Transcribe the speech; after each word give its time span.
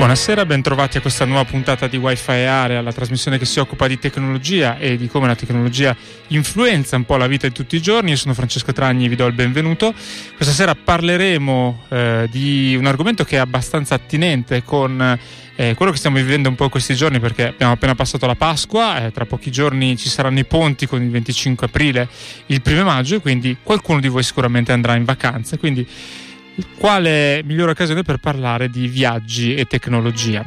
Buonasera, 0.00 0.46
bentrovati 0.46 0.96
a 0.96 1.02
questa 1.02 1.26
nuova 1.26 1.44
puntata 1.44 1.86
di 1.86 1.98
Wi-Fi 1.98 2.32
Area, 2.32 2.80
la 2.80 2.90
trasmissione 2.90 3.36
che 3.36 3.44
si 3.44 3.60
occupa 3.60 3.86
di 3.86 3.98
tecnologia 3.98 4.78
e 4.78 4.96
di 4.96 5.08
come 5.08 5.26
la 5.26 5.34
tecnologia 5.34 5.94
influenza 6.28 6.96
un 6.96 7.04
po' 7.04 7.18
la 7.18 7.26
vita 7.26 7.46
di 7.46 7.52
tutti 7.52 7.76
i 7.76 7.82
giorni. 7.82 8.08
Io 8.08 8.16
sono 8.16 8.32
Francesco 8.32 8.72
Tragni 8.72 9.08
vi 9.08 9.14
do 9.14 9.26
il 9.26 9.34
benvenuto. 9.34 9.92
Questa 10.34 10.54
sera 10.54 10.74
parleremo 10.74 11.82
eh, 11.90 12.28
di 12.30 12.74
un 12.78 12.86
argomento 12.86 13.24
che 13.24 13.36
è 13.36 13.40
abbastanza 13.40 13.94
attinente 13.94 14.64
con 14.64 15.18
eh, 15.54 15.74
quello 15.74 15.92
che 15.92 15.98
stiamo 15.98 16.16
vivendo 16.16 16.48
un 16.48 16.54
po' 16.54 16.64
in 16.64 16.70
questi 16.70 16.94
giorni 16.94 17.20
perché 17.20 17.48
abbiamo 17.48 17.74
appena 17.74 17.94
passato 17.94 18.24
la 18.24 18.36
Pasqua, 18.36 19.04
eh, 19.04 19.12
tra 19.12 19.26
pochi 19.26 19.50
giorni 19.50 19.98
ci 19.98 20.08
saranno 20.08 20.38
i 20.38 20.46
ponti 20.46 20.86
con 20.86 21.02
il 21.02 21.10
25 21.10 21.66
aprile, 21.66 22.08
il 22.46 22.62
primo 22.62 22.84
maggio 22.84 23.16
e 23.16 23.20
quindi 23.20 23.54
qualcuno 23.62 24.00
di 24.00 24.08
voi 24.08 24.22
sicuramente 24.22 24.72
andrà 24.72 24.94
in 24.94 25.04
vacanza. 25.04 25.58
Quindi 25.58 25.86
quale 26.76 27.42
migliore 27.44 27.72
occasione 27.72 28.02
per 28.02 28.18
parlare 28.18 28.68
di 28.68 28.86
viaggi 28.88 29.54
e 29.54 29.66
tecnologia. 29.66 30.44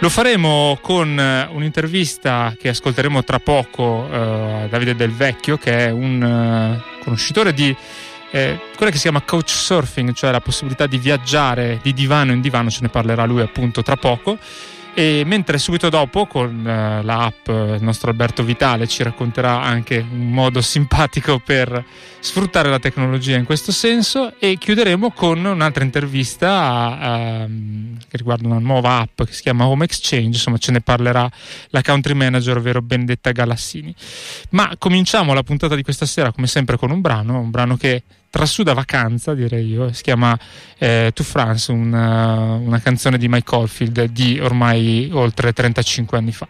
Lo 0.00 0.08
faremo 0.08 0.78
con 0.82 1.18
eh, 1.18 1.48
un'intervista 1.52 2.54
che 2.58 2.68
ascolteremo 2.68 3.24
tra 3.24 3.38
poco 3.38 4.08
eh, 4.10 4.62
a 4.64 4.66
Davide 4.66 4.94
Del 4.94 5.12
Vecchio, 5.12 5.56
che 5.56 5.86
è 5.86 5.90
un 5.90 6.20
uh, 6.20 7.02
conoscitore 7.02 7.54
di 7.54 7.74
eh, 8.30 8.58
quella 8.76 8.90
che 8.90 8.96
si 8.96 9.04
chiama 9.04 9.22
couchsurfing, 9.22 10.12
cioè 10.12 10.32
la 10.32 10.40
possibilità 10.40 10.86
di 10.86 10.98
viaggiare 10.98 11.78
di 11.80 11.94
divano 11.94 12.32
in 12.32 12.40
divano, 12.40 12.68
ce 12.68 12.80
ne 12.82 12.88
parlerà 12.88 13.24
lui 13.24 13.40
appunto 13.40 13.82
tra 13.82 13.96
poco. 13.96 14.36
E 14.96 15.24
mentre 15.26 15.58
subito 15.58 15.88
dopo 15.88 16.26
con 16.26 16.60
uh, 16.60 17.04
l'app 17.04 17.48
il 17.48 17.78
nostro 17.80 18.10
Alberto 18.10 18.44
Vitale 18.44 18.86
ci 18.86 19.02
racconterà 19.02 19.60
anche 19.60 19.98
un 19.98 20.30
modo 20.30 20.60
simpatico 20.62 21.40
per 21.44 21.84
sfruttare 22.20 22.70
la 22.70 22.78
tecnologia 22.78 23.36
in 23.36 23.44
questo 23.44 23.72
senso 23.72 24.34
e 24.38 24.56
chiuderemo 24.56 25.10
con 25.10 25.44
un'altra 25.44 25.82
intervista 25.82 26.48
a, 26.48 27.42
a, 27.42 27.46
che 27.46 28.16
riguarda 28.16 28.46
una 28.46 28.60
nuova 28.60 29.00
app 29.00 29.24
che 29.24 29.32
si 29.32 29.42
chiama 29.42 29.66
Home 29.66 29.84
Exchange, 29.84 30.26
insomma 30.26 30.58
ce 30.58 30.70
ne 30.70 30.80
parlerà 30.80 31.28
la 31.70 31.82
country 31.82 32.14
manager 32.14 32.56
ovvero 32.56 32.80
Benedetta 32.80 33.32
Galassini. 33.32 33.92
Ma 34.50 34.74
cominciamo 34.78 35.34
la 35.34 35.42
puntata 35.42 35.74
di 35.74 35.82
questa 35.82 36.06
sera 36.06 36.30
come 36.30 36.46
sempre 36.46 36.78
con 36.78 36.92
un 36.92 37.00
brano, 37.00 37.40
un 37.40 37.50
brano 37.50 37.76
che 37.76 38.04
trasuda 38.34 38.74
vacanza, 38.74 39.32
direi 39.32 39.64
io, 39.68 39.92
si 39.92 40.02
chiama 40.02 40.36
eh, 40.76 41.12
To 41.14 41.22
France, 41.22 41.70
una, 41.70 42.54
una 42.54 42.80
canzone 42.80 43.16
di 43.16 43.28
Mike 43.28 43.54
Oldfield 43.54 44.06
di 44.06 44.40
ormai 44.40 45.08
oltre 45.12 45.52
35 45.52 46.18
anni 46.18 46.32
fa. 46.32 46.48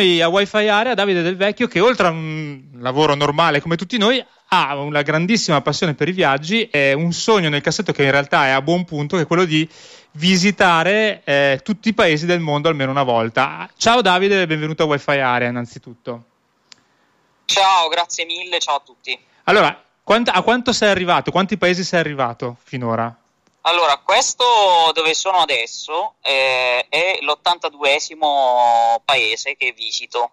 Noi 0.00 0.22
a 0.22 0.28
Wi-Fi 0.28 0.68
Area 0.68 0.94
Davide 0.94 1.20
Del 1.20 1.36
Vecchio 1.36 1.68
che 1.68 1.80
oltre 1.80 2.06
a 2.06 2.10
un 2.10 2.62
lavoro 2.78 3.14
normale 3.14 3.60
come 3.60 3.76
tutti 3.76 3.98
noi 3.98 4.24
ha 4.52 4.76
una 4.76 5.02
grandissima 5.02 5.60
passione 5.60 5.94
per 5.94 6.08
i 6.08 6.12
viaggi 6.12 6.68
e 6.70 6.94
un 6.94 7.12
sogno 7.12 7.50
nel 7.50 7.60
cassetto 7.60 7.92
che 7.92 8.04
in 8.04 8.10
realtà 8.10 8.46
è 8.46 8.50
a 8.50 8.62
buon 8.62 8.84
punto 8.84 9.16
che 9.16 9.22
è 9.22 9.26
quello 9.26 9.44
di 9.44 9.68
visitare 10.12 11.22
eh, 11.24 11.60
tutti 11.62 11.90
i 11.90 11.94
paesi 11.94 12.24
del 12.26 12.40
mondo 12.40 12.68
almeno 12.68 12.90
una 12.90 13.02
volta. 13.02 13.68
Ciao 13.76 14.00
Davide 14.00 14.42
e 14.42 14.46
benvenuto 14.46 14.84
a 14.84 14.86
Wi-Fi 14.86 15.18
Area 15.18 15.48
innanzitutto. 15.48 16.24
Ciao, 17.44 17.88
grazie 17.88 18.24
mille, 18.24 18.58
ciao 18.58 18.76
a 18.76 18.82
tutti. 18.84 19.16
Allora, 19.44 19.84
a 20.04 20.42
quanto 20.42 20.72
sei 20.72 20.88
arrivato? 20.88 21.30
Quanti 21.30 21.58
paesi 21.58 21.84
sei 21.84 22.00
arrivato 22.00 22.56
finora? 22.62 23.14
Allora, 23.62 23.98
questo 23.98 24.44
dove 24.94 25.14
sono 25.14 25.38
adesso 25.38 26.14
eh, 26.22 26.86
è 26.88 27.18
l'82esimo 27.20 29.00
paese 29.04 29.56
che 29.56 29.72
visito. 29.76 30.30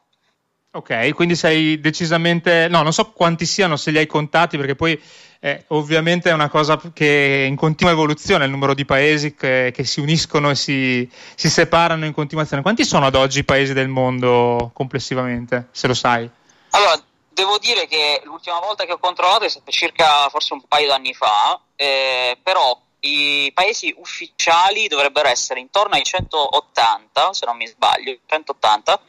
Ok, 0.72 1.14
quindi 1.14 1.36
sei 1.36 1.80
decisamente... 1.80 2.68
No, 2.68 2.84
non 2.84 2.94
so 2.94 3.12
quanti 3.12 3.46
siano, 3.46 3.78
se 3.78 3.92
li 3.92 3.98
hai 3.98 4.06
contati, 4.06 4.58
perché 4.58 4.76
poi 4.76 5.02
eh, 5.40 5.66
ovviamente 5.70 6.30
è 6.30 6.34
una 6.34 6.50
cosa 6.50 6.80
che 6.94 7.44
è 7.44 7.48
in 7.48 7.56
continua 7.56 7.92
evoluzione, 7.92 8.46
il 8.46 8.52
numero 8.52 8.74
di 8.74 8.86
paesi 8.86 9.36
che, 9.36 9.72
che 9.74 9.84
si 9.84 10.00
uniscono 10.00 10.50
e 10.52 10.56
si, 10.56 11.10
si, 11.36 11.50
separano 11.50 12.06
in 12.06 12.14
continuazione. 12.14 12.62
Quanti 12.62 12.86
sono 12.86 13.08
ad 13.08 13.16
oggi 13.16 13.40
i 13.40 13.44
paesi 13.44 13.74
del 13.74 13.88
mondo 13.88 14.72
complessivamente, 14.74 15.70
se 15.72 15.88
lo 15.88 15.94
sai? 15.94 16.30
Allora, 16.72 17.02
devo 17.30 17.58
dire 17.58 17.88
che 17.88 18.22
l'ultima 18.24 18.60
volta 18.60 18.86
che 18.86 18.94
ho 18.94 19.00
controllato 19.00 19.46
è 19.46 19.50
stato 19.50 19.72
circa 19.72 20.28
forse 20.30 20.54
un 20.54 20.62
paio 20.68 20.88
d'anni 20.88 21.14
fa, 21.14 21.60
eh, 21.76 22.38
però 22.42 22.80
i 23.07 23.51
paesi 23.54 23.94
ufficiali 23.98 24.88
dovrebbero 24.88 25.27
essere 25.27 25.59
intorno 25.59 25.95
ai 25.95 26.04
180, 26.04 27.33
se 27.33 27.45
non 27.45 27.56
mi 27.56 27.68
sbaglio, 27.68 28.18
180, 28.25 29.00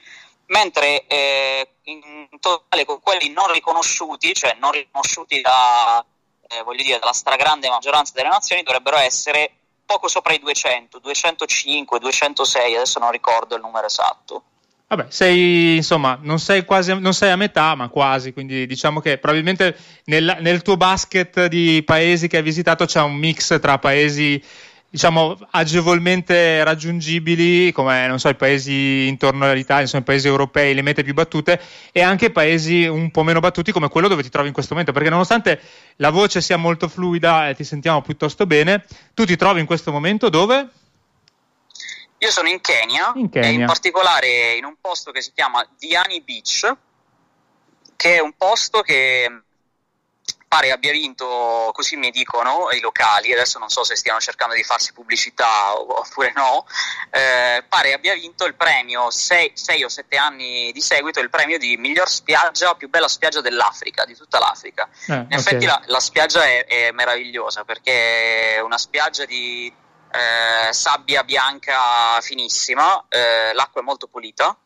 mentre 0.46 1.06
eh, 1.06 1.68
in 1.84 2.28
totale 2.40 2.84
con 2.84 3.00
quelli 3.00 3.30
non 3.30 3.50
riconosciuti, 3.52 4.32
cioè 4.34 4.56
non 4.58 4.72
riconosciuti 4.72 5.40
da, 5.40 6.04
eh, 6.48 6.64
dire, 6.76 6.98
dalla 6.98 7.12
stragrande 7.12 7.68
maggioranza 7.68 8.12
delle 8.14 8.28
nazioni, 8.28 8.62
dovrebbero 8.62 8.98
essere 8.98 9.52
poco 9.84 10.08
sopra 10.08 10.34
i 10.34 10.38
200, 10.38 10.98
205, 10.98 11.98
206, 11.98 12.74
adesso 12.74 12.98
non 12.98 13.10
ricordo 13.10 13.54
il 13.54 13.62
numero 13.62 13.86
esatto. 13.86 14.42
Vabbè, 14.90 15.06
sei 15.10 15.76
insomma, 15.76 16.18
non 16.22 16.38
sei 16.38 16.64
quasi 16.64 16.98
non 16.98 17.12
sei 17.12 17.30
a 17.30 17.36
metà, 17.36 17.74
ma 17.74 17.88
quasi, 17.88 18.32
quindi 18.32 18.66
diciamo 18.66 19.00
che 19.00 19.18
probabilmente 19.18 19.76
nel, 20.04 20.38
nel 20.40 20.62
tuo 20.62 20.78
basket 20.78 21.44
di 21.46 21.82
paesi 21.84 22.26
che 22.26 22.38
hai 22.38 22.42
visitato 22.42 22.86
c'è 22.86 23.02
un 23.02 23.14
mix 23.16 23.60
tra 23.60 23.78
paesi 23.78 24.42
diciamo 24.90 25.36
agevolmente 25.50 26.64
raggiungibili 26.64 27.70
come 27.72 28.14
so 28.16 28.30
i 28.30 28.34
paesi 28.34 29.06
intorno 29.08 29.44
all'Italia, 29.44 29.82
insomma 29.82 30.04
i 30.04 30.06
paesi 30.06 30.26
europei, 30.26 30.72
le 30.72 30.80
mete 30.80 31.02
più 31.02 31.12
battute 31.12 31.60
e 31.92 32.00
anche 32.00 32.30
paesi 32.30 32.86
un 32.86 33.10
po' 33.10 33.22
meno 33.24 33.40
battuti 33.40 33.72
come 33.72 33.90
quello 33.90 34.08
dove 34.08 34.22
ti 34.22 34.30
trovi 34.30 34.48
in 34.48 34.54
questo 34.54 34.72
momento, 34.72 34.94
perché 34.94 35.10
nonostante 35.10 35.60
la 35.96 36.08
voce 36.08 36.40
sia 36.40 36.56
molto 36.56 36.88
fluida 36.88 37.50
e 37.50 37.54
ti 37.54 37.62
sentiamo 37.62 38.00
piuttosto 38.00 38.46
bene, 38.46 38.86
tu 39.12 39.26
ti 39.26 39.36
trovi 39.36 39.60
in 39.60 39.66
questo 39.66 39.92
momento 39.92 40.30
dove? 40.30 40.66
Io 42.18 42.30
sono 42.30 42.48
in 42.48 42.60
Kenya, 42.60 43.12
in 43.14 43.30
Kenya. 43.30 43.48
e 43.48 43.52
in 43.52 43.64
particolare 43.66 44.54
in 44.54 44.64
un 44.64 44.74
posto 44.80 45.12
che 45.12 45.22
si 45.22 45.32
chiama 45.32 45.66
Diani 45.78 46.20
Beach, 46.20 46.76
che 47.96 48.16
è 48.16 48.20
un 48.20 48.32
posto 48.36 48.82
che 48.82 49.42
pare 50.48 50.72
abbia 50.72 50.92
vinto, 50.92 51.70
così 51.74 51.96
mi 51.96 52.10
dicono 52.10 52.70
i 52.72 52.80
locali, 52.80 53.32
adesso 53.32 53.58
non 53.58 53.68
so 53.68 53.84
se 53.84 53.94
stiano 53.96 54.18
cercando 54.18 54.54
di 54.54 54.64
farsi 54.64 54.94
pubblicità 54.94 55.78
oppure 55.78 56.32
no, 56.34 56.66
eh, 57.10 57.62
pare 57.68 57.92
abbia 57.92 58.14
vinto 58.14 58.46
il 58.46 58.54
premio 58.54 59.10
6 59.10 59.52
o 59.84 59.88
7 59.88 60.16
anni 60.16 60.72
di 60.72 60.80
seguito, 60.80 61.20
il 61.20 61.28
premio 61.28 61.58
di 61.58 61.76
miglior 61.76 62.08
spiaggia, 62.08 62.74
più 62.74 62.88
bella 62.88 63.08
spiaggia 63.08 63.42
dell'Africa, 63.42 64.06
di 64.06 64.16
tutta 64.16 64.38
l'Africa. 64.38 64.88
Eh, 65.06 65.12
In 65.12 65.20
okay. 65.20 65.38
effetti 65.38 65.66
la, 65.66 65.82
la 65.84 66.00
spiaggia 66.00 66.42
è, 66.44 66.64
è, 66.64 66.90
meravigliosa 66.92 67.64
perché 67.64 68.56
è 68.56 68.60
una 68.60 68.78
spiaggia 68.78 69.26
di 69.26 69.70
eh, 70.10 70.72
sabbia 70.72 71.24
bianca 71.24 72.20
finissima, 72.20 73.06
eh, 73.08 73.52
l'acqua 73.52 73.80
è 73.80 73.84
molto 73.84 74.06
pulita. 74.06 74.56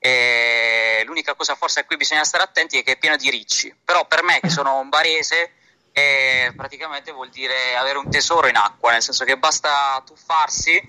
E 0.00 1.02
l'unica 1.06 1.34
cosa 1.34 1.56
forse 1.56 1.80
a 1.80 1.84
cui 1.84 1.96
bisogna 1.96 2.22
stare 2.22 2.44
attenti 2.44 2.78
è 2.78 2.84
che 2.84 2.92
è 2.92 2.98
piena 2.98 3.16
di 3.16 3.30
ricci, 3.30 3.74
però 3.84 4.06
per 4.06 4.22
me 4.22 4.38
che 4.40 4.48
sono 4.48 4.78
un 4.78 4.88
barese 4.88 5.54
eh, 5.92 6.52
praticamente 6.56 7.10
vuol 7.10 7.30
dire 7.30 7.76
avere 7.76 7.98
un 7.98 8.08
tesoro 8.08 8.46
in 8.46 8.56
acqua, 8.56 8.92
nel 8.92 9.02
senso 9.02 9.24
che 9.24 9.36
basta 9.36 10.00
tuffarsi 10.06 10.80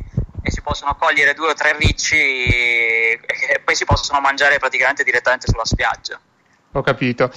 e 0.41 0.51
si 0.51 0.61
possono 0.61 0.95
cogliere 0.95 1.33
due 1.33 1.49
o 1.49 1.53
tre 1.53 1.75
ricci 1.75 2.15
e 2.15 3.61
poi 3.63 3.75
si 3.75 3.85
possono 3.85 4.19
mangiare 4.19 4.59
praticamente 4.59 5.03
direttamente 5.03 5.47
sulla 5.47 5.65
spiaggia. 5.65 6.19
Ho 6.73 6.81
capito. 6.83 7.31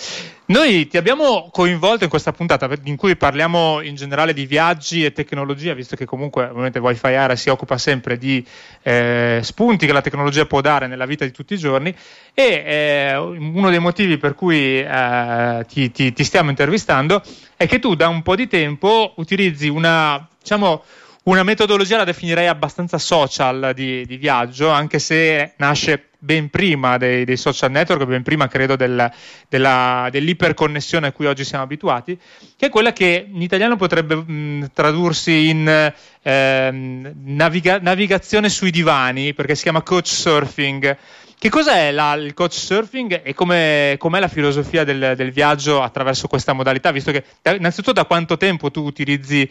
Noi 0.46 0.86
ti 0.88 0.98
abbiamo 0.98 1.48
coinvolto 1.50 2.04
in 2.04 2.10
questa 2.10 2.32
puntata 2.32 2.68
in 2.84 2.96
cui 2.96 3.16
parliamo 3.16 3.80
in 3.80 3.94
generale 3.94 4.34
di 4.34 4.44
viaggi 4.44 5.02
e 5.02 5.12
tecnologia, 5.12 5.72
visto 5.72 5.96
che 5.96 6.04
comunque 6.04 6.44
ovviamente 6.44 6.78
Wi-Fi 6.78 7.14
Area 7.14 7.34
si 7.34 7.48
occupa 7.48 7.78
sempre 7.78 8.18
di 8.18 8.46
eh, 8.82 9.40
spunti 9.42 9.86
che 9.86 9.92
la 9.92 10.02
tecnologia 10.02 10.44
può 10.44 10.60
dare 10.60 10.86
nella 10.86 11.06
vita 11.06 11.24
di 11.24 11.30
tutti 11.30 11.54
i 11.54 11.58
giorni 11.58 11.94
e 12.34 12.44
eh, 12.44 13.16
uno 13.16 13.70
dei 13.70 13.78
motivi 13.78 14.18
per 14.18 14.34
cui 14.34 14.80
eh, 14.80 15.64
ti, 15.66 15.90
ti, 15.90 16.12
ti 16.12 16.24
stiamo 16.24 16.50
intervistando 16.50 17.22
è 17.56 17.66
che 17.66 17.78
tu 17.78 17.94
da 17.94 18.08
un 18.08 18.20
po' 18.20 18.36
di 18.36 18.48
tempo 18.48 19.14
utilizzi 19.16 19.68
una, 19.68 20.28
diciamo, 20.38 20.82
una 21.24 21.44
metodologia 21.44 21.98
la 21.98 22.04
definirei 22.04 22.48
abbastanza 22.48 22.98
social 22.98 23.72
di, 23.74 24.04
di 24.06 24.16
viaggio, 24.16 24.70
anche 24.70 24.98
se 24.98 25.52
nasce 25.56 26.08
ben 26.18 26.50
prima 26.50 26.98
dei, 26.98 27.24
dei 27.24 27.36
social 27.36 27.70
network, 27.70 28.04
ben 28.06 28.22
prima 28.22 28.48
credo 28.48 28.74
del, 28.76 29.10
della, 29.48 30.08
dell'iperconnessione 30.10 31.08
a 31.08 31.12
cui 31.12 31.26
oggi 31.26 31.44
siamo 31.44 31.64
abituati, 31.64 32.18
che 32.56 32.66
è 32.66 32.70
quella 32.70 32.92
che 32.92 33.26
in 33.28 33.42
italiano 33.42 33.76
potrebbe 33.76 34.16
mh, 34.16 34.70
tradursi 34.72 35.48
in 35.48 35.92
eh, 36.22 36.70
naviga- 36.72 37.78
navigazione 37.78 38.48
sui 38.48 38.70
divani, 38.70 39.32
perché 39.34 39.54
si 39.54 39.62
chiama 39.62 39.82
coach 39.82 40.08
surfing. 40.08 40.96
Che 41.38 41.48
cos'è 41.48 41.90
la, 41.90 42.14
il 42.14 42.34
coach 42.34 42.54
surfing 42.54 43.22
e 43.24 43.34
com'è, 43.34 43.96
com'è 43.98 44.20
la 44.20 44.28
filosofia 44.28 44.84
del, 44.84 45.14
del, 45.16 45.32
viaggio 45.32 45.82
attraverso 45.82 46.28
questa 46.28 46.52
modalità? 46.52 46.92
Visto 46.92 47.10
che 47.10 47.24
innanzitutto 47.42 47.92
da 47.92 48.04
quanto 48.04 48.36
tempo 48.36 48.70
tu 48.70 48.82
utilizzi 48.84 49.50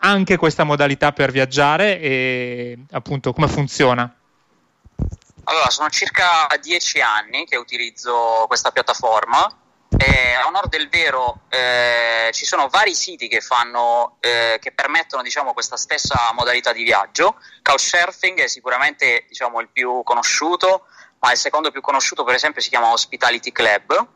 anche 0.00 0.36
questa 0.36 0.64
modalità 0.64 1.12
per 1.12 1.30
viaggiare 1.30 2.00
e 2.00 2.78
appunto 2.90 3.32
come 3.32 3.48
funziona? 3.48 4.12
Allora, 5.44 5.70
sono 5.70 5.88
circa 5.88 6.46
dieci 6.60 7.00
anni 7.00 7.46
che 7.46 7.56
utilizzo 7.56 8.44
questa 8.46 8.70
piattaforma 8.70 9.50
e 9.96 10.34
a 10.34 10.46
onore 10.46 10.68
del 10.68 10.88
vero 10.90 11.40
eh, 11.48 12.30
ci 12.32 12.44
sono 12.44 12.68
vari 12.68 12.94
siti 12.94 13.26
che, 13.28 13.40
fanno, 13.40 14.18
eh, 14.20 14.58
che 14.60 14.72
permettono 14.72 15.22
diciamo, 15.22 15.54
questa 15.54 15.78
stessa 15.78 16.30
modalità 16.34 16.72
di 16.72 16.84
viaggio. 16.84 17.36
Couchsurfing 17.62 18.40
è 18.40 18.46
sicuramente 18.48 19.24
diciamo, 19.26 19.60
il 19.60 19.68
più 19.72 20.02
conosciuto, 20.04 20.84
ma 21.20 21.32
il 21.32 21.38
secondo 21.38 21.70
più 21.70 21.80
conosciuto 21.80 22.24
per 22.24 22.34
esempio 22.34 22.60
si 22.60 22.68
chiama 22.68 22.92
Hospitality 22.92 23.50
Club 23.50 24.06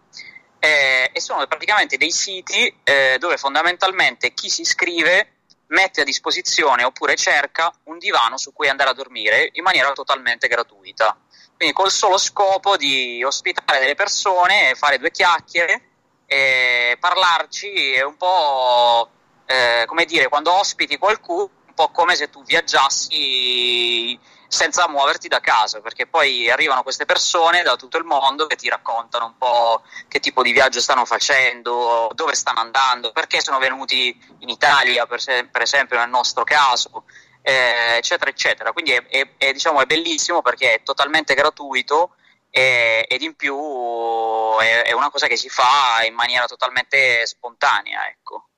eh, 0.58 1.10
e 1.12 1.20
sono 1.20 1.46
praticamente 1.46 1.96
dei 1.96 2.12
siti 2.12 2.72
eh, 2.84 3.16
dove 3.18 3.38
fondamentalmente 3.38 4.34
chi 4.34 4.50
si 4.50 4.60
iscrive 4.60 5.38
mette 5.72 6.02
a 6.02 6.04
disposizione 6.04 6.84
oppure 6.84 7.16
cerca 7.16 7.72
un 7.84 7.98
divano 7.98 8.36
su 8.36 8.52
cui 8.52 8.68
andare 8.68 8.90
a 8.90 8.94
dormire 8.94 9.50
in 9.52 9.62
maniera 9.62 9.92
totalmente 9.92 10.48
gratuita. 10.48 11.16
Quindi 11.56 11.74
col 11.74 11.90
solo 11.90 12.18
scopo 12.18 12.76
di 12.76 13.22
ospitare 13.22 13.78
delle 13.78 13.94
persone, 13.94 14.74
fare 14.74 14.98
due 14.98 15.10
chiacchiere, 15.10 15.88
e 16.26 16.96
parlarci 16.98 17.92
è 17.92 18.02
un 18.02 18.16
po' 18.16 19.10
eh, 19.46 19.84
come 19.86 20.04
dire, 20.04 20.28
quando 20.28 20.52
ospiti 20.52 20.96
qualcuno, 20.98 21.50
un 21.66 21.74
po' 21.74 21.90
come 21.90 22.16
se 22.16 22.30
tu 22.30 22.42
viaggiassi 22.42 24.18
senza 24.52 24.87
muoverti 24.87 25.28
da 25.28 25.40
casa, 25.40 25.80
perché 25.80 26.06
poi 26.06 26.50
arrivano 26.50 26.82
queste 26.82 27.06
persone 27.06 27.62
da 27.62 27.76
tutto 27.76 27.97
il 27.97 28.04
mondo 28.04 28.47
che 28.47 28.56
ti 28.56 28.68
raccontano 28.68 29.25
un 29.25 29.38
po' 29.38 29.82
che 30.09 30.21
tipo 30.21 30.42
di 30.42 30.52
viaggio 30.52 30.78
stanno 30.78 31.06
facendo, 31.06 32.11
dove 32.12 32.35
stanno 32.35 32.61
andando, 32.61 33.12
perché 33.12 33.40
sono 33.40 33.59
venuti 33.59 34.14
in 34.40 34.50
Italia, 34.50 35.06
per, 35.06 35.23
per 35.50 35.62
esempio 35.62 35.97
nel 35.99 36.11
nostro 36.11 36.44
caso, 36.44 37.04
eh, 37.40 37.97
eccetera, 37.97 38.28
eccetera. 38.28 38.73
Quindi 38.73 38.92
è, 38.92 39.02
è, 39.06 39.28
è, 39.38 39.52
diciamo, 39.52 39.80
è, 39.80 39.87
bellissimo 39.87 40.42
perché 40.42 40.75
è 40.75 40.82
totalmente 40.82 41.32
gratuito 41.32 42.16
e, 42.50 43.06
ed 43.09 43.23
in 43.23 43.35
più 43.35 43.56
è, 44.61 44.92
una 44.92 45.09
cosa 45.09 45.28
che 45.28 45.38
si 45.38 45.49
fa 45.49 46.04
in 46.04 46.12
maniera 46.12 46.44
totalmente 46.44 47.26
spontanea, 47.26 48.06
ecco. 48.06 48.49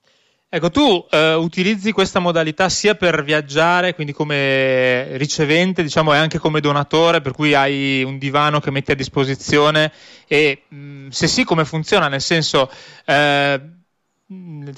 Ecco, 0.55 0.71
tu 0.71 1.05
eh, 1.11 1.35
utilizzi 1.35 1.91
questa 1.91 2.21
modalità 2.21 2.69
sia 2.69 2.95
per 2.95 3.25
viaggiare, 3.25 3.93
quindi 3.93 4.13
come 4.13 5.17
ricevente, 5.17 5.83
diciamo, 5.83 6.15
e 6.15 6.17
anche 6.17 6.39
come 6.39 6.61
donatore, 6.61 7.21
per 7.21 7.33
cui 7.33 7.55
hai 7.55 8.05
un 8.05 8.19
divano 8.19 8.61
che 8.61 8.71
metti 8.71 8.93
a 8.93 8.95
disposizione 8.95 9.91
e 10.29 10.63
mh, 10.69 11.09
se 11.09 11.27
sì, 11.27 11.43
come 11.43 11.65
funziona? 11.65 12.07
Nel 12.07 12.21
senso, 12.21 12.71
eh, 13.05 13.61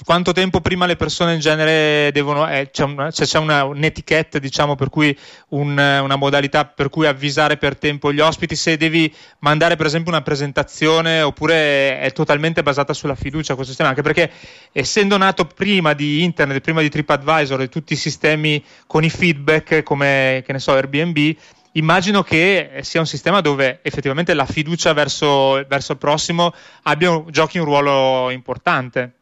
quanto 0.03 0.31
tempo 0.31 0.61
prima 0.61 0.85
le 0.85 0.95
persone 0.95 1.33
in 1.33 1.39
genere 1.39 2.11
devono 2.11 2.49
eh, 2.49 2.69
c'è, 2.71 2.83
una, 2.83 3.11
cioè 3.11 3.25
c'è 3.25 3.39
una, 3.39 3.63
un'etichetta 3.63 4.39
diciamo 4.39 4.75
per 4.75 4.89
cui 4.89 5.17
un, 5.49 5.71
una 5.71 6.15
modalità 6.15 6.65
per 6.65 6.89
cui 6.89 7.05
avvisare 7.05 7.57
per 7.57 7.77
tempo 7.77 8.11
gli 8.11 8.19
ospiti 8.19 8.55
se 8.55 8.77
devi 8.77 9.13
mandare 9.39 9.75
per 9.75 9.85
esempio 9.85 10.11
una 10.11 10.21
presentazione 10.21 11.21
oppure 11.21 11.99
è 11.99 12.11
totalmente 12.11 12.63
basata 12.63 12.93
sulla 12.93 13.15
fiducia 13.15 13.53
questo 13.53 13.73
sistema 13.73 13.89
anche 13.89 14.01
perché 14.01 14.31
essendo 14.71 15.17
nato 15.17 15.45
prima 15.45 15.93
di 15.93 16.23
internet 16.23 16.61
prima 16.61 16.81
di 16.81 16.89
TripAdvisor 16.89 17.61
e 17.61 17.69
tutti 17.69 17.93
i 17.93 17.97
sistemi 17.97 18.63
con 18.85 19.03
i 19.03 19.09
feedback 19.09 19.83
come 19.83 20.43
che 20.45 20.51
ne 20.51 20.59
so 20.59 20.73
Airbnb 20.73 21.35
immagino 21.77 22.23
che 22.23 22.79
sia 22.81 22.99
un 22.99 23.05
sistema 23.05 23.41
dove 23.41 23.79
effettivamente 23.83 24.33
la 24.33 24.45
fiducia 24.45 24.93
verso, 24.93 25.63
verso 25.67 25.93
il 25.93 25.97
prossimo 25.97 26.53
abbia, 26.83 27.23
giochi 27.29 27.59
un 27.59 27.65
ruolo 27.65 28.29
importante. 28.31 29.16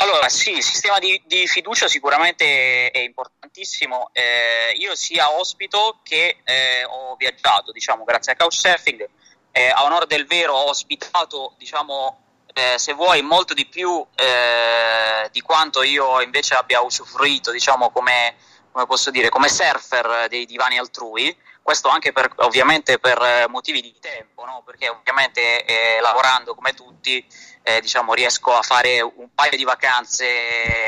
Allora, 0.00 0.30
sì, 0.30 0.52
il 0.52 0.62
sistema 0.62 0.98
di, 0.98 1.20
di 1.26 1.46
fiducia 1.46 1.86
sicuramente 1.86 2.90
è 2.90 3.00
importantissimo. 3.00 4.08
Eh, 4.14 4.72
io 4.78 4.94
sia 4.94 5.30
ospito 5.38 5.98
che 6.02 6.38
eh, 6.42 6.84
ho 6.84 7.16
viaggiato, 7.16 7.70
diciamo, 7.70 8.04
grazie 8.04 8.32
a 8.32 8.36
Couchsurfing. 8.36 9.06
Eh, 9.52 9.68
a 9.68 9.84
onore 9.84 10.06
del 10.06 10.26
vero 10.26 10.54
ho 10.54 10.70
ospitato, 10.70 11.52
diciamo, 11.58 12.18
eh, 12.54 12.78
se 12.78 12.94
vuoi, 12.94 13.20
molto 13.20 13.52
di 13.52 13.66
più 13.66 14.02
eh, 14.14 15.28
di 15.32 15.42
quanto 15.42 15.82
io 15.82 16.22
invece 16.22 16.54
abbia 16.54 16.80
usufruito, 16.80 17.50
diciamo, 17.50 17.90
come 17.90 18.36
come 18.72 18.86
posso 18.86 19.10
dire, 19.10 19.28
come 19.28 19.48
surfer 19.48 20.28
dei 20.28 20.46
divani 20.46 20.78
altrui, 20.78 21.36
questo 21.60 21.88
anche 21.88 22.12
per, 22.12 22.32
ovviamente 22.36 22.98
per 22.98 23.46
motivi 23.48 23.80
di 23.80 23.94
tempo, 24.00 24.44
no? 24.44 24.62
perché 24.64 24.88
ovviamente 24.88 25.64
eh, 25.64 26.00
lavorando 26.00 26.54
come 26.54 26.72
tutti 26.72 27.24
eh, 27.62 27.80
diciamo, 27.80 28.14
riesco 28.14 28.52
a 28.52 28.62
fare 28.62 29.00
un 29.00 29.28
paio 29.34 29.56
di 29.56 29.64
vacanze 29.64 30.26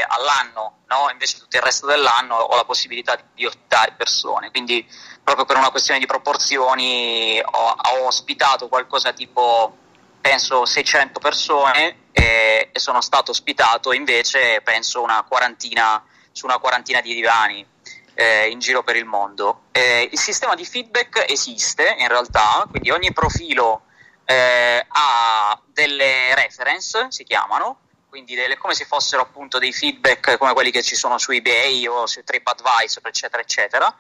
all'anno, 0.07 0.79
no? 0.87 1.09
invece 1.11 1.39
tutto 1.39 1.57
il 1.57 1.63
resto 1.63 1.87
dell'anno 1.87 2.37
ho 2.37 2.57
la 2.57 2.65
possibilità 2.65 3.19
di, 3.35 3.45
ospitare 3.45 3.95
persone, 3.97 4.51
quindi 4.51 4.87
proprio 5.23 5.45
per 5.45 5.57
una 5.57 5.71
questione 5.71 6.01
di 6.01 6.07
proporzioni 6.07 7.41
ho, 7.41 7.77
ho 7.77 8.07
ospitato 8.07 8.69
qualcosa 8.69 9.13
tipo 9.13 9.77
penso 10.21 10.65
600 10.65 11.19
persone 11.19 11.97
e, 12.13 12.71
e 12.73 12.79
sono 12.79 13.01
stato 13.01 13.33
ospitato 13.33 13.93
invece 13.93 14.61
penso 14.63 15.03
una 15.03 15.25
quarantina 15.25 16.03
su 16.31 16.47
una 16.47 16.59
quarantina 16.59 17.01
di 17.01 17.15
divani 17.15 17.67
eh, 18.15 18.49
in 18.49 18.59
giro 18.59 18.83
per 18.83 18.97
il 18.97 19.05
mondo. 19.05 19.65
Eh, 19.73 20.09
il 20.11 20.19
sistema 20.19 20.55
di 20.55 20.65
feedback 20.65 21.25
esiste 21.29 21.97
in 21.99 22.09
realtà, 22.09 22.67
quindi 22.71 22.91
ogni 22.91 23.13
profilo 23.13 23.83
eh, 24.25 24.85
ha 24.89 25.61
delle 25.67 26.35
reference, 26.35 27.07
si 27.11 27.25
chiamano, 27.25 27.81
quindi 28.09 28.35
delle, 28.35 28.59
come 28.59 28.75
se 28.75 28.85
fossero 28.85 29.23
appunto 29.23 29.59
dei 29.59 29.73
feedback 29.73 30.37
come 30.37 30.53
quelli 30.53 30.71
che 30.71 30.83
ci 30.83 30.95
sono 30.95 31.19
su 31.19 31.33
eBay 31.33 31.87
o 31.87 32.07
su 32.07 32.23
TripAdvisor, 32.23 33.07
eccetera, 33.07 33.43
eccetera, 33.43 33.97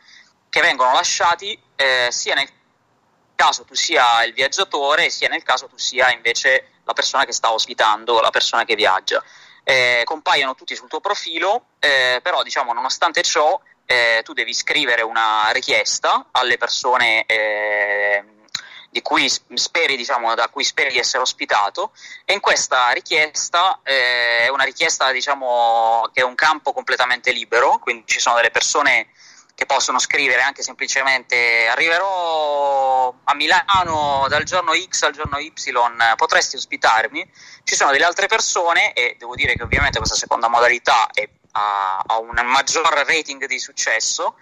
che 0.51 0.61
vengono 0.61 0.93
lasciati 0.93 1.59
eh, 1.77 2.09
sia 2.11 2.35
nel 2.35 2.49
caso 3.35 3.65
tu 3.65 3.75
sia 3.75 4.23
il 4.25 4.35
viaggiatore, 4.35 5.09
sia 5.09 5.29
nel 5.29 5.43
caso 5.43 5.67
tu 5.67 5.79
sia 5.79 6.13
invece 6.13 6.73
la 6.85 6.93
persona 6.93 7.25
che 7.25 7.33
sta 7.33 7.53
ospitando, 7.53 8.21
la 8.21 8.31
persona 8.31 8.65
che 8.65 8.75
viaggia. 8.75 9.23
Eh, 9.65 10.03
compaiono 10.05 10.55
tutti 10.55 10.75
sul 10.75 10.89
tuo 10.89 11.01
profilo, 11.01 11.67
eh, 11.79 12.21
però 12.23 12.43
diciamo 12.43 12.73
nonostante 12.73 13.23
ciò 13.23 13.61
eh, 13.87 14.21
tu 14.25 14.33
devi 14.33 14.53
scrivere 14.53 15.03
una 15.03 15.49
richiesta 15.53 16.27
alle 16.33 16.59
persone 16.59 17.25
eh, 17.27 18.25
di 18.93 19.01
cui 19.01 19.27
speri, 19.55 19.97
diciamo, 19.97 20.35
da 20.35 20.49
cui 20.49 20.65
speri 20.65 20.93
di 20.93 20.99
essere 20.99 21.23
ospitato 21.23 21.93
e 22.27 22.35
in 22.35 22.41
questa 22.41 22.91
richiesta 22.91 23.81
eh, 23.83 24.41
è 24.41 24.49
una 24.49 24.65
richiesta 24.65 25.11
diciamo, 25.11 26.11
che 26.13 26.21
è 26.21 26.25
un 26.25 26.35
campo 26.35 26.75
completamente 26.75 27.33
libero, 27.33 27.79
quindi 27.79 28.05
ci 28.07 28.21
sono 28.21 28.37
delle 28.37 28.51
persone 28.51 29.09
che 29.55 29.65
possono 29.65 29.99
scrivere 29.99 30.43
anche 30.43 30.63
semplicemente 30.63 31.69
arriverò 31.69 33.15
a 33.25 33.35
Milano 33.35 34.27
dal 34.29 34.45
giorno 34.45 34.73
X 34.75 35.03
al 35.03 35.13
giorno 35.13 35.39
Y, 35.39 35.53
potresti 36.17 36.57
ospitarmi? 36.57 37.27
Ci 37.65 37.75
sono 37.75 37.93
delle 37.93 38.05
altre 38.05 38.27
persone 38.27 38.93
e 38.93 39.17
devo 39.19 39.35
dire 39.35 39.55
che 39.55 39.63
ovviamente 39.63 39.97
questa 39.99 40.17
seconda 40.17 40.49
modalità 40.49 41.09
è 41.13 41.27
ha, 41.53 42.03
ha 42.07 42.19
un 42.19 42.41
maggior 42.45 42.93
rating 43.07 43.47
di 43.47 43.59
successo, 43.59 44.37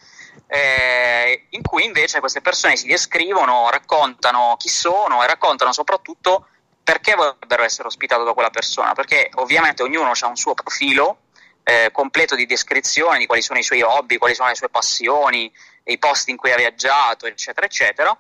eh, 0.47 1.47
in 1.50 1.62
cui 1.62 1.85
invece 1.85 2.20
queste 2.20 2.40
persone 2.40 2.76
si 2.76 2.87
descrivono, 2.87 3.70
raccontano 3.70 4.56
chi 4.59 4.68
sono 4.68 5.23
e 5.23 5.26
raccontano 5.26 5.73
soprattutto 5.73 6.47
perché 6.82 7.14
vorrebbero 7.14 7.62
essere 7.62 7.87
ospitati 7.87 8.25
da 8.25 8.32
quella 8.32 8.50
persona, 8.50 8.92
perché 8.94 9.30
ovviamente 9.35 9.82
ognuno 9.82 10.11
ha 10.18 10.26
un 10.26 10.37
suo 10.37 10.54
profilo 10.54 11.18
eh, 11.62 11.90
completo 11.92 12.35
di 12.35 12.47
descrizione 12.47 13.18
di 13.18 13.26
quali 13.26 13.42
sono 13.42 13.59
i 13.59 13.62
suoi 13.62 13.82
hobby, 13.82 14.16
quali 14.16 14.35
sono 14.35 14.49
le 14.49 14.56
sue 14.56 14.68
passioni, 14.68 15.52
i 15.85 15.99
posti 15.99 16.30
in 16.32 16.37
cui 16.37 16.50
ha 16.50 16.56
viaggiato, 16.56 17.26
eccetera, 17.26 17.66
eccetera. 17.66 18.16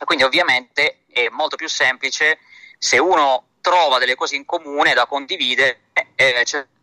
E 0.00 0.04
quindi 0.04 0.24
ovviamente 0.24 1.04
è 1.08 1.28
molto 1.30 1.54
più 1.54 1.68
semplice 1.68 2.38
se 2.78 2.98
uno 2.98 3.50
trova 3.60 3.98
delle 3.98 4.14
cose 4.16 4.34
in 4.36 4.44
comune 4.44 4.92
da 4.92 5.06
condividere, 5.06 5.82
eh, 5.92 6.42
cercare 6.44 6.73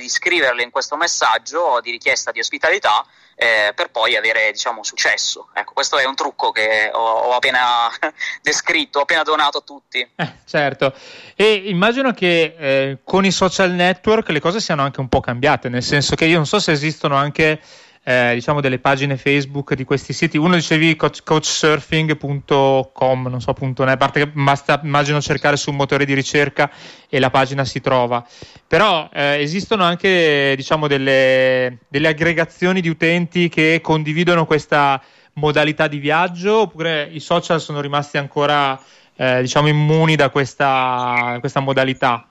di 0.00 0.08
scriverle 0.08 0.64
in 0.64 0.70
questo 0.70 0.96
messaggio 0.96 1.78
di 1.80 1.92
richiesta 1.92 2.32
di 2.32 2.40
ospitalità 2.40 3.06
eh, 3.36 3.72
per 3.74 3.90
poi 3.90 4.16
avere 4.16 4.50
diciamo, 4.50 4.82
successo. 4.82 5.48
Ecco, 5.54 5.72
questo 5.74 5.98
è 5.98 6.04
un 6.04 6.14
trucco 6.14 6.50
che 6.50 6.90
ho, 6.92 6.98
ho 6.98 7.34
appena 7.34 7.88
descritto, 8.42 8.98
ho 8.98 9.02
appena 9.02 9.22
donato 9.22 9.58
a 9.58 9.60
tutti. 9.60 10.00
Eh, 10.16 10.32
certo, 10.44 10.92
e 11.36 11.52
immagino 11.66 12.12
che 12.12 12.56
eh, 12.58 12.98
con 13.04 13.24
i 13.24 13.30
social 13.30 13.70
network 13.72 14.28
le 14.30 14.40
cose 14.40 14.60
siano 14.60 14.82
anche 14.82 15.00
un 15.00 15.08
po' 15.08 15.20
cambiate, 15.20 15.68
nel 15.68 15.82
senso 15.82 16.16
che 16.16 16.24
io 16.24 16.36
non 16.36 16.46
so 16.46 16.58
se 16.58 16.72
esistono 16.72 17.14
anche 17.14 17.60
eh, 18.08 18.34
diciamo 18.34 18.60
delle 18.60 18.78
pagine 18.78 19.16
Facebook 19.16 19.74
di 19.74 19.82
questi 19.82 20.12
siti. 20.12 20.38
Uno 20.38 20.54
dicevi 20.54 20.94
coach, 20.94 21.24
coachsurfing.com, 21.24 23.26
non 23.26 23.40
so 23.40 23.50
appunto, 23.50 23.82
a 23.82 23.96
parte 23.96 24.20
che 24.20 24.28
basta 24.28 24.80
immagino 24.84 25.20
cercare 25.20 25.56
su 25.56 25.70
un 25.70 25.76
motore 25.76 26.04
di 26.04 26.14
ricerca 26.14 26.70
e 27.08 27.18
la 27.18 27.30
pagina 27.30 27.64
si 27.64 27.80
trova. 27.80 28.24
Però 28.68 29.10
eh, 29.12 29.40
esistono 29.40 29.82
anche 29.82 30.54
diciamo 30.54 30.86
delle, 30.86 31.78
delle 31.88 32.06
aggregazioni 32.06 32.80
di 32.80 32.88
utenti 32.88 33.48
che 33.48 33.80
condividono 33.82 34.46
questa 34.46 35.02
modalità 35.32 35.88
di 35.88 35.98
viaggio 35.98 36.60
oppure 36.60 37.08
i 37.10 37.18
social 37.18 37.60
sono 37.60 37.80
rimasti 37.80 38.18
ancora 38.18 38.80
eh, 39.16 39.40
diciamo 39.40 39.66
immuni 39.66 40.14
da 40.14 40.30
questa, 40.30 41.38
questa 41.40 41.58
modalità? 41.58 42.24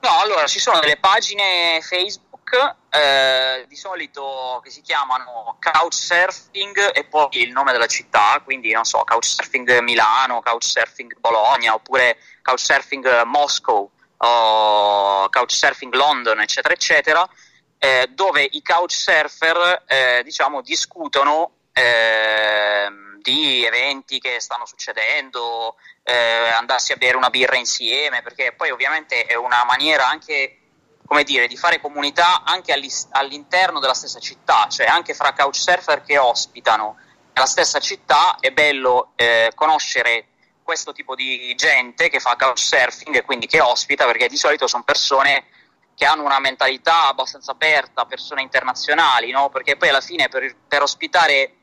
No, 0.00 0.08
allora 0.22 0.46
ci 0.46 0.58
sono 0.58 0.80
delle 0.80 0.96
pagine 0.96 1.80
Facebook 1.82 2.29
eh, 2.90 3.64
di 3.68 3.76
solito 3.76 4.60
che 4.62 4.70
si 4.70 4.80
chiamano 4.80 5.56
Couchsurfing 5.60 6.90
e 6.92 7.04
poi 7.04 7.28
il 7.42 7.52
nome 7.52 7.72
della 7.72 7.86
città, 7.86 8.40
quindi 8.44 8.72
non 8.72 8.84
so, 8.84 9.04
Couchsurfing 9.04 9.80
Milano, 9.80 10.40
Couchsurfing 10.40 11.18
Bologna 11.18 11.74
oppure 11.74 12.18
Couchsurfing 12.42 13.22
Moscow 13.24 13.90
o 14.18 15.28
Couchsurfing 15.30 15.94
London, 15.94 16.40
eccetera, 16.40 16.74
eccetera, 16.74 17.28
eh, 17.78 18.08
dove 18.10 18.42
i 18.42 18.62
couchsurfer 18.62 19.84
eh, 19.86 20.20
diciamo 20.22 20.60
discutono 20.60 21.52
ehm, 21.72 23.20
di 23.22 23.64
eventi 23.64 24.18
che 24.18 24.40
stanno 24.40 24.66
succedendo, 24.66 25.76
eh, 26.02 26.50
andarsi 26.50 26.92
a 26.92 26.96
bere 26.96 27.16
una 27.16 27.30
birra 27.30 27.56
insieme, 27.56 28.22
perché 28.22 28.52
poi 28.52 28.70
ovviamente 28.70 29.24
è 29.24 29.34
una 29.34 29.64
maniera 29.64 30.08
anche 30.08 30.59
come 31.10 31.24
dire, 31.24 31.48
di 31.48 31.56
fare 31.56 31.80
comunità 31.80 32.44
anche 32.44 32.72
all'interno 33.10 33.80
della 33.80 33.94
stessa 33.94 34.20
città, 34.20 34.68
cioè 34.68 34.86
anche 34.86 35.12
fra 35.12 35.32
couchsurfer 35.32 36.04
che 36.04 36.18
ospitano 36.18 36.98
nella 37.32 37.48
stessa 37.48 37.80
città 37.80 38.36
è 38.38 38.52
bello 38.52 39.10
eh, 39.16 39.50
conoscere 39.56 40.26
questo 40.62 40.92
tipo 40.92 41.16
di 41.16 41.52
gente 41.56 42.08
che 42.10 42.20
fa 42.20 42.36
couchsurfing 42.36 43.16
e 43.16 43.22
quindi 43.22 43.48
che 43.48 43.60
ospita, 43.60 44.06
perché 44.06 44.28
di 44.28 44.36
solito 44.36 44.68
sono 44.68 44.84
persone 44.84 45.46
che 45.96 46.04
hanno 46.04 46.22
una 46.22 46.38
mentalità 46.38 47.08
abbastanza 47.08 47.50
aperta, 47.50 48.06
persone 48.06 48.42
internazionali, 48.42 49.32
no? 49.32 49.48
perché 49.48 49.76
poi 49.76 49.88
alla 49.88 50.00
fine 50.00 50.28
per, 50.28 50.54
per 50.68 50.82
ospitare 50.82 51.56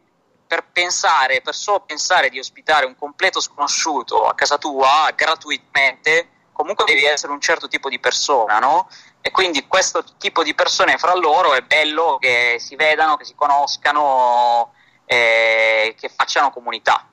per 0.46 0.66
pensare, 0.74 1.40
per 1.40 1.56
solo 1.56 1.80
pensare 1.86 2.28
di 2.28 2.38
ospitare 2.38 2.86
un 2.86 2.98
completo 2.98 3.40
sconosciuto 3.40 4.26
a 4.28 4.36
casa 4.36 4.58
tua 4.58 5.10
gratuitamente, 5.16 6.32
comunque 6.52 6.86
devi 6.86 7.06
essere 7.06 7.32
un 7.32 7.40
certo 7.40 7.68
tipo 7.68 7.88
di 7.88 8.00
persona, 8.00 8.58
no? 8.60 8.90
E 9.28 9.32
quindi 9.32 9.66
questo 9.68 10.06
tipo 10.18 10.42
di 10.42 10.54
persone 10.54 10.98
fra 10.98 11.14
loro 11.14 11.54
è 11.54 11.60
bello 11.60 12.16
che 12.18 12.56
si 12.60 12.78
vedano, 12.78 13.18
che 13.18 13.26
si 13.26 13.34
conoscano, 13.36 14.72
eh, 15.04 15.94
che 16.00 16.10
facciano 16.16 16.50
comunità. 16.50 17.06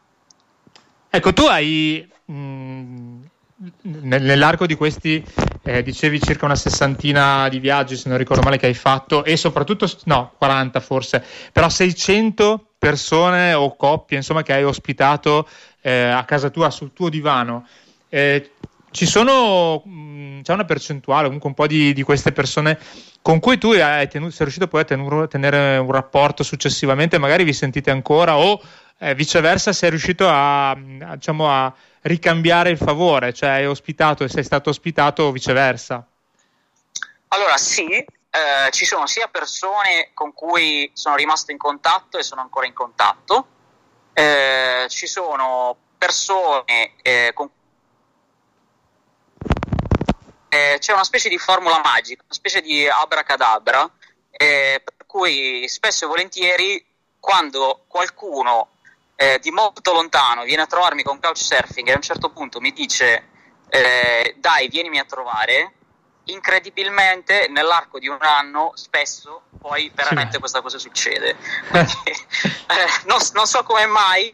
Ecco, 1.10 1.32
tu 1.32 1.42
hai 1.46 2.08
mh, 2.26 2.32
mm, 2.32 3.22
nell'arco 3.82 4.64
di 4.66 4.76
questi, 4.76 5.24
eh, 5.64 5.82
dicevi 5.82 6.20
circa 6.20 6.44
una 6.44 6.54
sessantina 6.54 7.48
di 7.48 7.58
viaggi, 7.58 7.96
se 7.96 8.08
non 8.08 8.16
ricordo 8.16 8.44
male, 8.44 8.58
che 8.58 8.66
hai 8.66 8.74
fatto, 8.74 9.24
e 9.24 9.36
soprattutto, 9.36 9.90
no, 10.04 10.34
40 10.38 10.78
forse, 10.78 11.24
però 11.50 11.68
600 11.68 12.74
persone 12.78 13.54
o 13.54 13.74
coppie, 13.74 14.18
insomma, 14.18 14.44
che 14.44 14.52
hai 14.52 14.62
ospitato 14.62 15.48
eh, 15.80 16.10
a 16.10 16.22
casa 16.22 16.50
tua, 16.50 16.70
sul 16.70 16.92
tuo 16.92 17.08
divano. 17.08 17.66
Eh, 18.08 18.52
ci 18.94 19.06
sono, 19.06 19.82
mh, 19.84 20.42
c'è 20.42 20.52
una 20.52 20.64
percentuale, 20.64 21.24
comunque 21.24 21.48
un 21.48 21.54
po' 21.56 21.66
di, 21.66 21.92
di 21.92 22.02
queste 22.04 22.30
persone 22.30 22.78
con 23.20 23.40
cui 23.40 23.58
tu 23.58 23.72
tenuto, 23.72 24.30
sei 24.30 24.44
riuscito 24.44 24.68
poi 24.68 24.82
a 24.82 24.84
tenere, 24.84 25.26
tenere 25.26 25.78
un 25.78 25.90
rapporto 25.90 26.44
successivamente, 26.44 27.18
magari 27.18 27.42
vi 27.42 27.52
sentite 27.52 27.90
ancora 27.90 28.36
o 28.36 28.62
eh, 28.98 29.16
viceversa 29.16 29.72
sei 29.72 29.90
riuscito 29.90 30.28
a, 30.28 30.70
a, 30.70 30.76
diciamo, 31.16 31.50
a 31.50 31.74
ricambiare 32.02 32.70
il 32.70 32.78
favore, 32.78 33.32
cioè 33.32 33.48
hai 33.48 33.66
ospitato 33.66 34.22
e 34.22 34.28
sei 34.28 34.44
stato 34.44 34.70
ospitato 34.70 35.24
o 35.24 35.32
viceversa? 35.32 36.06
Allora 37.28 37.56
sì, 37.56 37.88
eh, 37.88 38.06
ci 38.70 38.84
sono 38.84 39.08
sia 39.08 39.26
persone 39.26 40.10
con 40.14 40.32
cui 40.32 40.88
sono 40.94 41.16
rimasto 41.16 41.50
in 41.50 41.58
contatto 41.58 42.16
e 42.16 42.22
sono 42.22 42.42
ancora 42.42 42.66
in 42.66 42.74
contatto, 42.74 43.46
eh, 44.12 44.86
ci 44.88 45.08
sono 45.08 45.76
persone 45.98 46.92
eh, 47.02 47.32
con 47.34 47.50
eh, 50.54 50.78
c'è 50.78 50.92
una 50.92 51.02
specie 51.02 51.28
di 51.28 51.36
formula 51.36 51.80
magica, 51.82 52.22
una 52.22 52.34
specie 52.34 52.60
di 52.60 52.86
abracadabra, 52.86 53.90
eh, 54.30 54.80
per 54.84 55.06
cui 55.06 55.66
spesso 55.68 56.04
e 56.04 56.08
volentieri 56.08 56.86
quando 57.18 57.84
qualcuno 57.88 58.68
eh, 59.16 59.40
di 59.40 59.50
molto 59.50 59.92
lontano 59.92 60.44
viene 60.44 60.62
a 60.62 60.66
trovarmi 60.66 61.02
con 61.02 61.18
couchsurfing 61.18 61.88
e 61.88 61.92
a 61.92 61.96
un 61.96 62.02
certo 62.02 62.30
punto 62.30 62.60
mi 62.60 62.72
dice 62.72 63.28
eh, 63.68 64.36
dai 64.38 64.68
vienimi 64.68 64.98
a 64.98 65.04
trovare, 65.04 65.72
incredibilmente 66.26 67.48
nell'arco 67.48 67.98
di 67.98 68.06
un 68.06 68.18
anno 68.20 68.72
spesso 68.74 69.42
poi 69.58 69.90
veramente 69.92 70.34
sì. 70.34 70.38
questa 70.38 70.60
cosa 70.60 70.78
succede. 70.78 71.36
Quindi, 71.68 71.92
eh, 72.68 73.02
non, 73.06 73.18
non 73.32 73.46
so 73.46 73.64
come 73.64 73.86
mai, 73.86 74.32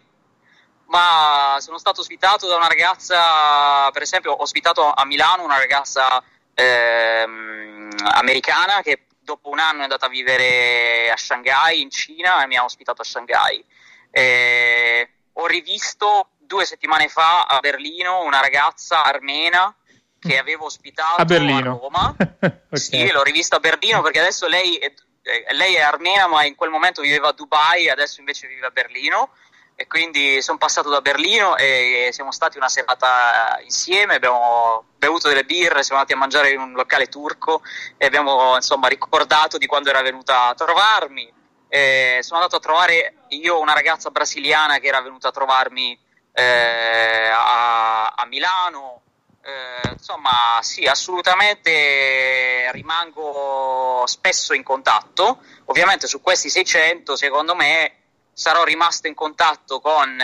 ma 0.91 1.57
sono 1.61 1.79
stato 1.79 2.01
ospitato 2.01 2.49
da 2.49 2.57
una 2.57 2.67
ragazza, 2.67 3.91
per 3.93 4.03
esempio, 4.03 4.33
ho 4.33 4.43
ospitato 4.43 4.93
a 4.93 5.05
Milano 5.05 5.45
una 5.45 5.57
ragazza 5.57 6.23
ehm, 6.55 7.89
americana 8.13 8.83
che 8.83 9.07
dopo 9.21 9.51
un 9.51 9.61
anno 9.61 9.81
è 9.81 9.83
andata 9.85 10.07
a 10.07 10.09
vivere 10.09 11.11
a 11.11 11.17
Shanghai, 11.17 11.81
in 11.81 11.91
Cina, 11.91 12.43
e 12.43 12.47
mi 12.49 12.57
ha 12.57 12.65
ospitato 12.65 13.03
a 13.03 13.05
Shanghai. 13.05 13.65
Eh, 14.11 15.09
ho 15.35 15.47
rivisto 15.47 16.31
due 16.39 16.65
settimane 16.65 17.07
fa 17.09 17.45
a 17.45 17.61
Berlino 17.61 18.23
una 18.25 18.41
ragazza 18.41 19.05
armena 19.05 19.73
che 20.19 20.39
avevo 20.39 20.65
ospitato 20.65 21.23
a, 21.23 21.25
a 21.25 21.61
Roma. 21.61 22.15
okay. 22.19 22.61
Sì, 22.73 23.11
l'ho 23.13 23.23
rivista 23.23 23.57
a 23.57 23.61
Berlino 23.61 24.03
perché 24.03 24.19
adesso 24.19 24.49
lei 24.49 24.75
è, 24.77 24.93
eh, 25.23 25.55
lei 25.55 25.75
è 25.75 25.83
armena, 25.83 26.27
ma 26.27 26.45
in 26.45 26.57
quel 26.57 26.71
momento 26.71 27.01
viveva 27.01 27.29
a 27.29 27.33
Dubai, 27.33 27.89
adesso 27.89 28.19
invece 28.19 28.49
vive 28.49 28.67
a 28.67 28.71
Berlino. 28.71 29.31
E 29.81 29.87
quindi 29.87 30.43
sono 30.43 30.59
passato 30.59 30.91
da 30.91 31.01
Berlino 31.01 31.57
e 31.57 32.11
siamo 32.13 32.33
stati 32.33 32.59
una 32.59 32.69
serata 32.69 33.59
insieme, 33.63 34.17
abbiamo 34.17 34.85
bevuto 34.99 35.29
delle 35.29 35.45
birre, 35.45 35.83
siamo 35.83 36.01
andati 36.01 36.13
a 36.13 36.21
mangiare 36.21 36.51
in 36.51 36.61
un 36.61 36.73
locale 36.73 37.07
turco 37.07 37.63
e 37.97 38.05
abbiamo 38.05 38.57
insomma 38.57 38.89
ricordato 38.89 39.57
di 39.57 39.65
quando 39.65 39.89
era 39.89 40.03
venuta 40.03 40.49
a 40.49 40.55
trovarmi 40.55 41.33
eh, 41.73 42.19
sono 42.23 42.41
andato 42.41 42.57
a 42.57 42.61
trovare 42.61 43.15
io 43.29 43.61
una 43.61 43.73
ragazza 43.73 44.11
brasiliana 44.11 44.79
che 44.81 44.89
era 44.89 45.01
venuta 45.01 45.29
a 45.29 45.31
trovarmi 45.31 45.97
eh, 46.33 47.29
a, 47.33 48.09
a, 48.09 48.27
Milano. 48.27 49.03
Eh, 49.41 49.91
insomma, 49.93 50.59
sì, 50.63 50.85
assolutamente 50.85 52.69
rimango 52.73 54.03
spesso 54.07 54.53
in 54.53 54.65
contatto. 54.65 55.43
Ovviamente 55.67 56.09
su 56.09 56.21
questi 56.21 56.51
600, 56.51 57.15
secondo 57.15 57.55
me, 57.55 58.00
sarò 58.33 58.65
rimasto 58.65 59.07
in 59.07 59.15
contatto 59.15 59.81
con 59.81 60.19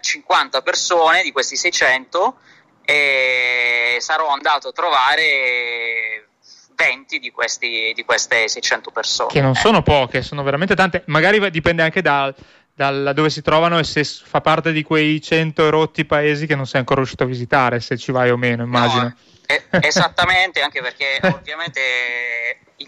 50 0.00 0.58
eh, 0.58 0.62
persone 0.62 1.22
di 1.22 1.32
questi 1.32 1.56
600 1.56 2.36
e 2.84 3.96
sarò 4.00 4.28
andato 4.28 4.68
a 4.68 4.72
trovare 4.72 6.28
20 6.74 7.18
di, 7.18 7.30
questi, 7.30 7.92
di 7.94 8.04
queste 8.04 8.48
600 8.48 8.90
persone. 8.90 9.32
Che 9.32 9.40
non 9.40 9.54
sono 9.54 9.82
poche, 9.82 10.22
sono 10.22 10.42
veramente 10.42 10.76
tante. 10.76 11.02
Magari 11.06 11.50
dipende 11.50 11.82
anche 11.82 12.00
da, 12.00 12.32
da 12.72 13.12
dove 13.12 13.30
si 13.30 13.42
trovano 13.42 13.78
e 13.78 13.84
se 13.84 14.04
fa 14.04 14.40
parte 14.40 14.70
di 14.70 14.84
quei 14.84 15.20
100 15.20 15.68
rotti 15.70 16.04
paesi 16.04 16.46
che 16.46 16.54
non 16.54 16.66
sei 16.66 16.78
ancora 16.78 17.00
riuscito 17.00 17.24
a 17.24 17.26
visitare, 17.26 17.80
se 17.80 17.96
ci 17.96 18.12
vai 18.12 18.30
o 18.30 18.36
meno, 18.36 18.62
immagino. 18.62 19.02
No, 19.02 19.14
eh, 19.46 19.64
esattamente, 19.82 20.60
anche 20.60 20.80
perché 20.80 21.18
ovviamente 21.22 21.80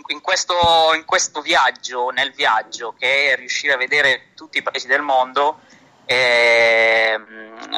in, 0.00 0.16
in, 0.16 0.20
questo, 0.20 0.54
in, 0.94 1.04
questo, 1.04 1.40
viaggio, 1.40 2.08
nel 2.10 2.32
viaggio, 2.32 2.94
che 2.98 3.32
è 3.32 3.36
riuscire 3.36 3.74
a 3.74 3.76
vedere 3.76 4.32
tutti 4.34 4.58
i 4.58 4.62
paesi 4.62 4.86
del 4.86 5.02
mondo, 5.02 5.60
eh, 6.06 7.18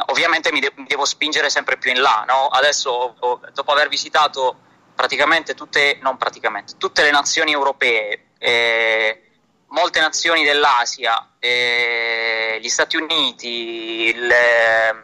ovviamente 0.06 0.52
mi, 0.52 0.60
de- 0.60 0.72
mi, 0.76 0.86
devo 0.86 1.04
spingere 1.04 1.50
sempre 1.50 1.76
più 1.76 1.90
in 1.90 2.00
là. 2.00 2.24
No? 2.26 2.48
Adesso, 2.48 3.16
dopo 3.52 3.72
aver 3.72 3.88
visitato 3.88 4.56
praticamente 4.94 5.54
tutte, 5.54 5.98
non 6.00 6.16
praticamente, 6.16 6.74
tutte 6.78 7.02
le 7.02 7.10
nazioni 7.10 7.52
europee, 7.52 8.26
eh, 8.38 9.22
molte 9.68 10.00
nazioni 10.00 10.44
dell'Asia, 10.44 11.34
eh, 11.38 12.58
gli 12.60 12.68
Stati 12.68 12.96
Uniti, 12.96 14.14
il, 14.14 14.30
ehm, 14.30 15.02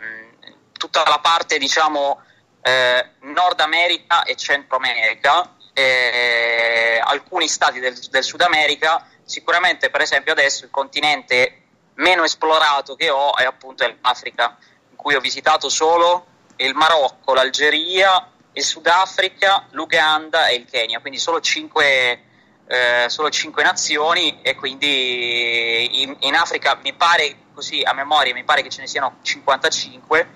tutta 0.72 1.02
la 1.06 1.18
parte 1.18 1.58
diciamo 1.58 2.22
eh, 2.62 3.10
Nord 3.20 3.60
America 3.60 4.22
e 4.22 4.36
Centro 4.36 4.76
America, 4.76 5.56
eh, 5.78 7.00
alcuni 7.00 7.46
stati 7.46 7.78
del, 7.78 7.96
del 8.10 8.24
Sud 8.24 8.40
America, 8.40 9.06
sicuramente 9.24 9.90
per 9.90 10.00
esempio 10.00 10.32
adesso 10.32 10.64
il 10.64 10.70
continente 10.70 11.62
meno 11.94 12.24
esplorato 12.24 12.96
che 12.96 13.10
ho 13.10 13.36
è 13.36 13.44
appunto 13.44 13.86
l'Africa, 14.00 14.56
in 14.90 14.96
cui 14.96 15.14
ho 15.14 15.20
visitato 15.20 15.68
solo 15.68 16.26
il 16.56 16.74
Marocco, 16.74 17.32
l'Algeria, 17.32 18.28
il 18.52 18.64
Sudafrica, 18.64 19.66
l'Uganda 19.70 20.48
e 20.48 20.56
il 20.56 20.64
Kenya, 20.64 20.98
quindi 20.98 21.20
solo 21.20 21.40
cinque, 21.40 22.22
eh, 22.66 23.04
solo 23.08 23.30
cinque 23.30 23.62
nazioni 23.62 24.40
e 24.42 24.56
quindi 24.56 26.02
in, 26.02 26.16
in, 26.20 26.34
Africa 26.34 26.76
mi 26.82 26.92
pare 26.92 27.46
così 27.54 27.82
a 27.82 27.92
memoria 27.92 28.34
mi 28.34 28.44
pare 28.44 28.62
che 28.62 28.68
ce 28.68 28.80
ne 28.80 28.86
siano 28.88 29.18
55 29.22 30.28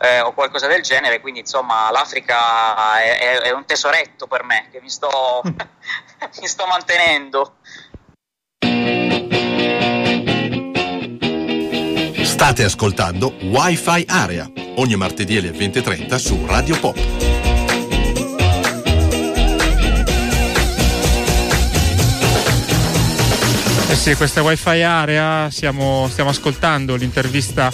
eh, 0.00 0.20
o 0.20 0.32
qualcosa 0.32 0.66
del 0.66 0.82
genere, 0.82 1.20
quindi 1.20 1.40
insomma 1.40 1.90
l'Africa 1.90 3.00
è, 3.00 3.18
è, 3.18 3.38
è 3.42 3.52
un 3.52 3.64
tesoretto 3.64 4.26
per 4.26 4.44
me 4.44 4.68
che 4.70 4.80
mi 4.80 4.90
sto, 4.90 5.42
mi 5.44 6.46
sto 6.46 6.66
mantenendo. 6.66 7.56
State 12.22 12.64
ascoltando 12.64 13.34
Wi-Fi 13.40 14.04
Area 14.08 14.50
ogni 14.76 14.96
martedì 14.96 15.38
alle 15.38 15.50
20.30 15.50 16.16
su 16.16 16.46
Radio 16.46 16.78
Pop. 16.78 17.34
sì, 23.96 24.14
questa 24.14 24.42
wifi 24.42 24.82
area 24.82 25.50
stiamo, 25.50 26.06
stiamo 26.08 26.30
ascoltando 26.30 26.94
l'intervista 26.94 27.72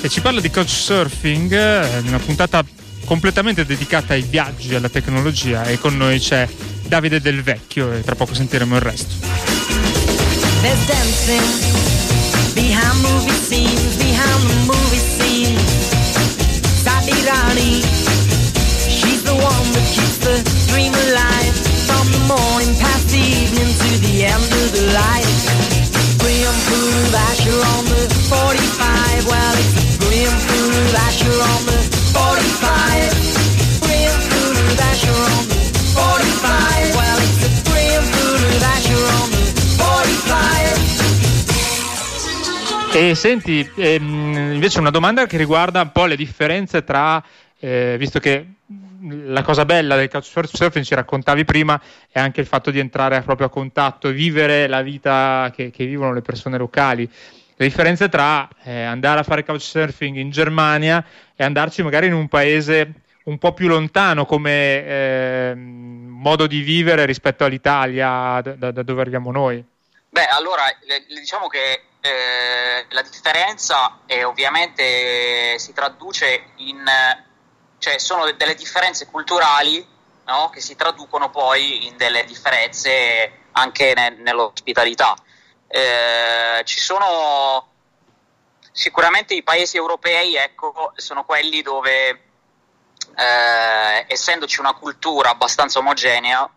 che 0.00 0.08
ci 0.08 0.20
parla 0.20 0.40
di 0.40 0.50
couchsurfing, 0.50 1.52
eh, 1.52 1.98
una 2.06 2.18
puntata 2.18 2.64
completamente 3.04 3.64
dedicata 3.64 4.12
ai 4.12 4.22
viaggi, 4.22 4.74
alla 4.74 4.88
tecnologia 4.88 5.64
e 5.64 5.78
con 5.78 5.96
noi 5.96 6.20
c'è 6.20 6.46
Davide 6.86 7.20
Del 7.20 7.42
Vecchio 7.42 7.92
e 7.92 8.02
tra 8.02 8.14
poco 8.14 8.34
sentiremo 8.34 8.76
il 8.76 8.80
resto. 8.80 9.14
Dream 20.68 20.94
alive 20.94 21.54
from 21.86 22.06
the 22.12 22.18
morning 22.26 22.74
past 22.78 23.08
the 23.08 23.18
evening 23.18 23.72
to 23.72 23.98
the 24.06 24.24
end 24.24 24.52
of 24.52 24.72
the 24.72 24.92
light. 24.92 25.77
Brim 26.68 27.14
Asher 27.14 27.60
on 27.76 27.84
the 27.86 28.04
45. 28.28 29.24
Well, 29.26 29.56
it's 29.56 29.96
Brim 29.96 30.28
Asher 30.94 31.40
on 31.40 31.64
the 31.64 31.78
45. 32.12 33.08
Brim 33.80 34.12
Asher 34.78 35.16
on 35.16 35.48
the 35.48 35.56
45. 35.96 36.94
Well, 36.94 37.18
it's 37.24 37.62
Brim 37.64 38.04
Asher 38.60 39.00
on 39.16 39.28
the 39.32 39.44
45. 42.92 43.00
E 43.00 43.14
senti, 43.14 43.66
ehm, 43.76 44.52
invece 44.52 44.80
una 44.80 44.90
domanda 44.90 45.24
che 45.26 45.38
riguarda 45.38 45.80
un 45.80 45.92
po' 45.92 46.04
le 46.04 46.16
differenze 46.16 46.84
tra, 46.84 47.22
eh, 47.60 47.96
visto 47.98 48.18
che 48.20 48.44
la 49.00 49.42
cosa 49.42 49.64
bella 49.64 49.96
del 49.96 50.08
couchsurfing 50.08 50.84
ci 50.84 50.94
raccontavi 50.94 51.44
prima 51.44 51.80
è 52.10 52.18
anche 52.18 52.40
il 52.40 52.46
fatto 52.46 52.70
di 52.70 52.78
entrare 52.78 53.22
proprio 53.22 53.46
a 53.46 53.50
contatto 53.50 54.08
e 54.08 54.12
vivere 54.12 54.66
la 54.66 54.82
vita 54.82 55.52
che, 55.54 55.70
che 55.70 55.86
vivono 55.86 56.12
le 56.12 56.22
persone 56.22 56.58
locali. 56.58 57.08
Le 57.60 57.66
differenze 57.66 58.08
tra 58.08 58.48
eh, 58.62 58.82
andare 58.82 59.20
a 59.20 59.24
fare 59.24 59.44
couchsurfing 59.44 60.16
in 60.16 60.30
Germania 60.30 61.04
e 61.34 61.44
andarci 61.44 61.82
magari 61.82 62.06
in 62.06 62.14
un 62.14 62.28
paese 62.28 62.92
un 63.24 63.38
po' 63.38 63.52
più 63.52 63.68
lontano 63.68 64.24
come 64.24 64.84
eh, 64.84 65.54
modo 65.54 66.46
di 66.46 66.60
vivere 66.60 67.04
rispetto 67.04 67.44
all'Italia, 67.44 68.40
da, 68.40 68.70
da, 68.70 68.82
dove 68.82 69.00
arriviamo 69.00 69.30
noi. 69.30 69.62
Beh, 70.08 70.26
allora 70.26 70.62
diciamo 71.08 71.48
che 71.48 71.82
eh, 72.00 72.86
la 72.88 73.02
differenza 73.02 74.00
è 74.06 74.24
ovviamente 74.24 75.58
si 75.58 75.72
traduce 75.72 76.44
in 76.56 76.82
cioè 77.78 77.98
sono 77.98 78.30
delle 78.32 78.54
differenze 78.54 79.06
culturali 79.06 79.86
no? 80.28 80.50
che 80.50 80.60
si 80.60 80.76
traducono 80.76 81.30
poi 81.30 81.86
in 81.86 81.96
delle 81.96 82.24
differenze 82.24 83.46
anche 83.52 83.94
ne- 83.94 84.16
nell'ospitalità. 84.18 85.16
Eh, 85.66 86.62
ci 86.64 86.80
sono 86.80 87.66
sicuramente 88.70 89.34
i 89.34 89.42
paesi 89.42 89.76
europei, 89.76 90.36
ecco, 90.36 90.92
sono 90.96 91.24
quelli 91.24 91.62
dove, 91.62 92.08
eh, 93.16 94.04
essendoci 94.06 94.60
una 94.60 94.74
cultura 94.74 95.30
abbastanza 95.30 95.78
omogenea, 95.78 96.48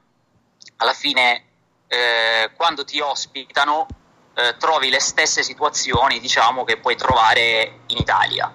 alla 0.77 0.93
fine 0.93 1.45
eh, 1.87 2.51
quando 2.55 2.83
ti 2.85 2.99
ospitano 2.99 3.87
eh, 4.35 4.55
trovi 4.57 4.89
le 4.89 4.99
stesse 4.99 5.43
situazioni, 5.43 6.19
diciamo, 6.19 6.63
che 6.63 6.77
puoi 6.77 6.95
trovare 6.95 7.81
in 7.87 7.97
Italia 7.97 8.53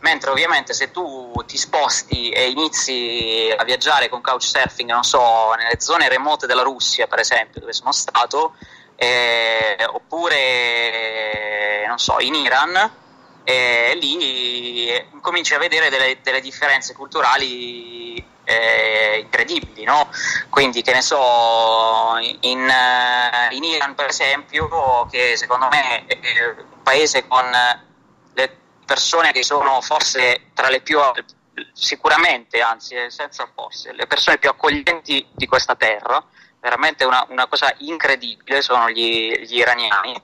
mentre 0.00 0.30
ovviamente 0.30 0.72
se 0.72 0.90
tu 0.90 1.32
ti 1.46 1.56
sposti 1.56 2.30
e 2.30 2.50
inizi 2.50 3.52
a 3.56 3.64
viaggiare 3.64 4.08
con 4.08 4.20
couchsurfing, 4.20 4.90
non 4.90 5.02
so, 5.02 5.52
nelle 5.54 5.80
zone 5.80 6.08
remote 6.08 6.46
della 6.46 6.62
Russia, 6.62 7.06
per 7.06 7.20
esempio, 7.20 7.60
dove 7.60 7.72
sono 7.72 7.92
stato, 7.92 8.54
eh, 8.96 9.76
oppure, 9.86 11.84
non 11.86 11.98
so, 11.98 12.18
in 12.20 12.34
Iran, 12.34 12.92
eh, 13.44 13.96
lì 14.00 15.08
cominci 15.20 15.54
a 15.54 15.58
vedere 15.58 15.88
delle, 15.90 16.18
delle 16.22 16.40
differenze 16.40 16.94
culturali 16.94 18.22
eh, 18.44 19.18
incredibili, 19.20 19.84
no? 19.84 20.08
Quindi, 20.48 20.82
che 20.82 20.92
ne 20.92 21.02
so, 21.02 22.16
in, 22.20 22.38
in, 23.50 23.64
Iran, 23.64 23.94
per 23.94 24.06
esempio, 24.06 25.06
che 25.10 25.36
secondo 25.36 25.68
me 25.70 26.06
è 26.06 26.18
un 26.56 26.82
paese 26.82 27.26
con 27.26 27.44
persone 28.90 29.30
che 29.30 29.44
sono 29.44 29.80
forse 29.80 30.50
tra 30.52 30.68
le 30.68 30.80
più 30.80 30.98
sicuramente, 31.72 32.60
anzi 32.60 32.96
eh, 32.96 33.08
senza 33.08 33.48
forse, 33.54 33.92
le 33.92 34.08
persone 34.08 34.38
più 34.38 34.48
accoglienti 34.48 35.24
di 35.30 35.46
questa 35.46 35.76
terra, 35.76 36.20
veramente 36.58 37.04
una, 37.04 37.24
una 37.28 37.46
cosa 37.46 37.72
incredibile 37.78 38.62
sono 38.62 38.90
gli, 38.90 39.32
gli 39.42 39.58
iraniani. 39.58 40.20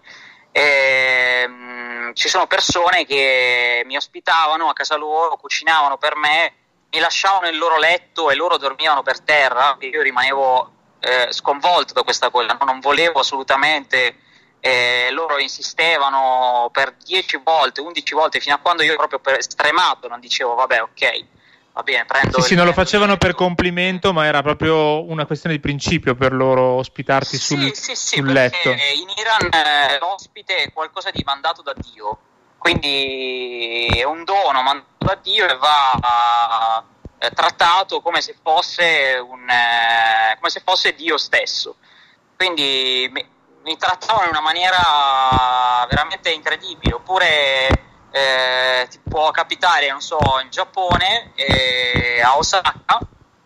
E, 0.51 1.43
ehm, 1.45 1.53
mh, 1.53 2.15
ci 2.15 2.29
sono 2.29 2.49
persone 2.49 3.07
che 3.07 3.85
mi 3.87 3.97
ospitavano 3.97 4.69
a 4.69 4.73
casa 4.73 4.97
loro, 4.97 5.37
cucinavano 5.37 5.97
per 5.97 6.17
me, 6.17 6.53
mi 6.91 6.99
lasciavano 6.99 7.47
il 7.49 7.59
loro 7.59 7.79
letto 7.79 8.31
e 8.31 8.35
loro 8.35 8.57
dormivano 8.57 9.05
per 9.05 9.21
terra, 9.21 9.77
io 9.79 10.03
rimanevo 10.03 10.73
eh, 10.99 11.29
sconvolto 11.31 11.93
da 11.93 12.03
questa 12.03 12.31
cosa, 12.31 12.59
non 12.65 12.81
volevo 12.81 13.21
assolutamente 13.21 14.23
eh, 14.67 15.11
loro 15.13 15.39
insistevano 15.39 16.69
per 16.73 16.97
10 17.05 17.41
volte, 17.45 17.81
11 17.81 18.15
volte, 18.15 18.41
fino 18.41 18.57
a 18.57 18.59
quando 18.59 18.83
io 18.83 18.97
proprio 18.97 19.21
per 19.21 19.41
stremato 19.41 20.09
non 20.09 20.19
dicevo 20.19 20.55
vabbè 20.55 20.83
ok, 20.83 21.25
va 21.73 21.83
bene, 21.83 22.05
prendo... 22.05 22.41
Sì, 22.41 22.49
sì, 22.49 22.55
non 22.57 22.67
lo 22.67 22.73
facevano 22.73 23.17
per 23.17 23.35
complimento, 23.35 24.13
ma 24.13 24.27
era 24.27 24.43
proprio 24.43 25.05
una 25.05 25.25
questione 25.25 25.55
di 25.55 25.61
principio 25.61 26.17
per 26.17 26.33
loro 26.33 26.63
ospitarti 26.79 27.37
sul, 27.37 27.63
sì, 27.63 27.75
sì, 27.75 27.95
sì, 27.95 28.17
sul 28.17 28.33
letto. 28.33 28.71
in 28.71 29.09
Iran 29.17 29.51
eh, 29.53 29.99
l'ospite 30.01 30.57
è 30.57 30.73
qualcosa 30.73 31.11
di 31.13 31.23
mandato 31.25 31.63
da 31.63 31.75
Dio, 31.75 32.19
quindi 32.59 33.87
è 33.95 34.03
un 34.03 34.25
dono 34.25 34.63
mandato 34.63 34.95
da 34.99 35.19
Dio 35.23 35.49
e 35.49 35.57
va 35.57 36.85
eh, 37.19 37.31
trattato 37.31 38.01
come 38.01 38.21
se 38.21 38.35
fosse, 38.43 39.23
un, 39.25 39.49
eh, 39.49 40.35
come 40.37 40.51
se 40.51 40.61
fosse 40.65 40.93
Dio 40.95 41.17
stesso. 41.19 41.77
Quindi 42.37 43.35
mi 43.67 43.77
trattavano 43.77 44.27
in 44.27 44.31
una 44.31 44.41
maniera 44.41 45.85
veramente 45.89 46.31
incredibile. 46.31 46.95
Oppure 46.95 47.67
eh, 48.13 48.87
ti 48.89 49.01
può 49.01 49.33
capitare, 49.33 49.91
non 49.91 50.01
so, 50.01 50.19
in 50.41 50.49
Giappone, 50.51 51.33
eh, 51.35 52.23
a 52.23 52.37
Osaka, 52.37 53.01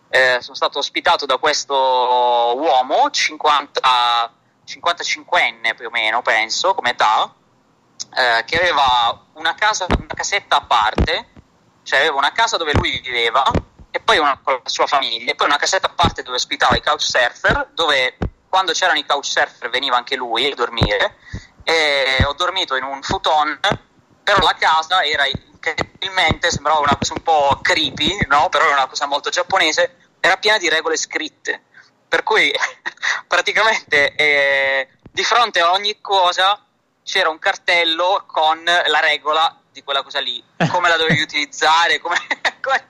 eh, 0.09 0.37
sono 0.41 0.55
stato 0.55 0.77
ospitato 0.77 1.25
da 1.25 1.37
questo 1.37 1.73
uomo, 1.75 3.09
50, 3.09 4.33
55enne 4.63 5.75
più 5.75 5.87
o 5.87 5.89
meno, 5.89 6.21
penso, 6.21 6.75
come 6.75 6.91
età, 6.91 7.33
eh, 8.15 8.43
che 8.45 8.59
aveva 8.59 9.25
una 9.33 9.55
casa, 9.55 9.87
una 9.89 10.05
casetta 10.13 10.57
a 10.57 10.61
parte, 10.61 11.29
cioè 11.81 11.99
aveva 11.99 12.17
una 12.17 12.31
casa 12.31 12.57
dove 12.57 12.73
lui 12.73 12.99
viveva 12.99 13.43
e 13.89 13.99
poi 13.99 14.19
una 14.19 14.39
con 14.41 14.59
la 14.63 14.69
sua 14.69 14.85
famiglia, 14.85 15.31
e 15.31 15.35
poi 15.35 15.47
una 15.47 15.57
casetta 15.57 15.87
a 15.87 15.93
parte 15.95 16.21
dove 16.21 16.35
ospitava 16.35 16.75
i 16.75 16.81
couchsurfer, 16.81 17.71
dove 17.73 18.17
quando 18.51 18.73
c'erano 18.73 18.99
i 18.99 19.05
couchsurfer 19.05 19.69
veniva 19.69 19.95
anche 19.95 20.17
lui 20.17 20.51
a 20.51 20.53
dormire 20.53 21.15
e 21.63 22.21
ho 22.25 22.33
dormito 22.33 22.75
in 22.75 22.83
un 22.83 23.01
futon 23.01 23.57
però 24.21 24.39
la 24.39 24.55
casa 24.59 25.03
era 25.03 25.25
incredibilmente 25.25 26.51
sembrava 26.51 26.79
una 26.79 26.97
cosa 26.97 27.13
un 27.13 27.23
po' 27.23 27.59
creepy 27.61 28.25
no? 28.27 28.49
però 28.49 28.65
era 28.65 28.73
una 28.73 28.87
cosa 28.87 29.05
molto 29.05 29.29
giapponese 29.29 29.95
era 30.19 30.35
piena 30.35 30.57
di 30.57 30.67
regole 30.67 30.97
scritte 30.97 31.63
per 32.09 32.23
cui 32.23 32.51
praticamente 33.25 34.15
eh, 34.15 34.87
di 35.01 35.23
fronte 35.23 35.61
a 35.61 35.71
ogni 35.71 36.01
cosa 36.01 36.61
c'era 37.03 37.29
un 37.29 37.39
cartello 37.39 38.25
con 38.27 38.65
la 38.65 38.99
regola 38.99 39.61
di 39.71 39.83
quella 39.83 40.03
cosa 40.03 40.19
lì, 40.19 40.43
come 40.69 40.89
la 40.89 40.97
dovevi 40.97 41.21
utilizzare, 41.23 41.99
come, 41.99 42.15
come... 42.61 42.85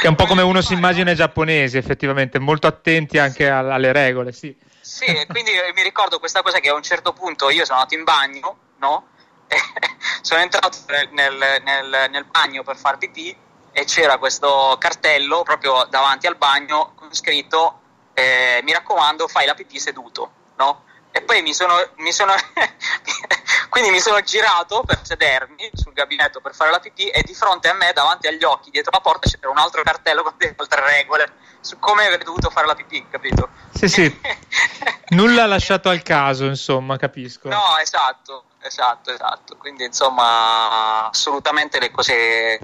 che 0.00 0.06
è 0.06 0.08
un 0.08 0.14
po' 0.14 0.26
come 0.26 0.42
uno 0.42 0.62
si 0.62 0.72
immagina 0.72 1.10
i 1.10 1.14
giapponesi 1.14 1.76
effettivamente, 1.76 2.38
molto 2.38 2.66
attenti 2.66 3.18
anche 3.18 3.48
alle 3.48 3.92
regole, 3.92 4.32
sì. 4.32 4.56
Sì, 5.00 5.26
quindi 5.28 5.52
mi 5.74 5.82
ricordo 5.82 6.18
questa 6.18 6.42
cosa 6.42 6.58
che 6.58 6.68
a 6.68 6.74
un 6.74 6.82
certo 6.82 7.14
punto 7.14 7.48
io 7.48 7.64
sono 7.64 7.78
andato 7.78 7.94
in 7.94 8.04
bagno, 8.04 8.56
no? 8.80 9.06
sono 10.20 10.42
entrato 10.42 10.76
nel, 11.12 11.62
nel, 11.64 12.10
nel, 12.10 12.24
bagno 12.26 12.62
per 12.62 12.76
far 12.76 12.98
pipì 12.98 13.34
e 13.72 13.84
c'era 13.86 14.18
questo 14.18 14.76
cartello 14.78 15.42
proprio 15.42 15.86
davanti 15.88 16.26
al 16.26 16.36
bagno 16.36 16.92
con 16.96 17.14
scritto 17.14 17.80
eh, 18.12 18.60
mi 18.62 18.72
raccomando 18.72 19.26
fai 19.26 19.46
la 19.46 19.54
pipì 19.54 19.78
seduto, 19.78 20.32
no? 20.56 20.84
E 21.12 21.22
poi 21.22 21.42
mi 21.42 21.52
sono, 21.52 21.74
mi 21.96 22.12
sono 22.12 22.34
quindi 23.68 23.90
mi 23.90 24.00
sono 24.00 24.20
girato 24.20 24.82
per 24.84 25.00
sedermi 25.02 25.70
sul 25.74 25.92
gabinetto 25.92 26.40
per 26.40 26.54
fare 26.54 26.70
la 26.70 26.80
pipì 26.80 27.08
e 27.08 27.22
di 27.22 27.34
fronte 27.34 27.68
a 27.68 27.74
me, 27.74 27.92
davanti 27.92 28.26
agli 28.26 28.44
occhi, 28.44 28.70
dietro 28.70 28.90
la 28.92 29.00
porta, 29.00 29.28
c'era 29.28 29.50
un 29.50 29.58
altro 29.58 29.82
cartello 29.82 30.22
con 30.22 30.34
delle 30.36 30.54
altre 30.56 30.84
regole 30.84 31.32
su 31.60 31.78
come 31.78 32.06
avrei 32.06 32.24
dovuto 32.24 32.50
fare 32.50 32.66
la 32.66 32.74
pipì, 32.74 33.06
capito? 33.10 33.48
Sì, 33.72 33.88
sì. 33.88 34.20
Nulla 35.10 35.46
lasciato 35.46 35.88
al 35.88 36.02
caso, 36.02 36.46
insomma, 36.46 36.96
capisco. 36.96 37.48
No, 37.48 37.76
esatto, 37.78 38.44
esatto, 38.62 39.12
esatto. 39.12 39.56
Quindi, 39.56 39.84
insomma, 39.84 41.08
assolutamente 41.08 41.78
le 41.78 41.90
cose 41.90 42.14
eh, 42.14 42.60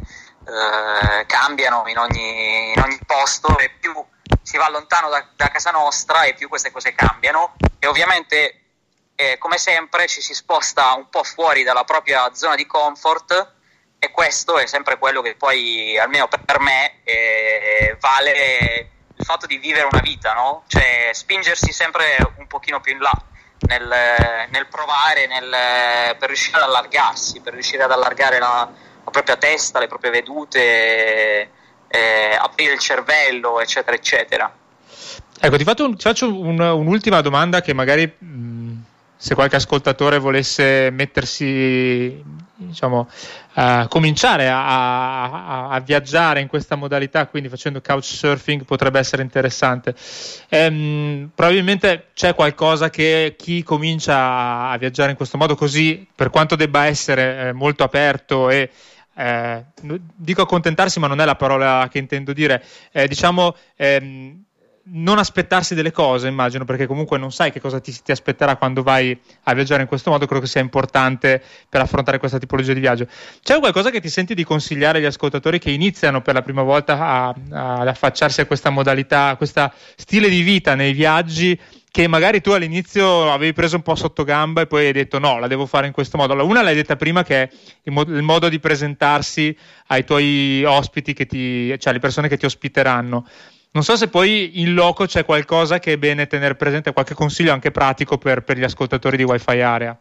cambiano 1.26 1.84
in 1.86 1.98
ogni, 1.98 2.72
in 2.74 2.80
ogni 2.82 2.98
posto 3.04 3.58
e 3.58 3.70
più 3.78 3.92
si 4.46 4.56
va 4.56 4.70
lontano 4.70 5.08
da, 5.08 5.26
da, 5.34 5.48
casa 5.48 5.72
nostra 5.72 6.22
e 6.22 6.34
più 6.34 6.48
queste 6.48 6.70
cose 6.70 6.94
cambiano 6.94 7.56
e 7.80 7.88
ovviamente 7.88 8.60
eh, 9.16 9.38
come 9.38 9.58
sempre 9.58 10.06
ci 10.06 10.20
si 10.20 10.34
sposta 10.34 10.92
un 10.92 11.08
po' 11.08 11.24
fuori 11.24 11.64
dalla 11.64 11.82
propria 11.82 12.32
zona 12.32 12.54
di 12.54 12.64
comfort 12.64 13.54
e 13.98 14.10
questo 14.12 14.56
è 14.56 14.66
sempre 14.66 14.98
quello 14.98 15.20
che 15.20 15.34
poi 15.34 15.98
almeno 15.98 16.28
per 16.28 16.60
me 16.60 17.00
eh, 17.02 17.96
vale 17.98 18.90
il 19.16 19.24
fatto 19.24 19.46
di 19.46 19.56
vivere 19.56 19.88
una 19.90 20.00
vita, 20.00 20.32
no? 20.34 20.62
cioè 20.68 21.10
spingersi 21.12 21.72
sempre 21.72 22.16
un 22.36 22.46
pochino 22.46 22.78
più 22.78 22.92
in 22.92 23.00
là 23.00 23.12
nel, 23.66 24.46
nel 24.50 24.66
provare, 24.68 25.26
nel, 25.26 26.16
per 26.18 26.28
riuscire 26.28 26.58
ad 26.58 26.68
allargarsi, 26.68 27.40
per 27.40 27.52
riuscire 27.52 27.82
ad 27.82 27.90
allargare 27.90 28.38
la, 28.38 28.70
la 29.04 29.10
propria 29.10 29.36
testa, 29.38 29.80
le 29.80 29.88
proprie 29.88 30.12
vedute 30.12 31.50
eh, 31.88 32.36
aprire 32.38 32.74
il 32.74 32.78
cervello, 32.78 33.60
eccetera, 33.60 33.96
eccetera. 33.96 34.52
Ecco, 35.38 35.56
ti 35.56 35.64
faccio, 35.64 35.84
un, 35.84 35.96
ti 35.96 36.02
faccio 36.02 36.32
un, 36.32 36.58
un'ultima 36.58 37.20
domanda 37.20 37.60
che 37.60 37.74
magari 37.74 38.10
mh, 38.18 38.56
se 39.16 39.34
qualche 39.34 39.56
ascoltatore 39.56 40.18
volesse 40.18 40.90
mettersi, 40.90 42.22
diciamo, 42.54 43.08
uh, 43.54 43.88
cominciare 43.88 44.48
a, 44.48 45.22
a, 45.22 45.68
a, 45.68 45.80
viaggiare 45.80 46.40
in 46.40 46.48
questa 46.48 46.76
modalità, 46.76 47.26
quindi 47.26 47.48
facendo 47.48 47.80
couchsurfing, 47.80 48.64
potrebbe 48.64 48.98
essere 48.98 49.22
interessante. 49.22 49.94
Ehm, 50.48 51.30
probabilmente 51.34 52.08
c'è 52.14 52.34
qualcosa 52.34 52.90
che 52.90 53.36
chi 53.38 53.62
comincia 53.62 54.68
a 54.68 54.76
viaggiare 54.76 55.10
in 55.10 55.16
questo 55.16 55.38
modo 55.38 55.54
così, 55.54 56.06
per 56.14 56.30
quanto 56.30 56.54
debba 56.54 56.84
essere 56.84 57.48
eh, 57.48 57.52
molto 57.52 57.84
aperto 57.84 58.50
e 58.50 58.70
eh, 59.16 59.64
dico 60.14 60.42
accontentarsi, 60.42 60.98
ma 60.98 61.06
non 61.06 61.20
è 61.20 61.24
la 61.24 61.36
parola 61.36 61.88
che 61.90 61.98
intendo 61.98 62.32
dire, 62.32 62.62
eh, 62.92 63.08
diciamo 63.08 63.54
ehm, 63.76 64.44
non 64.88 65.18
aspettarsi 65.18 65.74
delle 65.74 65.90
cose, 65.90 66.28
immagino, 66.28 66.64
perché 66.64 66.86
comunque 66.86 67.18
non 67.18 67.32
sai 67.32 67.50
che 67.50 67.60
cosa 67.60 67.80
ti, 67.80 67.92
ti, 68.02 68.12
aspetterà 68.12 68.56
quando 68.56 68.82
vai 68.82 69.18
a 69.44 69.54
viaggiare 69.54 69.82
in 69.82 69.88
questo 69.88 70.10
modo, 70.10 70.26
credo 70.26 70.42
che 70.42 70.48
sia 70.48 70.60
importante 70.60 71.42
per 71.68 71.80
affrontare 71.80 72.18
questa 72.18 72.38
tipologia 72.38 72.72
di 72.72 72.80
viaggio. 72.80 73.06
C'è 73.42 73.58
qualcosa 73.58 73.90
che 73.90 74.00
ti 74.00 74.08
senti 74.08 74.34
di 74.34 74.44
consigliare 74.44 74.98
agli 74.98 75.04
ascoltatori 75.06 75.58
che 75.58 75.70
iniziano 75.70 76.22
per 76.22 76.34
la 76.34 76.42
prima 76.42 76.62
volta 76.62 76.98
a, 76.98 77.34
a, 77.50 77.74
ad 77.78 77.88
affacciarsi 77.88 78.40
a 78.40 78.46
questa 78.46 78.70
modalità, 78.70 79.28
a 79.28 79.36
questo 79.36 79.72
stile 79.96 80.28
di 80.28 80.42
vita 80.42 80.74
nei 80.74 80.92
viaggi? 80.92 81.58
Che 81.96 82.08
magari 82.08 82.42
tu 82.42 82.50
all'inizio 82.50 83.32
avevi 83.32 83.54
preso 83.54 83.76
un 83.76 83.80
po' 83.80 83.94
sotto 83.94 84.22
gamba 84.22 84.60
e 84.60 84.66
poi 84.66 84.84
hai 84.84 84.92
detto 84.92 85.18
no, 85.18 85.38
la 85.38 85.46
devo 85.46 85.64
fare 85.64 85.86
in 85.86 85.94
questo 85.94 86.18
modo. 86.18 86.34
Allora, 86.34 86.46
una 86.46 86.60
l'hai 86.60 86.74
detta 86.74 86.94
prima 86.94 87.22
che 87.22 87.44
è 87.44 87.48
il, 87.84 87.90
mo- 87.90 88.02
il 88.02 88.20
modo 88.20 88.50
di 88.50 88.60
presentarsi 88.60 89.56
ai 89.86 90.04
tuoi 90.04 90.62
ospiti, 90.62 91.14
ti, 91.14 91.68
cioè 91.78 91.92
alle 91.92 91.98
persone 91.98 92.28
che 92.28 92.36
ti 92.36 92.44
ospiteranno. 92.44 93.26
Non 93.70 93.82
so 93.82 93.96
se 93.96 94.08
poi 94.08 94.60
in 94.60 94.74
loco 94.74 95.06
c'è 95.06 95.24
qualcosa 95.24 95.78
che 95.78 95.94
è 95.94 95.96
bene 95.96 96.26
tenere 96.26 96.54
presente, 96.54 96.92
qualche 96.92 97.14
consiglio 97.14 97.54
anche 97.54 97.70
pratico 97.70 98.18
per, 98.18 98.42
per 98.42 98.58
gli 98.58 98.64
ascoltatori 98.64 99.16
di 99.16 99.24
Wi-Fi 99.24 99.60
Area. 99.62 99.98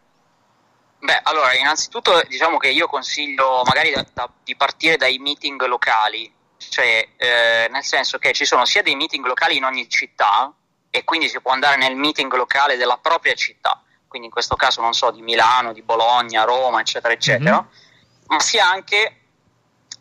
Beh, 0.99 1.21
allora, 1.23 1.53
innanzitutto 1.53 2.21
diciamo 2.27 2.57
che 2.57 2.71
io 2.71 2.87
consiglio 2.87 3.61
magari 3.63 3.91
da, 3.91 4.05
da, 4.13 4.29
di 4.43 4.53
partire 4.57 4.97
dai 4.97 5.17
meeting 5.19 5.65
locali, 5.65 6.29
cioè 6.57 7.07
eh, 7.15 7.69
nel 7.71 7.83
senso 7.85 8.17
che 8.17 8.33
ci 8.33 8.43
sono 8.43 8.65
sia 8.65 8.81
dei 8.81 8.95
meeting 8.95 9.25
locali 9.25 9.55
in 9.55 9.63
ogni 9.63 9.87
città, 9.87 10.53
e 10.95 11.03
quindi 11.03 11.27
si 11.27 11.41
può 11.41 11.51
andare 11.51 11.75
nel 11.75 11.95
meeting 11.95 12.33
locale 12.33 12.77
della 12.77 12.97
propria 12.97 13.33
città, 13.33 13.81
quindi 14.07 14.27
in 14.27 14.33
questo 14.33 14.55
caso 14.55 14.79
non 14.79 14.93
so 14.93 15.11
di 15.11 15.21
Milano, 15.21 15.73
di 15.73 15.81
Bologna, 15.81 16.45
Roma, 16.45 16.79
eccetera, 16.79 17.13
eccetera, 17.13 17.55
mm-hmm. 17.55 18.27
ma 18.27 18.39
sia 18.39 18.69
anche 18.69 19.19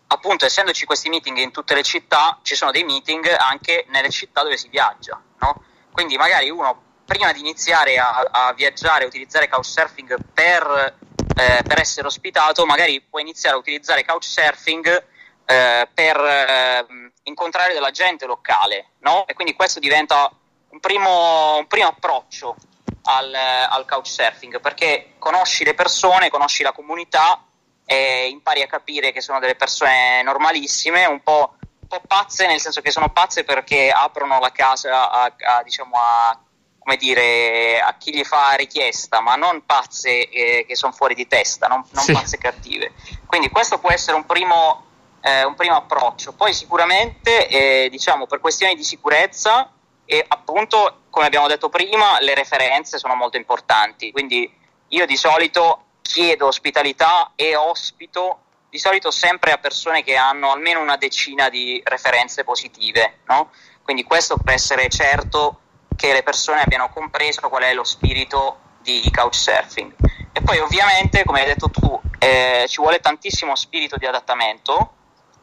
appunto 0.06 0.44
essendoci 0.44 0.84
questi 0.84 1.08
meeting 1.08 1.38
in 1.38 1.50
tutte 1.50 1.74
le 1.74 1.82
città, 1.82 2.38
ci 2.42 2.54
sono 2.54 2.70
dei 2.70 2.84
meeting 2.84 3.26
anche 3.36 3.86
nelle 3.88 4.10
città 4.10 4.42
dove 4.42 4.56
si 4.56 4.68
viaggia, 4.68 5.20
no? 5.40 5.64
Quindi 5.90 6.16
magari 6.16 6.48
uno 6.48 6.82
prima 7.04 7.32
di 7.32 7.40
iniziare 7.40 7.98
a, 7.98 8.28
a 8.30 8.52
viaggiare, 8.52 9.04
a 9.04 9.06
utilizzare 9.08 9.48
couchsurfing 9.48 10.16
per, 10.32 10.96
eh, 11.36 11.62
per, 11.66 11.80
essere 11.80 12.06
ospitato, 12.06 12.64
magari 12.64 13.00
può 13.00 13.18
iniziare 13.18 13.56
a 13.56 13.58
utilizzare 13.58 14.04
couchsurfing 14.04 15.06
eh, 15.44 15.88
per 15.92 16.16
eh, 16.20 16.86
incontrare 17.24 17.72
della 17.72 17.90
gente 17.90 18.26
locale, 18.26 18.90
no? 19.00 19.26
E 19.26 19.34
quindi 19.34 19.54
questo 19.54 19.80
diventa 19.80 20.30
un 20.74 20.80
primo, 20.80 21.56
un 21.58 21.66
primo 21.68 21.88
approccio 21.88 22.56
al, 23.04 23.32
al 23.32 23.86
couchsurfing 23.86 24.60
perché 24.60 25.14
conosci 25.18 25.62
le 25.62 25.74
persone, 25.74 26.30
conosci 26.30 26.64
la 26.64 26.72
comunità 26.72 27.44
e 27.86 28.26
impari 28.28 28.62
a 28.62 28.66
capire 28.66 29.12
che 29.12 29.20
sono 29.20 29.38
delle 29.38 29.54
persone 29.54 30.22
normalissime, 30.22 31.04
un 31.06 31.22
po', 31.22 31.54
un 31.60 31.86
po 31.86 32.02
pazze, 32.06 32.46
nel 32.46 32.60
senso 32.60 32.80
che 32.80 32.90
sono 32.90 33.10
pazze 33.10 33.44
perché 33.44 33.90
aprono 33.90 34.40
la 34.40 34.50
casa 34.50 35.10
a, 35.10 35.32
a, 35.38 35.62
diciamo 35.62 35.96
a, 35.96 36.40
come 36.80 36.96
dire, 36.96 37.80
a 37.80 37.94
chi 37.96 38.12
gli 38.12 38.24
fa 38.24 38.54
richiesta, 38.54 39.20
ma 39.20 39.36
non 39.36 39.64
pazze 39.64 40.28
eh, 40.28 40.64
che 40.66 40.74
sono 40.74 40.92
fuori 40.92 41.14
di 41.14 41.28
testa, 41.28 41.68
non, 41.68 41.84
non 41.90 42.02
sì. 42.02 42.12
pazze 42.12 42.36
cattive. 42.38 42.94
Quindi 43.26 43.48
questo 43.48 43.78
può 43.78 43.90
essere 43.90 44.16
un 44.16 44.26
primo, 44.26 44.86
eh, 45.20 45.44
un 45.44 45.54
primo 45.54 45.76
approccio. 45.76 46.32
Poi 46.32 46.52
sicuramente, 46.52 47.46
eh, 47.48 47.88
diciamo, 47.90 48.26
per 48.26 48.40
questioni 48.40 48.74
di 48.74 48.82
sicurezza, 48.84 49.70
e 50.04 50.24
appunto, 50.26 51.02
come 51.10 51.26
abbiamo 51.26 51.46
detto 51.46 51.68
prima, 51.68 52.18
le 52.20 52.34
referenze 52.34 52.98
sono 52.98 53.14
molto 53.14 53.36
importanti, 53.36 54.12
quindi 54.12 54.52
io 54.88 55.06
di 55.06 55.16
solito 55.16 55.84
chiedo 56.02 56.46
ospitalità 56.46 57.32
e 57.34 57.56
ospito 57.56 58.40
di 58.68 58.78
solito 58.78 59.10
sempre 59.10 59.52
a 59.52 59.58
persone 59.58 60.02
che 60.02 60.16
hanno 60.16 60.50
almeno 60.50 60.80
una 60.80 60.96
decina 60.96 61.48
di 61.48 61.80
referenze 61.84 62.42
positive, 62.42 63.20
no? 63.26 63.50
Quindi 63.82 64.02
questo 64.02 64.36
per 64.36 64.54
essere 64.54 64.88
certo 64.88 65.60
che 65.96 66.12
le 66.12 66.24
persone 66.24 66.60
abbiano 66.60 66.90
compreso 66.90 67.48
qual 67.48 67.62
è 67.62 67.72
lo 67.72 67.84
spirito 67.84 68.58
di 68.80 69.08
couchsurfing. 69.14 69.94
E 70.32 70.42
poi 70.42 70.58
ovviamente, 70.58 71.22
come 71.22 71.40
hai 71.40 71.46
detto 71.46 71.70
tu, 71.70 72.00
eh, 72.18 72.64
ci 72.68 72.80
vuole 72.80 72.98
tantissimo 72.98 73.54
spirito 73.54 73.96
di 73.96 74.06
adattamento, 74.06 74.94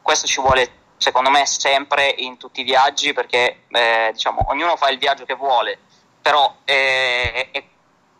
questo 0.01 0.27
ci 0.27 0.41
vuole 0.41 0.80
secondo 1.01 1.31
me 1.31 1.47
sempre 1.47 2.13
in 2.17 2.37
tutti 2.37 2.61
i 2.61 2.63
viaggi 2.63 3.11
perché 3.11 3.63
eh, 3.69 4.09
diciamo, 4.13 4.45
ognuno 4.49 4.75
fa 4.75 4.89
il 4.89 4.99
viaggio 4.99 5.25
che 5.25 5.33
vuole, 5.33 5.79
però 6.21 6.57
eh, 6.63 7.49
è 7.49 7.63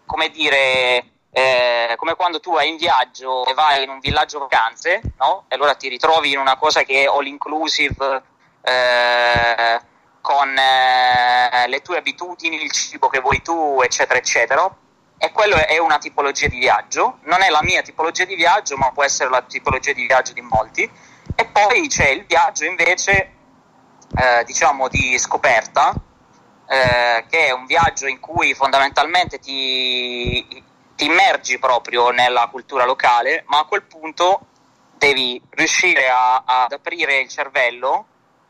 come 0.04 0.30
dire, 0.30 1.06
eh, 1.32 1.94
come 1.96 2.16
quando 2.16 2.40
tu 2.40 2.54
vai 2.54 2.70
in 2.70 2.78
viaggio 2.78 3.46
e 3.46 3.54
vai 3.54 3.84
in 3.84 3.90
un 3.90 4.00
villaggio 4.00 4.40
vacanze, 4.40 5.02
no? 5.20 5.46
E 5.48 5.56
allora 5.56 5.76
ti 5.76 5.90
ritrovi 5.90 6.32
in 6.32 6.40
una 6.40 6.58
cosa 6.58 6.82
che 6.82 7.04
è 7.04 7.06
all 7.06 7.28
inclusive 7.28 8.24
eh, 8.64 9.82
con 10.20 10.58
eh, 10.58 11.68
le 11.68 11.82
tue 11.82 11.98
abitudini, 11.98 12.64
il 12.64 12.72
cibo 12.72 13.10
che 13.10 13.20
vuoi 13.20 13.44
tu, 13.44 13.80
eccetera, 13.84 14.18
eccetera. 14.18 14.76
E 15.20 15.32
quello 15.32 15.56
è 15.56 15.78
una 15.78 16.00
tipologia 16.00 16.48
di 16.48 16.58
viaggio, 16.58 17.20
non 17.26 17.44
è 17.44 17.50
la 17.50 17.62
mia 17.62 17.84
tipologia 17.84 18.26
di 18.26 18.34
viaggio, 18.34 18.76
ma 18.76 18.92
può 18.92 19.04
essere 19.04 19.30
la 19.30 19.44
tipologia 19.44 19.94
di 19.94 20.08
viaggio 20.08 20.34
di 20.34 20.42
molti 20.42 20.92
e 21.36 21.46
poi 21.46 21.88
c'è 21.88 22.10
il 22.10 22.26
viaggio 22.26 22.66
invece, 22.66 23.34
eh, 24.16 24.44
diciamo, 24.46 24.88
di 24.88 25.18
scoperta, 25.18 25.94
eh, 26.68 27.26
che 27.30 27.48
è 27.48 27.52
un 27.52 27.66
viaggio 27.66 28.08
in 28.08 28.20
cui 28.20 28.54
fondamentalmente 28.54 29.40
ti, 29.40 30.46
ti 30.96 31.06
immergi 31.06 31.60
proprio 31.60 32.10
nella 32.10 32.48
cultura 32.52 32.86
locale, 32.86 33.44
ma 33.48 33.60
a 33.60 33.66
quel 33.66 33.84
punto 33.84 34.48
devi 34.98 35.42
riuscire 35.52 36.10
a, 36.10 36.44
ad 36.46 36.72
aprire 36.72 37.20
il 37.20 37.28
cervello 37.28 38.06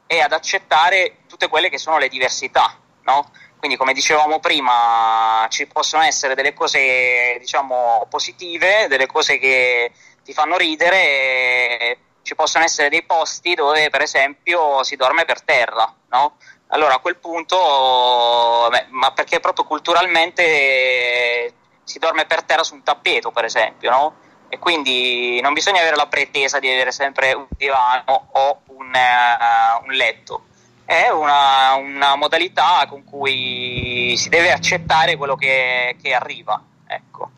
e 0.05 0.21
ad 0.21 0.33
accettare 0.33 1.19
tutte 1.27 1.47
quelle 1.47 1.69
che 1.69 1.77
sono 1.77 1.97
le 1.97 2.09
diversità, 2.09 2.77
no? 3.03 3.31
Quindi, 3.57 3.77
come 3.77 3.93
dicevamo 3.93 4.39
prima, 4.39 5.45
ci 5.49 5.67
possono 5.67 6.03
essere 6.03 6.35
delle 6.35 6.53
cose, 6.53 7.37
diciamo, 7.39 8.05
positive, 8.09 8.87
delle 8.87 9.05
cose 9.05 9.37
che 9.37 9.91
ti 10.23 10.33
fanno 10.33 10.57
ridere 10.57 11.97
ci 12.23 12.35
possono 12.35 12.63
essere 12.63 12.89
dei 12.89 13.03
posti 13.03 13.53
dove 13.55 13.89
per 13.89 14.01
esempio 14.01 14.83
si 14.83 14.95
dorme 14.95 15.25
per 15.25 15.41
terra, 15.41 15.93
no? 16.09 16.37
Allora 16.67 16.95
a 16.95 16.99
quel 16.99 17.17
punto, 17.17 18.67
beh, 18.69 18.87
ma 18.89 19.11
perché 19.11 19.39
proprio 19.39 19.65
culturalmente 19.65 21.53
si 21.83 21.99
dorme 21.99 22.25
per 22.25 22.43
terra 22.43 22.63
su 22.63 22.75
un 22.75 22.83
tappeto 22.83 23.31
per 23.31 23.45
esempio, 23.45 23.89
no? 23.89 24.15
E 24.47 24.59
quindi 24.59 25.39
non 25.41 25.53
bisogna 25.53 25.79
avere 25.79 25.95
la 25.95 26.07
pretesa 26.07 26.59
di 26.59 26.69
avere 26.69 26.91
sempre 26.91 27.33
un 27.33 27.47
divano 27.57 28.29
o 28.31 28.61
un, 28.67 28.93
uh, 28.93 29.85
un 29.85 29.91
letto. 29.93 30.45
È 30.85 31.07
una, 31.09 31.75
una, 31.75 32.15
modalità 32.15 32.85
con 32.87 33.05
cui 33.05 34.15
si 34.17 34.27
deve 34.27 34.51
accettare 34.51 35.15
quello 35.15 35.35
che, 35.35 35.95
che 36.01 36.13
arriva. 36.13 36.61
Ecco. 36.85 37.30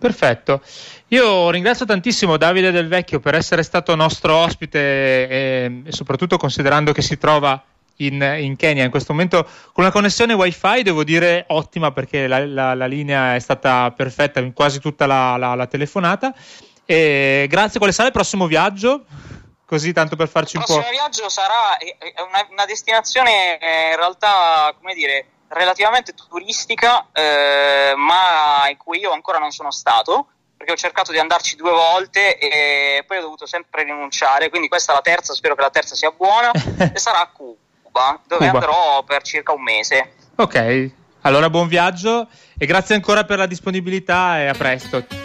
Perfetto. 0.00 0.62
Io 1.08 1.50
ringrazio 1.50 1.84
tantissimo 1.84 2.38
Davide 2.38 2.70
Del 2.70 2.88
Vecchio 2.88 3.20
per 3.20 3.34
essere 3.34 3.62
stato 3.62 3.94
nostro 3.94 4.34
ospite 4.34 4.78
e, 4.78 5.82
e 5.84 5.92
soprattutto 5.92 6.38
considerando 6.38 6.92
che 6.92 7.02
si 7.02 7.18
trova 7.18 7.62
in, 7.96 8.22
in, 8.40 8.56
Kenya 8.56 8.84
in 8.84 8.90
questo 8.90 9.12
momento. 9.12 9.44
Con 9.72 9.84
una 9.84 9.92
connessione 9.92 10.32
wifi 10.32 10.82
devo 10.82 11.04
dire 11.04 11.44
ottima 11.48 11.92
perché 11.92 12.26
la, 12.26 12.46
la, 12.46 12.74
la 12.74 12.86
linea 12.86 13.34
è 13.34 13.38
stata 13.40 13.90
perfetta 13.90 14.40
in 14.40 14.54
quasi 14.54 14.80
tutta 14.80 15.04
la, 15.04 15.36
la, 15.36 15.66
telefonata. 15.66 16.32
E 16.86 17.46
grazie. 17.46 17.78
Quale 17.78 17.92
sarà 17.92 18.08
il 18.08 18.14
prossimo 18.14 18.46
viaggio? 18.46 19.04
Così 19.66 19.92
tanto 19.92 20.16
per 20.16 20.28
farci 20.28 20.56
un 20.56 20.64
po' 20.64 20.76
il 20.76 20.78
prossimo 20.80 20.98
viaggio 20.98 21.28
sarà 21.28 21.76
una, 22.26 22.46
una 22.50 22.64
destinazione 22.64 23.58
eh, 23.58 23.90
in 23.90 23.96
realtà 23.96 24.74
come 24.76 24.94
dire 24.94 25.26
relativamente 25.50 26.14
turistica, 26.14 27.08
eh, 27.12 27.92
ma 27.96 28.68
in 28.68 28.76
cui 28.76 28.98
io 28.98 29.12
ancora 29.12 29.38
non 29.38 29.50
sono 29.50 29.70
stato, 29.70 30.26
perché 30.56 30.72
ho 30.72 30.76
cercato 30.76 31.10
di 31.10 31.18
andarci 31.18 31.56
due 31.56 31.72
volte 31.72 32.38
e 32.38 33.02
poi 33.06 33.18
ho 33.18 33.22
dovuto 33.22 33.46
sempre 33.46 33.82
rinunciare, 33.82 34.48
quindi 34.48 34.68
questa 34.68 34.92
è 34.92 34.94
la 34.94 35.00
terza, 35.00 35.34
spero 35.34 35.54
che 35.54 35.62
la 35.62 35.70
terza 35.70 35.94
sia 35.94 36.10
buona, 36.10 36.50
e 36.92 36.98
sarà 36.98 37.20
a 37.20 37.30
Cuba, 37.30 38.20
dove 38.26 38.46
Cuba. 38.46 38.58
andrò 38.58 39.02
per 39.02 39.22
circa 39.22 39.52
un 39.52 39.62
mese. 39.62 40.12
Ok, 40.36 40.90
allora 41.22 41.50
buon 41.50 41.66
viaggio 41.66 42.28
e 42.56 42.66
grazie 42.66 42.94
ancora 42.94 43.24
per 43.24 43.38
la 43.38 43.46
disponibilità 43.46 44.40
e 44.40 44.46
a 44.46 44.54
presto. 44.54 45.19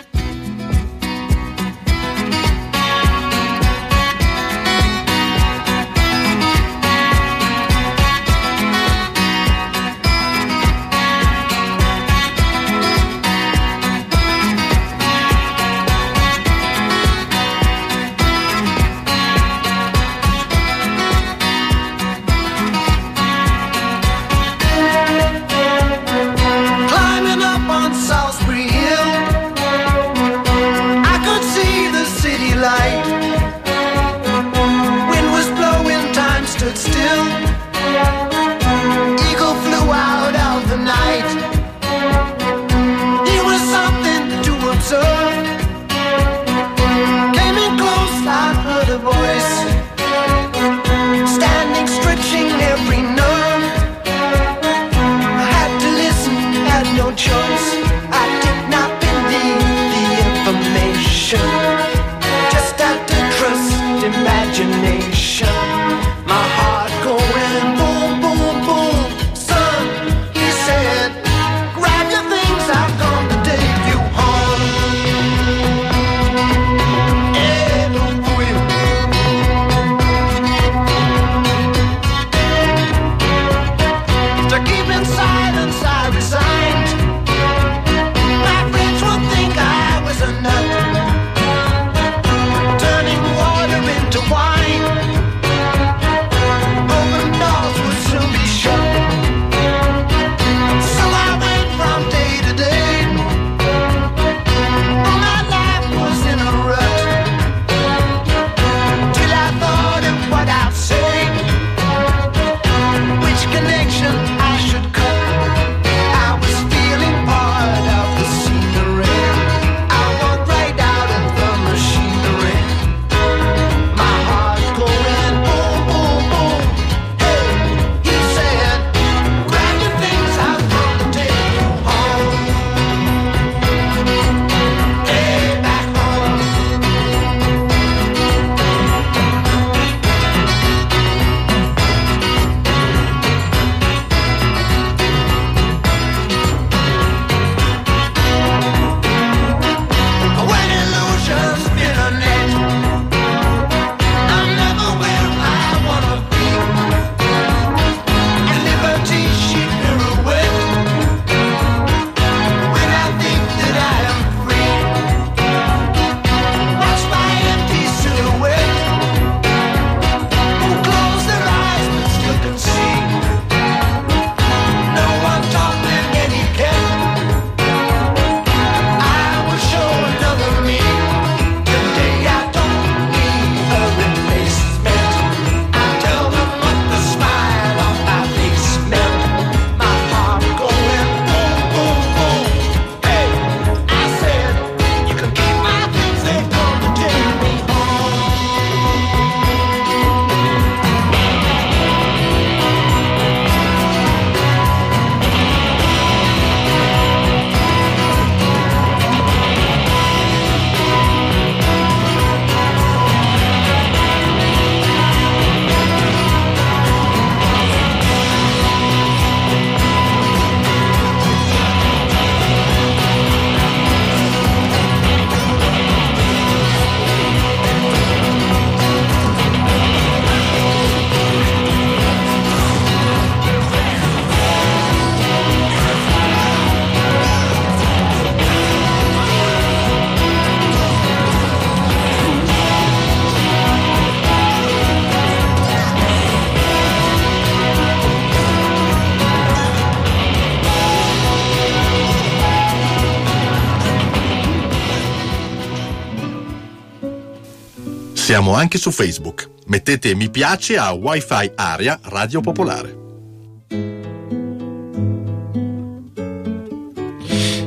Siamo 258.36 258.53
anche 258.53 258.77
su 258.77 258.91
Facebook. 258.91 259.49
Mettete 259.67 260.13
mi 260.13 260.29
piace 260.29 260.75
a 260.75 260.91
Wi-Fi 260.91 261.53
Aria 261.55 261.97
Radio 262.03 262.41
Popolare. 262.41 262.93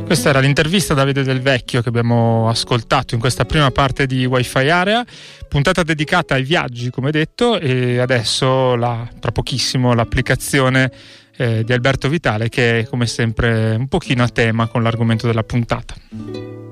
Questa 0.04 0.28
era 0.28 0.40
l'intervista 0.40 0.92
a 0.92 0.96
Davide 0.96 1.22
Del 1.22 1.40
Vecchio 1.40 1.80
che 1.80 1.88
abbiamo 1.88 2.50
ascoltato 2.50 3.14
in 3.14 3.20
questa 3.20 3.46
prima 3.46 3.70
parte 3.70 4.04
di 4.04 4.26
Wi-Fi 4.26 4.68
Area, 4.68 5.06
puntata 5.48 5.82
dedicata 5.82 6.34
ai 6.34 6.42
viaggi, 6.42 6.90
come 6.90 7.12
detto, 7.12 7.58
e 7.58 7.98
adesso 7.98 8.74
la, 8.74 9.08
tra 9.18 9.32
pochissimo 9.32 9.94
l'applicazione 9.94 10.92
eh, 11.38 11.64
di 11.64 11.72
Alberto 11.72 12.10
Vitale 12.10 12.50
che 12.50 12.80
è 12.80 12.84
come 12.86 13.06
sempre 13.06 13.74
un 13.74 13.88
pochino 13.88 14.22
a 14.22 14.28
tema 14.28 14.66
con 14.66 14.82
l'argomento 14.82 15.26
della 15.26 15.44
puntata. 15.44 16.67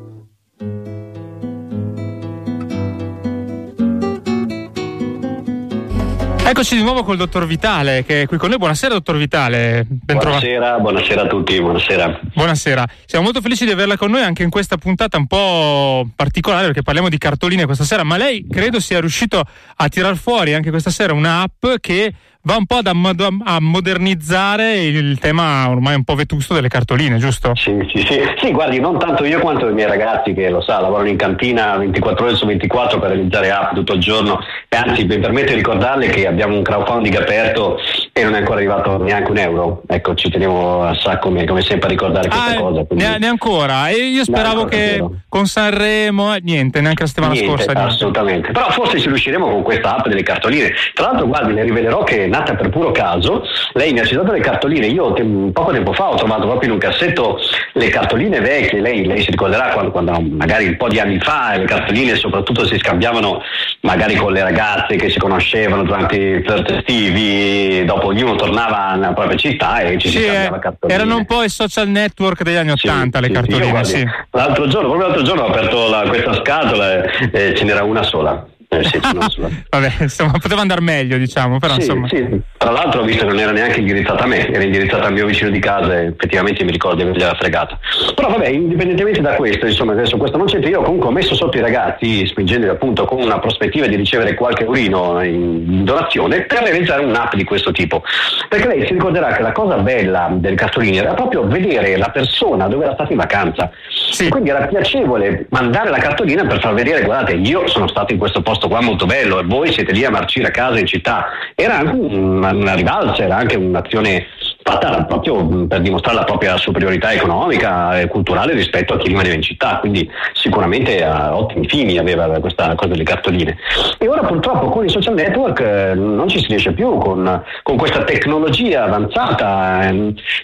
Eccoci 6.49 6.77
di 6.77 6.83
nuovo 6.83 7.03
col 7.03 7.17
dottor 7.17 7.45
Vitale 7.45 8.05
che 8.05 8.23
è 8.23 8.27
qui 8.27 8.37
con 8.37 8.51
noi. 8.51 8.59
Buonasera, 8.59 8.95
dottor 8.95 9.17
Vitale. 9.17 9.85
Buonasera, 9.89 10.79
buonasera 10.79 11.23
a 11.23 11.27
tutti, 11.27 11.61
buonasera. 11.61 12.21
Buonasera. 12.35 12.87
Siamo 13.05 13.25
molto 13.25 13.41
felici 13.41 13.65
di 13.65 13.73
averla 13.73 13.97
con 13.97 14.13
noi 14.13 14.23
anche 14.23 14.45
in 14.45 14.51
questa 14.51 14.77
puntata 14.77 15.17
un 15.17 15.27
po' 15.27 16.09
particolare 16.15 16.67
perché 16.67 16.83
parliamo 16.83 17.09
di 17.09 17.19
cartoline 17.19 17.65
questa 17.65 17.83
sera, 17.83 18.05
ma 18.05 18.17
lei 18.17 18.47
credo 18.49 18.79
sia 18.79 19.01
riuscito 19.01 19.43
a 19.75 19.89
tirar 19.89 20.17
fuori 20.17 20.55
anche 20.55 20.71
questa 20.71 20.91
sera 20.91 21.13
un'app 21.15 21.67
che 21.81 22.15
va 22.47 22.57
un 22.57 22.67
po' 22.67 22.77
ad 22.77 22.87
a 22.87 23.61
modernizzare 23.61 24.77
il 24.85 25.19
tema 25.19 25.69
ormai 25.69 25.97
un 25.97 26.05
po' 26.05 26.15
vetusto 26.15 26.55
delle 26.55 26.69
cartoline, 26.69 27.19
giusto? 27.19 27.55
Sì, 27.57 27.77
sì, 27.93 28.05
sì. 28.07 28.21
Sì, 28.39 28.53
guardi, 28.53 28.79
non 28.79 28.99
tanto 28.99 29.25
io 29.25 29.41
quanto 29.41 29.69
i 29.69 29.73
miei 29.73 29.89
ragazzi 29.89 30.33
che 30.33 30.49
lo 30.49 30.61
sa, 30.61 30.81
lavorano 30.81 31.09
in 31.09 31.17
cantina 31.17 31.77
24 31.77 32.25
ore 32.25 32.35
su 32.37 32.47
24 32.47 33.01
per 33.01 33.11
realizzare 33.11 33.51
app 33.51 33.75
tutto 33.75 33.95
il 33.95 34.01
giorno 34.01 34.39
e 34.69 34.77
anzi 34.77 35.05
mi 35.05 35.19
permette 35.19 35.49
di 35.49 35.57
ricordarle 35.57 36.07
che 36.07 36.27
abbiamo 36.29 36.57
un 36.57 36.63
crowdfunding 36.63 37.17
aperto 37.17 37.79
e 38.13 38.23
non 38.23 38.35
è 38.35 38.39
ancora 38.39 38.59
arrivato 38.59 38.97
neanche 39.03 39.31
un 39.31 39.39
euro. 39.39 39.83
Ecco, 39.89 40.15
ci 40.15 40.31
tenevo 40.31 40.85
a 40.85 40.95
sacco 40.95 41.29
come, 41.29 41.45
come 41.45 41.63
sempre 41.63 41.89
a 41.89 41.91
ricordare 41.91 42.29
questa 42.29 42.51
ah, 42.51 42.61
cosa. 42.61 42.85
Quindi... 42.85 43.05
Ne, 43.19 43.27
ancora? 43.27 43.89
E 43.89 43.97
io 43.97 44.23
speravo 44.23 44.65
che 44.65 45.05
con 45.29 45.47
Sanremo, 45.47 46.35
eh, 46.35 46.41
niente, 46.43 46.81
neanche 46.81 47.03
la 47.03 47.09
settimana 47.09 47.33
niente, 47.33 47.51
scorsa. 47.51 47.73
Niente. 47.73 47.93
Assolutamente. 47.93 48.53
Però 48.53 48.71
forse 48.71 49.01
ci 49.01 49.09
riusciremo 49.09 49.51
con 49.51 49.63
questa 49.63 49.97
app 49.97 50.07
delle 50.07 50.23
cartoline. 50.23 50.73
Tra 50.95 51.07
l'altro, 51.07 51.27
guardi, 51.27 51.53
le 51.53 51.65
rivelerò 51.65 52.05
che 52.05 52.27
nata 52.37 52.55
per 52.55 52.69
puro 52.69 52.93
caso, 52.93 53.43
lei 53.73 53.93
mi 53.93 54.01
ha 54.01 54.05
citato 54.05 54.33
le 54.33 54.41
cartoline, 54.41 54.87
io 54.87 55.13
poco 55.53 55.73
tempo 55.73 55.93
fa 55.93 56.11
ho 56.11 56.17
trovato 56.17 56.47
proprio 56.47 56.69
in 56.69 56.75
un 56.75 56.81
cassetto 56.81 57.39
le 57.73 57.89
cartoline 57.89 58.41
vecchie, 58.41 58.81
lei, 58.81 59.07
lei 59.07 59.23
si 59.23 59.31
ricorderà 59.31 59.69
quando, 59.69 59.91
quando, 59.91 60.21
magari 60.21 60.67
un 60.67 60.77
po' 60.77 60.89
di 60.89 60.99
anni 60.99 61.19
fa 61.19 61.57
le 61.57 61.65
cartoline 61.65 62.15
soprattutto 62.15 62.67
si 62.67 62.77
scambiavano 62.79 63.43
magari 63.81 64.17
con 64.17 64.33
le 64.33 64.43
ragazze 64.43 64.97
che 64.97 65.09
si 65.09 65.19
conoscevano 65.19 65.85
durante 65.85 66.17
i 66.17 66.43
flirt 66.43 66.71
estivi, 66.71 67.85
dopo 67.85 68.07
ognuno 68.07 68.35
tornava 68.35 68.95
nella 68.95 69.13
propria 69.13 69.37
città 69.37 69.81
e 69.81 69.99
ci 69.99 70.09
sì, 70.09 70.19
si 70.19 70.25
scambiava 70.25 70.57
eh, 70.57 70.61
cartoline. 70.61 70.99
Erano 70.99 71.17
un 71.17 71.25
po' 71.25 71.43
i 71.43 71.49
social 71.49 71.89
network 71.89 72.43
degli 72.43 72.57
anni 72.57 72.71
Ottanta 72.71 73.19
sì, 73.19 73.27
le 73.27 73.31
cartoline, 73.33 73.85
sì, 73.85 74.07
L'altro 74.33 74.67
giorno, 74.67 74.89
proprio 74.89 75.09
l'altro 75.09 75.23
giorno 75.23 75.43
ho 75.43 75.47
aperto 75.47 75.89
la, 75.89 76.05
questa 76.09 76.35
scatola 76.35 77.03
e 77.03 77.11
eh, 77.33 77.55
ce 77.55 77.65
n'era 77.65 77.85
una 77.85 78.03
sola. 78.03 78.47
sì, 78.56 78.56
Vabbè, 79.71 79.93
insomma, 80.01 80.33
poteva 80.39 80.61
andare 80.61 80.81
meglio, 80.81 81.19
diciamo, 81.19 81.59
però 81.59 81.75
sì, 81.75 81.81
insomma. 81.81 82.09
Sì. 82.09 82.41
Tra 82.57 82.71
l'altro, 82.71 83.03
visto 83.03 83.25
che 83.25 83.31
non 83.31 83.39
era 83.39 83.53
neanche 83.53 83.81
indirizzata 83.81 84.25
a 84.25 84.27
me, 84.27 84.49
era 84.49 84.63
indirizzata 84.63 85.07
al 85.07 85.13
mio 85.13 85.27
vicino 85.27 85.51
di 85.51 85.61
casa 85.61 85.99
e 85.99 86.07
effettivamente 86.07 86.65
mi 86.65 86.73
ricordo 86.73 86.97
di 86.97 87.03
avergliela 87.03 87.35
fregata. 87.35 87.79
Però 88.15 88.29
vabbè, 88.29 88.49
indipendentemente 88.49 89.21
da 89.21 89.35
questo, 89.35 89.67
insomma, 89.67 89.93
adesso 89.93 90.17
questo 90.17 90.37
non 90.37 90.47
c'entra, 90.47 90.69
io 90.69 90.83
comunque 90.83 91.09
ho 91.09 91.13
messo 91.13 91.35
sotto 91.35 91.57
i 91.57 91.61
ragazzi, 91.61 92.27
spingendoli 92.27 92.71
appunto 92.71 93.05
con 93.05 93.23
una 93.23 93.39
prospettiva 93.39 93.87
di 93.87 93.95
ricevere 93.95 94.35
qualche 94.35 94.65
urino 94.65 95.23
in 95.23 95.85
donazione 95.85 96.43
per 96.43 96.63
realizzare 96.63 97.05
un'app 97.05 97.35
di 97.35 97.45
questo 97.45 97.71
tipo. 97.71 98.03
Perché 98.49 98.67
lei 98.67 98.87
si 98.87 98.95
ricorderà 98.95 99.29
che 99.35 99.43
la 99.43 99.53
cosa 99.53 99.77
bella 99.77 100.29
del 100.33 100.57
cartolino 100.57 101.03
era 101.03 101.15
proprio 101.15 101.47
vedere 101.47 101.97
la 101.97 102.09
persona 102.09 102.67
dove 102.67 102.85
era 102.85 102.95
stata 102.95 103.13
in 103.13 103.19
vacanza. 103.19 103.71
Sì. 104.11 104.29
Quindi 104.29 104.51
era 104.51 104.67
piacevole 104.67 105.47
mandare 105.51 105.91
la 105.91 105.99
cartolina 105.99 106.45
per 106.45 106.61
far 106.61 106.75
vedere, 106.75 107.03
guardate, 107.03 107.35
io 107.35 107.67
sono 107.69 107.87
stato 107.89 108.13
in 108.13 108.19
questo 108.19 108.41
posto 108.43 108.56
qua 108.59 108.81
molto 108.81 109.07
bello 109.07 109.39
e 109.39 109.45
voi 109.45 109.73
siete 109.73 109.93
lì 109.93 110.05
a 110.05 110.11
marcire 110.11 110.49
a 110.49 110.51
casa 110.51 110.79
in 110.79 110.87
città. 110.87 111.27
Era 111.55 111.79
anche 111.79 111.97
una, 111.97 112.53
una 112.53 112.75
rivalsa, 112.75 113.23
era 113.23 113.37
anche 113.37 113.57
un'azione 113.57 114.27
fatta 114.67 115.05
proprio 115.05 115.67
per 115.69 115.81
dimostrare 115.81 116.19
la 116.19 116.25
propria 116.25 116.57
superiorità 116.57 117.13
economica 117.13 118.01
e 118.01 118.09
culturale 118.09 118.53
rispetto 118.53 118.95
a 118.95 118.99
chi 118.99 119.07
rimaneva 119.07 119.37
in 119.37 119.43
città, 119.43 119.79
quindi 119.79 120.11
sicuramente 120.33 121.05
a 121.05 121.37
ottimi 121.37 121.69
fini 121.69 121.99
aveva 121.99 122.27
questa 122.41 122.75
cosa 122.75 122.91
delle 122.91 123.05
cartoline. 123.05 123.57
E 123.97 124.09
ora 124.09 124.23
purtroppo 124.23 124.69
con 124.69 124.85
i 124.85 124.89
social 124.89 125.15
network 125.15 125.61
eh, 125.61 125.95
non 125.95 126.29
ci 126.29 126.41
si 126.41 126.47
riesce 126.49 126.73
più, 126.73 126.99
con, 126.99 127.45
con 127.63 127.77
questa 127.77 128.03
tecnologia 128.03 128.85
avanzata, 128.85 129.89
eh, 129.89 129.93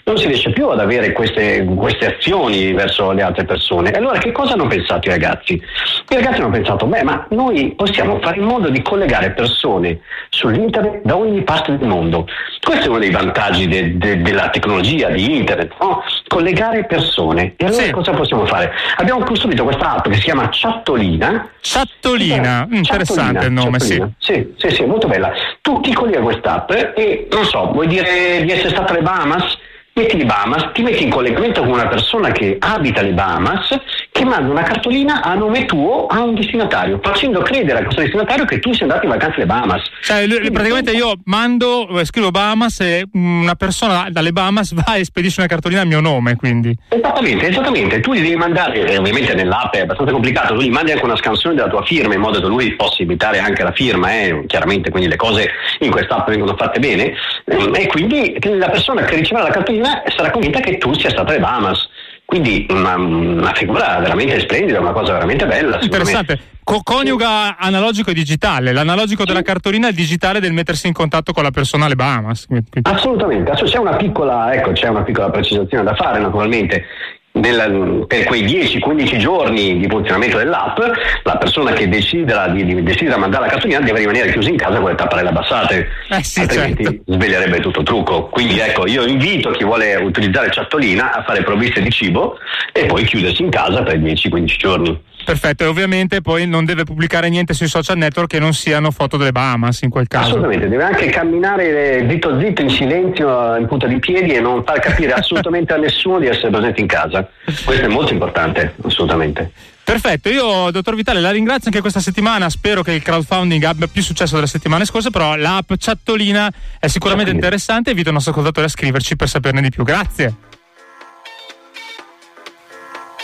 non 0.05 0.17
si 0.17 0.27
riesce 0.27 0.51
più 0.51 0.69
ad 0.69 0.79
avere 0.79 1.11
queste, 1.11 1.65
queste, 1.75 2.15
azioni 2.15 2.71
verso 2.71 3.11
le 3.11 3.23
altre 3.23 3.43
persone. 3.43 3.91
Allora 3.91 4.19
che 4.19 4.31
cosa 4.31 4.53
hanno 4.53 4.67
pensato 4.67 5.09
i 5.09 5.11
ragazzi? 5.11 5.53
I 5.53 6.15
ragazzi 6.15 6.39
hanno 6.39 6.49
pensato, 6.49 6.85
beh 6.85 7.03
ma 7.03 7.25
noi 7.31 7.73
possiamo 7.75 8.19
fare 8.21 8.37
in 8.37 8.45
modo 8.45 8.69
di 8.69 8.81
collegare 8.81 9.31
persone 9.31 9.99
sull'internet 10.29 11.01
da 11.03 11.17
ogni 11.17 11.41
parte 11.41 11.77
del 11.77 11.87
mondo. 11.87 12.25
Questo 12.61 12.85
è 12.85 12.89
uno 12.89 12.99
dei 12.99 13.11
vantaggi 13.11 13.67
de, 13.67 13.97
de, 14.15 14.21
della 14.21 14.49
tecnologia, 14.49 15.09
di 15.09 15.37
internet, 15.37 15.73
no? 15.79 16.03
collegare 16.27 16.85
persone. 16.85 17.53
E 17.57 17.65
allora 17.65 17.83
sì. 17.83 17.91
cosa 17.91 18.11
possiamo 18.11 18.45
fare? 18.45 18.71
Abbiamo 18.97 19.23
costruito 19.23 19.63
questa 19.63 19.95
app 19.95 20.07
che 20.07 20.15
si 20.15 20.21
chiama 20.21 20.49
Chattolina. 20.51 21.49
Chattolina, 21.61 22.67
mm, 22.67 22.73
interessante 22.73 23.39
Chattolina, 23.39 23.45
il 23.45 23.51
nome, 23.51 23.79
sì. 23.79 24.03
Sì, 24.17 24.53
sì, 24.57 24.69
sì, 24.69 24.83
molto 24.85 25.07
bella. 25.07 25.31
Tu 25.61 25.79
ti 25.81 25.93
colleghi 25.93 26.17
a 26.17 26.21
quest'app 26.21 26.71
e 26.95 27.27
non 27.31 27.45
so, 27.45 27.71
vuoi 27.71 27.87
dire 27.87 28.41
di 28.43 28.51
essere 28.51 28.69
stata 28.69 28.93
alle 28.93 29.01
Bahamas? 29.01 29.57
metti 29.93 30.17
le 30.17 30.25
Bahamas, 30.25 30.71
ti 30.73 30.81
metti 30.81 31.03
in 31.03 31.09
collegamento 31.09 31.61
con 31.61 31.73
una 31.73 31.87
persona 31.87 32.31
che 32.31 32.57
abita 32.59 33.01
le 33.01 33.11
Bahamas 33.11 33.79
che 34.13 34.25
manda 34.25 34.51
una 34.51 34.61
cartolina 34.61 35.23
a 35.23 35.33
nome 35.33 35.65
tuo 35.65 36.05
a 36.05 36.21
un 36.21 36.35
destinatario, 36.35 36.99
facendo 37.01 37.41
credere 37.41 37.79
a 37.79 37.83
questo 37.83 38.01
destinatario 38.01 38.45
che 38.45 38.59
tu 38.59 38.71
sei 38.71 38.83
andato 38.83 39.05
in 39.05 39.11
vacanza 39.11 39.37
alle 39.37 39.47
Bahamas. 39.47 39.81
Cioè, 40.03 40.27
Quindi, 40.27 40.51
praticamente 40.51 40.91
io 40.91 41.15
mando, 41.25 41.87
eh, 41.99 42.05
scrivo 42.05 42.29
Bahamas 42.29 42.79
e 42.81 43.05
una 43.13 43.55
persona 43.55 44.05
dalle 44.09 44.31
Bahamas 44.31 44.75
va 44.75 44.95
e 44.95 45.03
spedisce 45.03 45.39
una 45.39 45.49
cartolina 45.49 45.81
a 45.81 45.85
mio 45.85 45.99
nome, 45.99 46.35
quindi. 46.35 46.77
Esattamente, 46.89 47.47
esattamente. 47.47 47.99
Tu 48.01 48.13
gli 48.13 48.21
devi 48.21 48.35
mandare, 48.35 48.85
e 48.85 48.97
ovviamente 48.97 49.33
nell'app 49.33 49.73
è 49.73 49.79
abbastanza 49.79 50.11
complicato, 50.11 50.53
tu 50.53 50.61
gli 50.61 50.69
mandi 50.69 50.91
anche 50.91 51.05
una 51.05 51.17
scansione 51.17 51.55
della 51.55 51.69
tua 51.69 51.83
firma 51.83 52.13
in 52.13 52.21
modo 52.21 52.39
che 52.39 52.45
lui 52.45 52.75
possa 52.75 53.01
imitare 53.01 53.39
anche 53.39 53.63
la 53.63 53.71
firma, 53.71 54.13
eh? 54.13 54.43
chiaramente 54.45 54.91
quindi 54.91 55.09
le 55.09 55.15
cose 55.15 55.49
in 55.79 55.89
quest'app 55.89 56.29
vengono 56.29 56.55
fatte 56.55 56.79
bene, 56.79 57.13
e 57.45 57.87
quindi 57.87 58.37
la 58.41 58.69
persona 58.69 59.01
che 59.01 59.15
riceverà 59.15 59.47
la 59.47 59.53
cartolina 59.53 60.03
sarà 60.15 60.29
convinta 60.29 60.59
che 60.59 60.77
tu 60.77 60.93
sia 60.93 61.09
stata 61.09 61.31
alle 61.31 61.39
Bahamas. 61.39 61.89
Quindi 62.33 62.65
una, 62.71 62.95
una, 62.95 63.53
figura 63.53 63.99
veramente 63.99 64.39
splendida, 64.39 64.79
una 64.79 64.91
cosa 64.91 65.13
veramente 65.13 65.45
bella. 65.45 65.79
Interessante. 65.79 66.39
Co- 66.63 66.81
coniuga 66.81 67.57
analogico 67.57 68.09
e 68.09 68.13
digitale, 68.15 68.71
l'analogico 68.71 69.23
della 69.23 69.43
cartolina 69.43 69.85
e 69.85 69.89
il 69.91 69.95
digitale 69.95 70.39
del 70.39 70.51
mettersi 70.51 70.87
in 70.87 70.93
contatto 70.93 71.31
con 71.31 71.43
la 71.43 71.51
persona 71.51 71.85
alle 71.85 71.95
Bahamas. 71.95 72.47
Assolutamente, 72.81 73.51
c'è 73.51 73.77
una 73.77 73.95
piccola, 73.97 74.51
ecco, 74.51 74.71
c'è 74.71 74.87
una 74.87 75.03
piccola 75.03 75.29
precisazione 75.29 75.83
da 75.83 75.93
fare 75.93 76.19
naturalmente 76.19 76.85
nel, 77.33 78.05
per 78.07 78.25
quei 78.25 78.43
10-15 78.43 79.17
giorni 79.17 79.79
di 79.79 79.87
funzionamento 79.87 80.37
dell'app, 80.37 80.77
la 81.23 81.37
persona 81.37 81.71
che 81.73 81.89
desidera, 81.89 82.47
di, 82.47 82.63
di, 82.63 82.83
desidera 82.83 83.17
mandare 83.17 83.45
la 83.45 83.51
cartolina 83.51 83.79
deve 83.79 83.99
rimanere 83.99 84.31
chiusa 84.31 84.49
in 84.49 84.57
casa 84.57 84.79
con 84.79 84.89
le 84.89 84.95
tapparelle 84.95 85.29
abbassate, 85.29 85.87
eh 86.09 86.23
sì, 86.23 86.41
altrimenti 86.41 86.83
certo. 86.83 87.13
sveglierebbe 87.13 87.59
tutto 87.59 87.79
il 87.79 87.85
trucco. 87.85 88.27
Quindi 88.27 88.59
ecco, 88.59 88.87
io 88.87 89.05
invito 89.05 89.49
chi 89.51 89.63
vuole 89.63 89.95
utilizzare 89.95 90.49
Chattolina 90.49 91.13
a 91.13 91.23
fare 91.23 91.43
provviste 91.43 91.81
di 91.81 91.89
cibo 91.89 92.37
e 92.71 92.85
poi 92.85 93.03
chiudersi 93.03 93.41
in 93.41 93.49
casa 93.49 93.81
per 93.81 93.97
10-15 93.97 94.45
giorni. 94.57 95.01
Perfetto, 95.23 95.63
e 95.63 95.67
ovviamente 95.67 96.21
poi 96.21 96.45
non 96.45 96.65
deve 96.65 96.83
pubblicare 96.83 97.29
niente 97.29 97.53
sui 97.53 97.67
social 97.67 97.97
network 97.97 98.29
che 98.29 98.39
non 98.39 98.53
siano 98.53 98.91
foto 98.91 99.17
delle 99.17 99.31
Bahamas 99.31 99.81
in 99.81 99.89
quel 99.89 100.07
caso. 100.07 100.29
Assolutamente, 100.29 100.67
deve 100.67 100.83
anche 100.83 101.07
camminare 101.07 102.05
zitto 102.09 102.39
zitto 102.39 102.61
in 102.61 102.69
silenzio 102.69 103.55
in 103.55 103.65
punta 103.67 103.87
di 103.87 103.99
piedi 103.99 104.33
e 104.33 104.41
non 104.41 104.63
far 104.63 104.79
capire 104.79 105.13
assolutamente 105.13 105.73
a 105.73 105.77
nessuno 105.77 106.19
di 106.19 106.27
essere 106.27 106.49
presente 106.49 106.81
in 106.81 106.87
casa. 106.87 107.27
Questo 107.45 107.85
è 107.85 107.87
molto 107.87 108.11
importante, 108.11 108.73
assolutamente. 108.83 109.51
Perfetto, 109.83 110.29
io 110.29 110.71
dottor 110.71 110.95
Vitale 110.95 111.19
la 111.19 111.31
ringrazio 111.31 111.67
anche 111.67 111.81
questa 111.81 111.99
settimana, 111.99 112.49
spero 112.49 112.83
che 112.83 112.93
il 112.93 113.01
crowdfunding 113.01 113.63
abbia 113.63 113.87
più 113.87 114.01
successo 114.01 114.35
delle 114.35 114.47
settimane 114.47 114.85
scorse, 114.85 115.09
però 115.09 115.35
l'app 115.35 115.73
Chattolina 115.77 116.49
è 116.79 116.87
sicuramente 116.87 117.31
interessante 117.31 117.89
e 117.89 117.91
invito 117.91 118.07
il 118.07 118.15
nostro 118.15 118.31
ascoltatore 118.31 118.67
a 118.67 118.69
scriverci 118.69 119.17
per 119.17 119.27
saperne 119.27 119.61
di 119.61 119.69
più. 119.69 119.83
Grazie. 119.83 120.51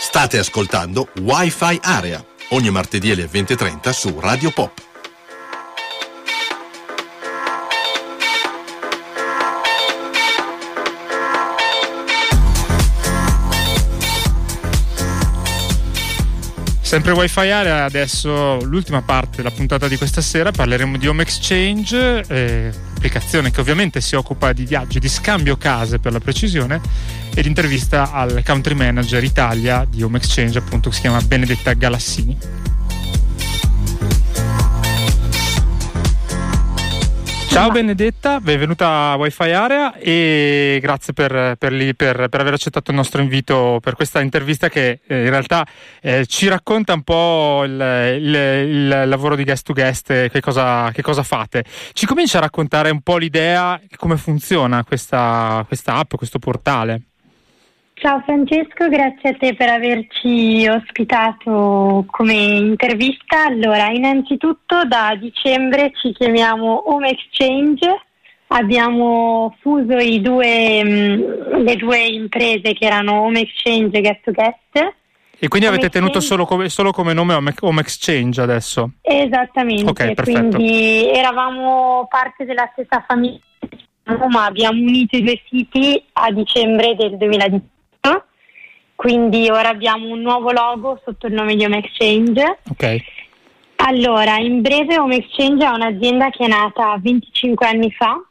State 0.02 0.38
ascoltando 0.38 1.08
Wi-Fi 1.20 1.78
Area, 1.82 2.24
ogni 2.48 2.70
martedì 2.70 3.10
alle 3.10 3.26
20.30 3.26 3.90
su 3.90 4.18
Radio 4.18 4.50
Pop. 4.50 4.72
Sempre 16.80 17.12
Wi-Fi 17.12 17.50
Area, 17.50 17.84
adesso 17.84 18.58
l'ultima 18.62 19.02
parte 19.02 19.36
della 19.36 19.52
puntata 19.52 19.86
di 19.86 19.96
questa 19.96 20.22
sera 20.22 20.50
parleremo 20.50 20.96
di 20.96 21.06
Home 21.06 21.22
Exchange, 21.22 22.24
eh, 22.26 22.72
applicazione 22.96 23.50
che 23.52 23.60
ovviamente 23.60 24.00
si 24.00 24.16
occupa 24.16 24.52
di 24.52 24.64
viaggi, 24.64 24.98
di 24.98 25.08
scambio 25.08 25.56
case 25.56 26.00
per 26.00 26.10
la 26.10 26.18
precisione, 26.18 26.80
e 27.40 27.42
l'intervista 27.42 28.12
al 28.12 28.42
country 28.44 28.74
manager 28.74 29.24
Italia 29.24 29.86
di 29.88 30.02
Home 30.02 30.18
Exchange, 30.18 30.58
appunto, 30.58 30.90
che 30.90 30.96
si 30.96 31.00
chiama 31.00 31.20
Benedetta 31.22 31.72
Galassini. 31.72 32.36
Ciao 37.48 37.70
Benedetta, 37.70 38.40
benvenuta 38.40 39.10
a 39.10 39.16
Wi-Fi 39.16 39.50
Area 39.50 39.96
e 39.96 40.78
grazie 40.80 41.12
per, 41.12 41.56
per, 41.58 41.94
per, 41.96 42.28
per, 42.28 42.40
aver 42.40 42.52
accettato 42.52 42.90
il 42.92 42.96
nostro 42.96 43.20
invito 43.20 43.80
per 43.82 43.96
questa 43.96 44.20
intervista 44.20 44.68
che 44.68 45.00
eh, 45.04 45.24
in 45.24 45.30
realtà 45.30 45.66
eh, 46.00 46.26
ci 46.26 46.46
racconta 46.46 46.92
un 46.92 47.02
po' 47.02 47.64
il, 47.64 47.72
il, 47.72 48.34
il, 48.34 49.08
lavoro 49.08 49.34
di 49.34 49.42
guest 49.42 49.66
to 49.66 49.72
guest, 49.72 50.28
che 50.28 50.40
cosa, 50.40 50.90
che 50.92 51.02
cosa, 51.02 51.24
fate. 51.24 51.64
Ci 51.92 52.06
comincia 52.06 52.38
a 52.38 52.42
raccontare 52.42 52.90
un 52.90 53.00
po' 53.00 53.16
l'idea, 53.16 53.80
come 53.96 54.16
funziona 54.16 54.84
questa, 54.84 55.64
questa 55.66 55.96
app, 55.96 56.14
questo 56.14 56.38
portale. 56.38 57.09
Ciao 58.00 58.22
Francesco, 58.24 58.88
grazie 58.88 59.28
a 59.28 59.34
te 59.34 59.54
per 59.54 59.68
averci 59.68 60.66
ospitato 60.66 62.06
come 62.06 62.32
intervista. 62.32 63.44
Allora, 63.44 63.90
innanzitutto 63.90 64.86
da 64.86 65.14
dicembre 65.20 65.92
ci 66.00 66.10
chiamiamo 66.12 66.90
Home 66.90 67.10
Exchange, 67.10 67.86
abbiamo 68.46 69.54
fuso 69.60 69.98
due, 70.18 70.82
mm, 70.82 71.62
le 71.62 71.76
due 71.76 72.06
imprese 72.06 72.72
che 72.72 72.86
erano 72.86 73.20
Home 73.20 73.40
Exchange 73.40 73.98
e 73.98 74.00
Guest 74.00 74.20
to 74.24 74.32
Guest. 74.32 74.94
E 75.38 75.48
quindi 75.48 75.68
Home 75.68 75.76
avete 75.76 75.90
tenuto 75.90 76.20
solo 76.20 76.46
come, 76.46 76.70
solo 76.70 76.92
come, 76.92 77.12
nome 77.12 77.34
Home 77.60 77.80
Exchange 77.82 78.40
adesso? 78.40 78.92
Esattamente, 79.02 79.90
okay, 79.90 80.14
quindi 80.14 81.10
eravamo 81.10 82.06
parte 82.08 82.46
della 82.46 82.66
stessa 82.72 83.04
famiglia, 83.06 83.40
ma 84.30 84.46
abbiamo 84.46 84.80
unito 84.80 85.18
i 85.18 85.22
due 85.22 85.38
siti 85.50 86.02
a 86.14 86.32
dicembre 86.32 86.94
del 86.96 87.18
2018 87.18 87.78
quindi 89.00 89.48
ora 89.48 89.70
abbiamo 89.70 90.08
un 90.08 90.20
nuovo 90.20 90.52
logo 90.52 91.00
sotto 91.02 91.26
il 91.26 91.32
nome 91.32 91.56
di 91.56 91.64
Home 91.64 91.78
Exchange. 91.78 92.58
Ok. 92.70 93.02
Allora, 93.76 94.36
in 94.36 94.60
breve 94.60 94.98
Home 94.98 95.16
Exchange 95.16 95.64
è 95.64 95.70
un'azienda 95.70 96.28
che 96.28 96.44
è 96.44 96.48
nata 96.48 96.98
25 97.00 97.66
anni 97.66 97.90
fa 97.92 98.22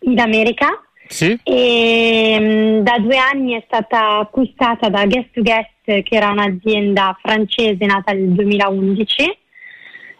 in 0.00 0.18
America 0.18 0.68
sì. 1.06 1.40
e 1.42 2.38
mh, 2.38 2.82
da 2.82 2.98
due 2.98 3.16
anni 3.16 3.54
è 3.54 3.62
stata 3.64 4.18
acquistata 4.18 4.90
da 4.90 5.06
Guest 5.06 5.30
to 5.32 5.40
Guest 5.40 6.02
che 6.02 6.14
era 6.14 6.28
un'azienda 6.28 7.18
francese 7.22 7.86
nata 7.86 8.12
nel 8.12 8.32
2011. 8.32 9.38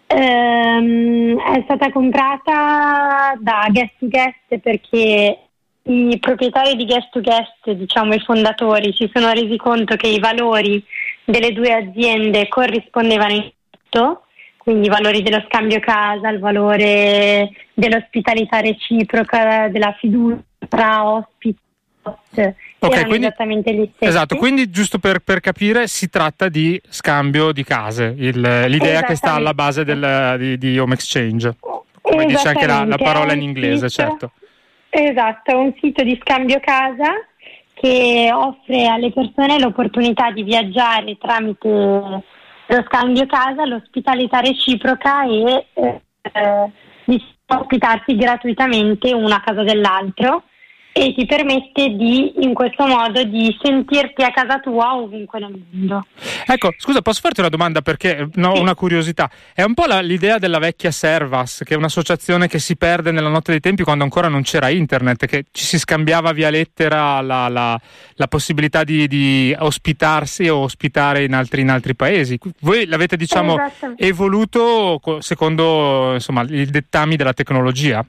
Ehm, 0.06 1.38
è 1.38 1.60
stata 1.64 1.92
comprata 1.92 3.36
da 3.38 3.66
Guest 3.70 3.92
to 3.98 4.08
Guest 4.08 4.58
perché 4.58 5.45
i 5.88 6.18
proprietari 6.18 6.74
di 6.74 6.84
Guest 6.84 7.10
to 7.10 7.20
Guest, 7.20 7.70
diciamo 7.70 8.14
i 8.14 8.20
fondatori, 8.20 8.92
si 8.92 9.10
sono 9.12 9.32
resi 9.32 9.56
conto 9.56 9.96
che 9.96 10.08
i 10.08 10.18
valori 10.18 10.82
delle 11.24 11.52
due 11.52 11.72
aziende 11.72 12.48
corrispondevano 12.48 13.32
in 13.32 13.50
tutto, 13.70 14.22
quindi 14.56 14.86
i 14.86 14.90
valori 14.90 15.22
dello 15.22 15.44
scambio 15.46 15.78
casa, 15.80 16.28
il 16.28 16.40
valore 16.40 17.50
dell'ospitalità 17.72 18.60
reciproca, 18.60 19.68
della 19.68 19.94
fiducia 19.98 20.42
tra 20.68 21.04
ospiti 21.04 21.64
Ok, 22.78 23.06
quindi, 23.06 23.28
esatto, 23.98 24.36
quindi 24.36 24.70
giusto 24.70 25.00
per, 25.00 25.18
per, 25.18 25.40
capire, 25.40 25.88
si 25.88 26.08
tratta 26.08 26.48
di 26.48 26.80
scambio 26.88 27.50
di 27.50 27.64
case, 27.64 28.14
il, 28.16 28.38
l'idea 28.68 29.02
che 29.02 29.16
sta 29.16 29.32
alla 29.32 29.54
base 29.54 29.82
del, 29.82 30.36
di, 30.38 30.56
di, 30.56 30.78
Home 30.78 30.94
Exchange, 30.94 31.56
come 32.00 32.26
dice 32.26 32.46
anche 32.46 32.66
la, 32.66 32.84
la 32.84 32.96
parola 32.96 33.32
in 33.32 33.42
inglese, 33.42 33.88
certo. 33.88 34.30
Esatto, 34.88 35.58
un 35.58 35.74
sito 35.80 36.02
di 36.02 36.18
scambio 36.22 36.60
casa 36.60 37.12
che 37.74 38.30
offre 38.32 38.86
alle 38.86 39.12
persone 39.12 39.58
l'opportunità 39.58 40.30
di 40.30 40.42
viaggiare 40.42 41.18
tramite 41.18 41.68
lo 42.68 42.82
scambio 42.86 43.26
casa, 43.26 43.64
l'ospitalità 43.64 44.40
reciproca 44.40 45.24
e 45.24 45.66
eh, 45.72 46.70
di 47.04 47.22
ospitarsi 47.46 48.16
gratuitamente 48.16 49.12
una 49.12 49.40
casa 49.40 49.62
dell'altro 49.62 50.44
e 50.98 51.12
ti 51.12 51.26
permette 51.26 51.90
di 51.90 52.32
in 52.42 52.54
questo 52.54 52.86
modo 52.86 53.22
di 53.22 53.54
sentirti 53.62 54.22
a 54.22 54.30
casa 54.30 54.60
tua 54.60 54.96
ovunque 54.96 55.38
nel 55.38 55.62
mondo. 55.70 56.06
Ecco, 56.46 56.72
scusa, 56.78 57.02
posso 57.02 57.20
farti 57.20 57.40
una 57.40 57.50
domanda 57.50 57.82
perché 57.82 58.22
ho 58.22 58.54
sì. 58.54 58.60
una 58.60 58.74
curiosità. 58.74 59.30
È 59.52 59.62
un 59.62 59.74
po' 59.74 59.84
la, 59.84 60.00
l'idea 60.00 60.38
della 60.38 60.58
vecchia 60.58 60.90
Servas, 60.90 61.60
che 61.66 61.74
è 61.74 61.76
un'associazione 61.76 62.48
che 62.48 62.58
si 62.58 62.76
perde 62.76 63.10
nella 63.10 63.28
notte 63.28 63.50
dei 63.50 63.60
tempi 63.60 63.82
quando 63.82 64.04
ancora 64.04 64.28
non 64.28 64.40
c'era 64.40 64.70
internet, 64.70 65.26
che 65.26 65.44
ci 65.52 65.64
si 65.64 65.78
scambiava 65.78 66.32
via 66.32 66.48
lettera 66.48 67.20
la, 67.20 67.48
la, 67.48 67.78
la 68.14 68.26
possibilità 68.26 68.82
di, 68.82 69.06
di, 69.06 69.54
ospitarsi 69.58 70.48
o 70.48 70.60
ospitare 70.60 71.24
in 71.24 71.34
altri, 71.34 71.60
in 71.60 71.68
altri 71.68 71.94
paesi. 71.94 72.38
Voi 72.60 72.86
l'avete 72.86 73.18
diciamo 73.18 73.56
evoluto 73.96 74.98
secondo 75.18 76.14
insomma, 76.14 76.40
i 76.48 76.64
dettami 76.64 77.16
della 77.16 77.34
tecnologia? 77.34 78.02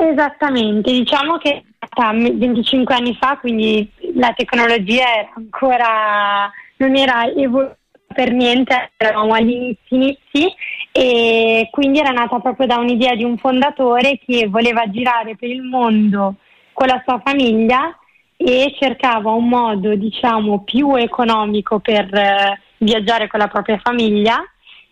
Esattamente, 0.00 0.92
diciamo 0.92 1.38
che 1.38 1.64
25 1.96 2.94
anni 2.94 3.16
fa, 3.20 3.36
quindi 3.38 3.90
la 4.14 4.32
tecnologia 4.32 5.02
era 5.18 5.32
ancora 5.34 6.48
non 6.76 6.94
era 6.94 7.26
evoluta 7.26 7.76
per 8.06 8.32
niente, 8.32 8.92
eravamo 8.96 9.32
agli 9.32 9.76
inizi, 9.88 10.54
e 10.92 11.68
quindi 11.70 11.98
era 11.98 12.10
nata 12.10 12.38
proprio 12.38 12.66
da 12.66 12.78
un'idea 12.78 13.16
di 13.16 13.24
un 13.24 13.36
fondatore 13.38 14.20
che 14.24 14.46
voleva 14.48 14.88
girare 14.88 15.36
per 15.36 15.50
il 15.50 15.62
mondo 15.62 16.36
con 16.72 16.86
la 16.86 17.02
sua 17.04 17.20
famiglia 17.24 17.96
e 18.36 18.74
cercava 18.78 19.32
un 19.32 19.48
modo 19.48 19.96
diciamo 19.96 20.62
più 20.62 20.94
economico 20.94 21.80
per 21.80 22.12
eh, 22.14 22.60
viaggiare 22.78 23.26
con 23.26 23.40
la 23.40 23.48
propria 23.48 23.78
famiglia 23.82 24.42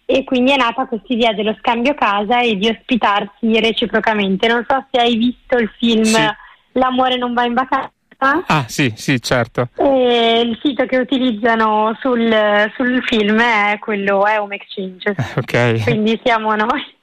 e 0.06 0.24
quindi 0.24 0.52
è 0.52 0.56
nata 0.56 0.86
questa 0.86 1.12
idea 1.12 1.32
dello 1.32 1.54
scambio 1.58 1.92
casa 1.94 2.40
e 2.40 2.56
di 2.56 2.68
ospitarsi 2.68 3.60
reciprocamente. 3.60 4.46
Non 4.46 4.64
so 4.66 4.86
se 4.90 5.00
hai 5.00 5.16
visto 5.16 5.58
il 5.58 5.70
film 5.76 6.04
sì. 6.04 6.24
L'amore 6.72 7.16
non 7.16 7.34
va 7.34 7.44
in 7.44 7.54
vacanza. 7.54 7.90
Ah 8.18 8.64
sì, 8.66 8.92
sì, 8.96 9.20
certo. 9.20 9.68
E 9.76 10.40
il 10.40 10.58
sito 10.62 10.86
che 10.86 10.96
utilizzano 10.96 11.96
sul, 12.00 12.32
sul 12.74 13.02
film 13.04 13.40
è 13.40 13.78
quello 13.78 14.24
è 14.26 14.40
Home 14.40 14.54
Exchange. 14.54 15.14
Ok. 15.36 15.82
Quindi 15.82 16.18
siamo 16.24 16.54
noi. 16.54 16.94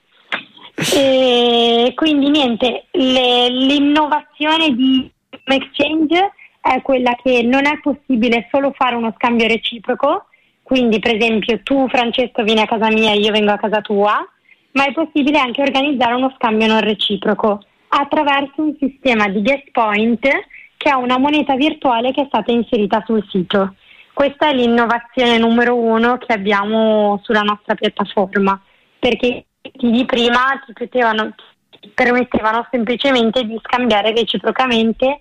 E 0.95 1.91
quindi 1.95 2.29
niente, 2.29 2.85
le, 2.91 3.49
l'innovazione 3.49 4.73
di 4.73 5.11
Home 5.45 5.57
Exchange 5.57 6.31
è 6.59 6.81
quella 6.81 7.15
che 7.21 7.43
non 7.43 7.65
è 7.65 7.79
possibile 7.79 8.47
solo 8.51 8.73
fare 8.75 8.95
uno 8.95 9.13
scambio 9.15 9.47
reciproco, 9.47 10.27
quindi, 10.73 10.97
per 10.97 11.15
esempio, 11.15 11.61
tu, 11.61 11.87
Francesco, 11.87 12.41
vieni 12.41 12.61
a 12.61 12.65
casa 12.65 12.89
mia 12.89 13.11
e 13.11 13.19
io 13.19 13.31
vengo 13.31 13.51
a 13.51 13.57
casa 13.57 13.79
tua, 13.81 14.27
ma 14.71 14.85
è 14.87 14.91
possibile 14.91 15.37
anche 15.37 15.61
organizzare 15.61 16.15
uno 16.15 16.33
scambio 16.35 16.65
non 16.65 16.79
reciproco 16.79 17.63
attraverso 17.89 18.53
un 18.55 18.75
sistema 18.79 19.27
di 19.27 19.43
guest 19.43 19.69
point 19.71 20.27
che 20.75 20.89
ha 20.89 20.97
una 20.97 21.19
moneta 21.19 21.55
virtuale 21.55 22.11
che 22.11 22.23
è 22.23 22.25
stata 22.25 22.51
inserita 22.51 23.03
sul 23.05 23.23
sito. 23.29 23.75
Questa 24.13 24.49
è 24.49 24.53
l'innovazione 24.55 25.37
numero 25.37 25.75
uno 25.75 26.17
che 26.17 26.33
abbiamo 26.33 27.19
sulla 27.21 27.41
nostra 27.41 27.75
piattaforma, 27.75 28.59
perché 28.97 29.45
di 29.73 30.05
prima 30.05 30.59
ti, 30.65 30.73
potevano, 30.73 31.35
ti 31.69 31.91
permettevano 31.93 32.67
semplicemente 32.71 33.43
di 33.43 33.59
scambiare 33.61 34.11
reciprocamente 34.11 35.19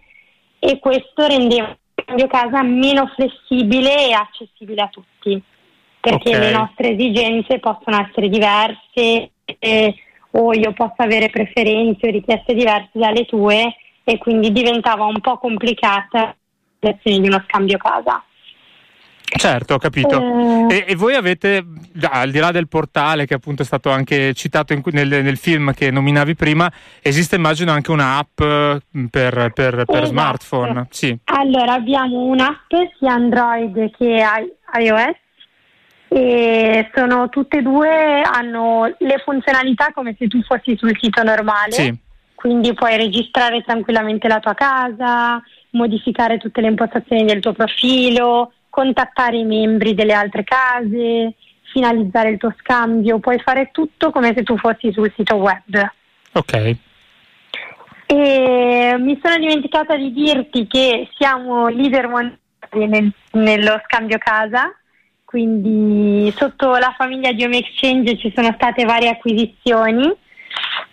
e 0.58 0.78
questo 0.78 1.26
rendeva 1.26 1.76
cambio 2.04 2.26
casa 2.26 2.62
meno 2.62 3.10
flessibile 3.14 4.08
e 4.08 4.12
accessibile 4.12 4.82
a 4.82 4.88
tutti, 4.88 5.40
perché 6.00 6.36
okay. 6.36 6.40
le 6.40 6.50
nostre 6.50 6.90
esigenze 6.90 7.58
possono 7.58 8.06
essere 8.06 8.28
diverse 8.28 9.30
eh, 9.58 9.94
o 10.32 10.54
io 10.54 10.72
posso 10.72 10.94
avere 10.96 11.30
preferenze 11.30 12.08
o 12.08 12.10
richieste 12.10 12.54
diverse 12.54 12.90
dalle 12.92 13.24
tue 13.26 13.74
e 14.04 14.18
quindi 14.18 14.50
diventava 14.52 15.04
un 15.04 15.20
po' 15.20 15.38
complicata 15.38 16.34
l'azione 16.80 17.20
di 17.20 17.28
uno 17.28 17.42
scambio 17.46 17.78
casa. 17.78 18.22
Certo, 19.36 19.74
ho 19.74 19.78
capito. 19.78 20.68
Eh... 20.68 20.76
E, 20.76 20.84
e, 20.88 20.94
voi 20.94 21.14
avete, 21.14 21.64
al 22.10 22.30
di 22.30 22.38
là 22.38 22.50
del 22.50 22.68
portale 22.68 23.26
che 23.26 23.34
appunto 23.34 23.62
è 23.62 23.64
stato 23.64 23.90
anche 23.90 24.34
citato 24.34 24.72
in, 24.72 24.82
nel, 24.92 25.08
nel, 25.08 25.36
film 25.36 25.72
che 25.72 25.90
nominavi 25.90 26.34
prima, 26.34 26.70
esiste 27.00 27.36
immagino 27.36 27.72
anche 27.72 27.90
un'app 27.90 28.42
mm, 28.42 29.06
per, 29.06 29.50
per, 29.52 29.84
per 29.84 29.86
esatto. 29.86 30.04
smartphone? 30.04 30.86
Sì. 30.90 31.16
Allora 31.24 31.74
abbiamo 31.74 32.22
un'app 32.24 32.72
sia 32.98 33.12
Android 33.12 33.90
che 33.96 34.22
iOS 34.78 35.16
e 36.08 36.90
sono 36.94 37.30
tutte 37.30 37.58
e 37.58 37.62
due, 37.62 38.20
hanno 38.20 38.94
le 38.98 39.22
funzionalità 39.24 39.92
come 39.94 40.14
se 40.18 40.28
tu 40.28 40.42
fossi 40.42 40.76
sul 40.76 40.96
sito 41.00 41.22
normale. 41.22 41.72
Sì. 41.72 41.98
Quindi 42.34 42.74
puoi 42.74 42.96
registrare 42.96 43.62
tranquillamente 43.62 44.28
la 44.28 44.40
tua 44.40 44.52
casa, 44.52 45.40
modificare 45.70 46.38
tutte 46.38 46.60
le 46.60 46.68
impostazioni 46.68 47.24
del 47.24 47.40
tuo 47.40 47.52
profilo, 47.52 48.52
contattare 48.72 49.36
i 49.36 49.44
membri 49.44 49.92
delle 49.92 50.14
altre 50.14 50.44
case, 50.44 51.34
finalizzare 51.72 52.30
il 52.30 52.38
tuo 52.38 52.54
scambio, 52.58 53.18
puoi 53.18 53.38
fare 53.38 53.68
tutto 53.70 54.10
come 54.10 54.32
se 54.34 54.42
tu 54.42 54.56
fossi 54.56 54.90
sul 54.92 55.12
sito 55.14 55.36
web. 55.36 55.92
Ok. 56.32 56.76
E 58.06 58.96
mi 58.98 59.20
sono 59.22 59.36
dimenticata 59.36 59.94
di 59.96 60.10
dirti 60.12 60.66
che 60.66 61.06
siamo 61.18 61.68
leader 61.68 62.08
mondiali 62.08 62.38
nel, 62.88 63.12
nello 63.32 63.78
scambio 63.84 64.16
casa, 64.16 64.74
quindi 65.22 66.32
sotto 66.34 66.70
la 66.76 66.94
famiglia 66.96 67.32
di 67.32 67.44
Home 67.44 67.58
Exchange 67.58 68.16
ci 68.16 68.32
sono 68.34 68.52
state 68.54 68.86
varie 68.86 69.10
acquisizioni 69.10 70.10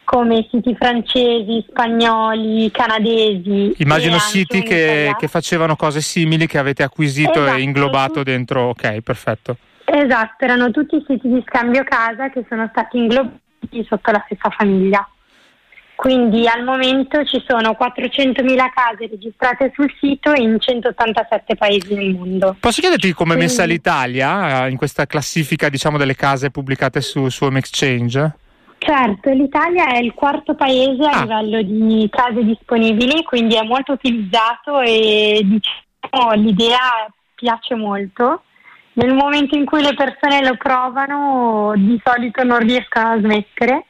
come 0.09 0.47
siti 0.49 0.73
francesi, 0.73 1.63
spagnoli, 1.69 2.71
canadesi. 2.71 3.75
Immagino 3.77 4.17
siti 4.17 4.63
che, 4.63 5.13
che, 5.15 5.27
facevano 5.27 5.75
cose 5.75 6.01
simili 6.01 6.47
che 6.47 6.57
avete 6.57 6.81
acquisito 6.81 7.43
esatto. 7.43 7.57
e 7.57 7.61
inglobato 7.61 8.23
dentro. 8.23 8.69
Ok, 8.69 9.01
perfetto. 9.01 9.57
Esatto, 9.85 10.43
erano 10.43 10.71
tutti 10.71 10.99
siti 11.05 11.27
di 11.27 11.43
scambio 11.45 11.83
casa 11.83 12.31
che 12.31 12.43
sono 12.49 12.67
stati 12.71 12.97
inglobati 12.97 13.85
sotto 13.87 14.09
la 14.09 14.23
stessa 14.25 14.49
famiglia. 14.49 15.07
Quindi 15.93 16.47
al 16.47 16.63
momento 16.63 17.23
ci 17.25 17.43
sono 17.47 17.77
400.000 17.79 18.55
case 18.73 19.07
registrate 19.11 19.71
sul 19.75 19.93
sito 19.99 20.33
in 20.33 20.59
187 20.59 21.55
paesi 21.55 21.93
nel 21.93 22.15
mondo. 22.15 22.55
Posso 22.59 22.81
chiederti 22.81 23.13
come 23.13 23.35
è 23.35 23.37
messa 23.37 23.63
l'Italia 23.63 24.65
eh, 24.65 24.71
in 24.71 24.77
questa 24.77 25.05
classifica 25.05 25.69
diciamo, 25.69 25.99
delle 25.99 26.15
case 26.15 26.49
pubblicate 26.49 26.99
su, 26.99 27.29
su 27.29 27.43
Home 27.43 27.59
Exchange? 27.59 28.47
Certo, 28.79 29.29
l'Italia 29.31 29.89
è 29.89 29.97
il 29.97 30.13
quarto 30.13 30.55
paese 30.55 31.03
a 31.03 31.11
ah. 31.11 31.21
livello 31.21 31.61
di 31.61 32.07
case 32.09 32.43
disponibili, 32.43 33.23
quindi 33.23 33.55
è 33.55 33.63
molto 33.63 33.91
utilizzato 33.91 34.79
e 34.79 35.41
diciamo 35.43 36.31
l'idea 36.35 37.07
piace 37.35 37.75
molto. 37.75 38.43
Nel 38.93 39.13
momento 39.13 39.55
in 39.57 39.65
cui 39.65 39.81
le 39.81 39.93
persone 39.93 40.43
lo 40.43 40.55
provano, 40.55 41.73
di 41.75 41.99
solito 42.03 42.43
non 42.43 42.59
riescono 42.59 43.09
a 43.09 43.19
smettere. 43.19 43.85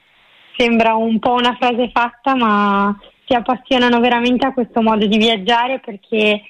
Sembra 0.58 0.96
un 0.96 1.20
po' 1.20 1.34
una 1.34 1.56
frase 1.56 1.90
fatta, 1.94 2.36
ma 2.36 2.96
si 3.26 3.36
appassionano 3.36 4.00
veramente 4.00 4.46
a 4.48 4.54
questo 4.54 4.82
modo 4.82 5.06
di 5.06 5.18
viaggiare 5.18 5.80
perché 5.80 6.42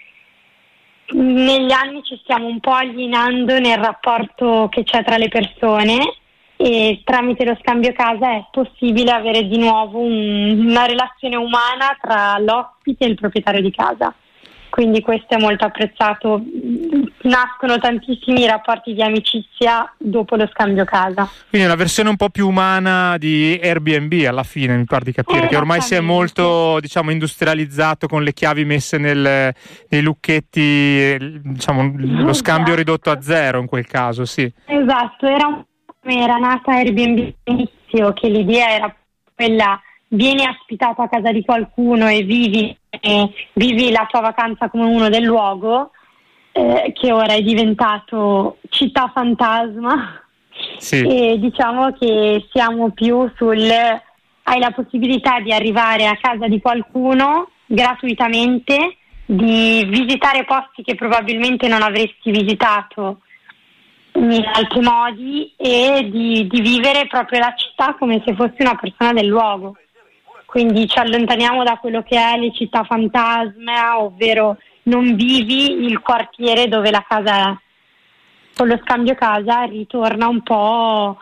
negli 1.12 1.72
anni 1.72 2.02
ci 2.04 2.18
stiamo 2.24 2.48
un 2.48 2.60
po' 2.60 2.72
allineando 2.72 3.60
nel 3.60 3.78
rapporto 3.78 4.68
che 4.72 4.84
c'è 4.84 5.04
tra 5.04 5.18
le 5.18 5.28
persone 5.28 6.18
e 6.62 7.03
tramite 7.05 7.45
lo 7.45 7.57
scambio 7.62 7.93
casa 7.93 8.34
è 8.34 8.43
possibile 8.51 9.12
avere 9.12 9.47
di 9.47 9.57
nuovo 9.57 9.99
un, 9.99 10.68
una 10.68 10.86
relazione 10.86 11.38
umana 11.38 11.97
tra 12.01 12.38
l'ospite 12.38 13.05
e 13.05 13.07
il 13.07 13.16
proprietario 13.16 13.62
di 13.62 13.72
casa. 13.72 14.14
Quindi 14.70 14.99
questo 14.99 15.36
è 15.36 15.39
molto 15.39 15.64
apprezzato. 15.64 16.43
Nascono 17.22 17.80
tantissimi 17.80 18.45
rapporti 18.45 18.93
di 18.93 19.01
amicizia 19.01 19.89
dopo 19.97 20.36
lo 20.36 20.49
scambio 20.51 20.84
casa. 20.84 21.30
Quindi 21.47 21.66
è 21.66 21.70
una 21.70 21.80
versione 21.80 22.10
un 22.10 22.18
po' 22.18 22.28
più 22.28 22.49
umana 22.49 23.18
di 23.18 23.57
Airbnb 23.64 24.26
alla 24.28 24.43
fine, 24.43 24.76
mi 24.76 24.84
pare 24.84 25.05
di 25.05 25.14
capire, 25.14 25.47
che 25.47 25.55
ormai 25.55 25.80
si 25.80 25.95
è 25.95 26.01
molto 26.01 26.80
diciamo, 26.82 27.10
industrializzato 27.10 28.07
con 28.07 28.22
le 28.22 28.34
chiavi 28.34 28.66
messe 28.66 28.97
nel, 28.97 29.53
nei 29.88 30.01
lucchetti, 30.01 31.39
diciamo, 31.41 31.93
lo 31.95 32.34
scambio 32.34 32.74
esatto. 32.74 32.76
ridotto 32.76 33.12
a 33.12 33.22
zero 33.22 33.62
in 33.62 33.66
quel 33.66 33.88
caso, 33.88 34.26
sì. 34.26 34.51
Esatto, 34.66 35.26
era 35.26 35.47
un 35.47 35.64
come 36.02 36.24
era 36.24 36.38
nata 36.38 36.72
Airbnb 36.72 37.34
all'inizio, 37.43 38.14
che 38.14 38.30
l'idea 38.30 38.72
era 38.72 38.95
quella 39.36 39.80
vieni 40.08 40.47
ospitato 40.47 41.02
a 41.02 41.10
casa 41.10 41.32
di 41.32 41.43
qualcuno 41.43 42.08
e 42.08 42.24
vivi, 42.24 42.76
e 42.89 43.30
vivi 43.54 43.91
la 43.91 44.08
tua 44.10 44.22
vacanza 44.22 44.70
come 44.70 44.86
uno 44.86 45.10
del 45.10 45.24
luogo, 45.24 45.91
eh, 46.52 46.91
che 46.93 47.12
ora 47.12 47.34
è 47.34 47.41
diventato 47.41 48.58
città 48.70 49.12
fantasma. 49.14 50.24
Sì. 50.78 51.06
E 51.06 51.39
diciamo 51.39 51.93
che 51.93 52.45
siamo 52.52 52.91
più 52.91 53.32
sul 53.36 53.70
hai 54.43 54.60
la 54.60 54.72
possibilità 54.72 55.39
di 55.39 55.54
arrivare 55.54 56.08
a 56.08 56.18
casa 56.20 56.47
di 56.47 56.60
qualcuno 56.60 57.50
gratuitamente, 57.66 58.97
di 59.26 59.86
visitare 59.86 60.43
posti 60.43 60.82
che 60.82 60.95
probabilmente 60.95 61.68
non 61.68 61.84
avresti 61.84 62.32
visitato 62.32 63.20
in 64.14 64.43
altri 64.53 64.82
modi 64.82 65.53
e 65.55 66.10
di, 66.12 66.47
di 66.47 66.62
vivere 66.62 67.07
proprio 67.07 67.39
la 67.39 67.53
città 67.55 67.95
come 67.97 68.22
se 68.26 68.36
fossi 68.36 68.55
una 68.60 68.76
persona 68.76 69.14
del 69.14 69.28
luogo. 69.28 69.76
Quindi 70.45 70.88
ci 70.88 70.97
allontaniamo 70.97 71.64
da 71.64 71.78
quello 71.78 72.01
che 72.01 72.18
è 72.18 72.38
le 72.38 72.51
città 72.51 72.84
fantasma, 72.84 73.99
ovvero 73.99 74.57
non 74.84 75.16
vivi 75.16 75.86
il 75.86 75.99
quartiere 75.99 76.68
dove 76.68 76.89
la 76.89 77.05
casa 77.07 77.51
è. 77.51 77.57
Con 78.55 78.68
lo 78.68 78.80
scambio 78.84 79.14
casa 79.16 79.62
ritorna 79.64 80.28
un 80.28 80.41
po' 80.41 81.18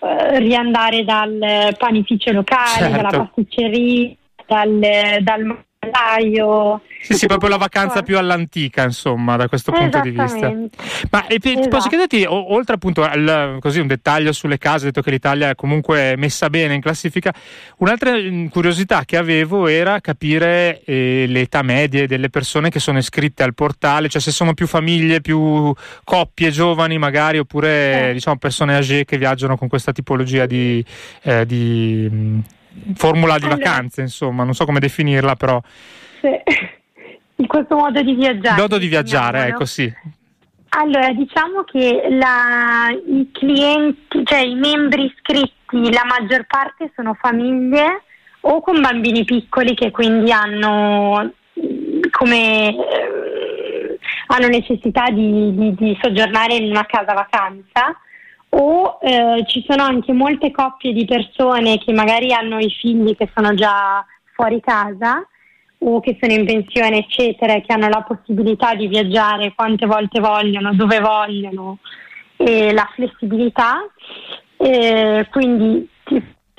eh, 0.00 0.38
riandare 0.40 1.04
dal 1.04 1.74
panificio 1.78 2.32
locale, 2.32 2.78
certo. 2.78 2.96
dalla 2.96 3.10
pasticceria, 3.10 4.14
dal, 4.44 4.78
dal 5.20 5.64
macellaio. 5.90 6.80
Sì, 7.04 7.12
sì, 7.12 7.26
proprio 7.26 7.50
la 7.50 7.58
vacanza 7.58 8.00
più 8.00 8.16
all'antica, 8.16 8.82
insomma, 8.82 9.36
da 9.36 9.46
questo 9.46 9.72
punto 9.72 10.00
di 10.00 10.08
vista. 10.08 10.50
Ma 11.10 11.26
e, 11.26 11.38
esatto. 11.42 11.68
posso 11.68 11.88
chiederti, 11.90 12.24
o, 12.24 12.54
oltre 12.54 12.76
appunto 12.76 13.02
al, 13.02 13.58
così 13.60 13.78
un 13.78 13.86
dettaglio 13.86 14.32
sulle 14.32 14.56
case, 14.56 14.86
detto 14.86 15.02
che 15.02 15.10
l'Italia 15.10 15.50
è 15.50 15.54
comunque 15.54 16.14
messa 16.16 16.48
bene 16.48 16.72
in 16.72 16.80
classifica, 16.80 17.30
un'altra 17.78 18.16
mm, 18.16 18.46
curiosità 18.46 19.04
che 19.04 19.18
avevo 19.18 19.66
era 19.66 20.00
capire 20.00 20.80
eh, 20.86 21.26
le 21.28 21.40
età 21.40 21.60
medie 21.60 22.06
delle 22.06 22.30
persone 22.30 22.70
che 22.70 22.78
sono 22.78 22.96
iscritte 22.96 23.42
al 23.42 23.52
portale, 23.52 24.08
cioè 24.08 24.22
se 24.22 24.30
sono 24.30 24.54
più 24.54 24.66
famiglie, 24.66 25.20
più 25.20 25.74
coppie 26.04 26.50
giovani 26.50 26.96
magari, 26.96 27.36
oppure 27.36 28.08
eh. 28.08 28.12
diciamo 28.14 28.38
persone 28.38 28.78
âgée 28.78 29.04
che 29.04 29.18
viaggiano 29.18 29.58
con 29.58 29.68
questa 29.68 29.92
tipologia 29.92 30.46
di, 30.46 30.82
eh, 31.22 31.44
di 31.44 32.08
mm, 32.10 32.38
formula 32.94 33.38
di 33.38 33.44
allora, 33.44 33.62
vacanze, 33.62 34.00
insomma, 34.00 34.44
non 34.44 34.54
so 34.54 34.64
come 34.64 34.80
definirla, 34.80 35.36
però. 35.36 35.60
Sì. 36.20 36.30
In 37.36 37.46
questo 37.46 37.76
modo 37.76 38.00
di 38.02 38.14
viaggiare. 38.14 38.60
Modo 38.60 38.78
di 38.78 38.86
viaggiare, 38.86 39.46
ecco 39.48 39.64
sì. 39.64 39.92
Allora, 40.76 41.12
diciamo 41.12 41.62
che 41.64 42.06
la, 42.10 42.88
i 42.90 43.28
clienti, 43.32 44.22
cioè 44.24 44.40
i 44.40 44.54
membri 44.54 45.04
iscritti, 45.04 45.92
la 45.92 46.04
maggior 46.04 46.46
parte 46.46 46.92
sono 46.94 47.14
famiglie 47.14 48.02
o 48.40 48.60
con 48.60 48.80
bambini 48.80 49.24
piccoli 49.24 49.74
che 49.74 49.90
quindi 49.90 50.32
hanno 50.32 51.32
come 52.10 52.68
eh, 52.68 53.98
hanno 54.26 54.48
necessità 54.48 55.08
di, 55.10 55.54
di, 55.54 55.74
di, 55.74 55.98
soggiornare 56.00 56.54
in 56.54 56.70
una 56.70 56.84
casa 56.86 57.12
vacanza 57.12 57.96
o 58.56 58.98
eh, 59.00 59.44
ci 59.46 59.64
sono 59.68 59.82
anche 59.82 60.12
molte 60.12 60.50
coppie 60.50 60.92
di 60.92 61.04
persone 61.04 61.78
che 61.78 61.92
magari 61.92 62.32
hanno 62.32 62.58
i 62.58 62.70
figli 62.70 63.16
che 63.16 63.28
sono 63.34 63.52
già 63.54 64.04
fuori 64.34 64.60
casa 64.60 65.26
o 65.78 66.00
che 66.00 66.16
sono 66.20 66.32
in 66.32 66.46
pensione 66.46 66.98
eccetera 66.98 67.60
che 67.60 67.72
hanno 67.72 67.88
la 67.88 68.02
possibilità 68.02 68.74
di 68.74 68.86
viaggiare 68.86 69.54
quante 69.54 69.86
volte 69.86 70.20
vogliono, 70.20 70.72
dove 70.74 71.00
vogliono 71.00 71.78
e 72.36 72.72
la 72.72 72.88
flessibilità. 72.94 73.80
E 74.56 75.26
quindi 75.30 75.88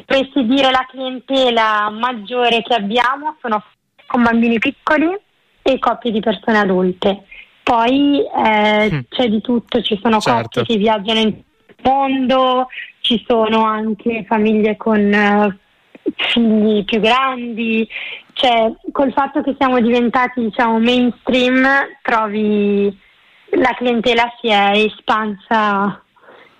dovessi 0.05 0.45
dire 0.45 0.69
la 0.71 0.85
clientela 0.89 1.89
maggiore 1.89 2.61
che 2.61 2.73
abbiamo 2.73 3.37
sono 3.41 3.63
con 4.05 4.21
bambini 4.21 4.59
piccoli 4.59 5.17
e 5.61 5.79
coppie 5.79 6.11
di 6.11 6.19
persone 6.19 6.59
adulte. 6.59 7.23
Poi 7.63 8.21
eh, 8.21 8.91
mm. 8.93 8.99
c'è 9.09 9.27
di 9.27 9.41
tutto, 9.41 9.81
ci 9.81 9.97
sono 10.03 10.19
certo. 10.19 10.59
coppie 10.59 10.75
che 10.75 10.77
viaggiano 10.77 11.19
in 11.19 11.41
mondo, 11.85 12.67
ci 13.01 13.23
sono 13.27 13.63
anche 13.63 14.25
famiglie 14.27 14.75
con 14.75 14.99
uh, 14.99 16.11
figli 16.15 16.83
più 16.83 16.99
grandi, 16.99 17.87
cioè 18.33 18.71
col 18.91 19.13
fatto 19.13 19.41
che 19.41 19.55
siamo 19.57 19.79
diventati 19.79 20.41
diciamo 20.41 20.79
mainstream 20.79 21.65
trovi 22.01 23.03
la 23.51 23.73
clientela 23.75 24.23
si 24.41 24.49
è 24.49 24.71
espansa 24.75 26.01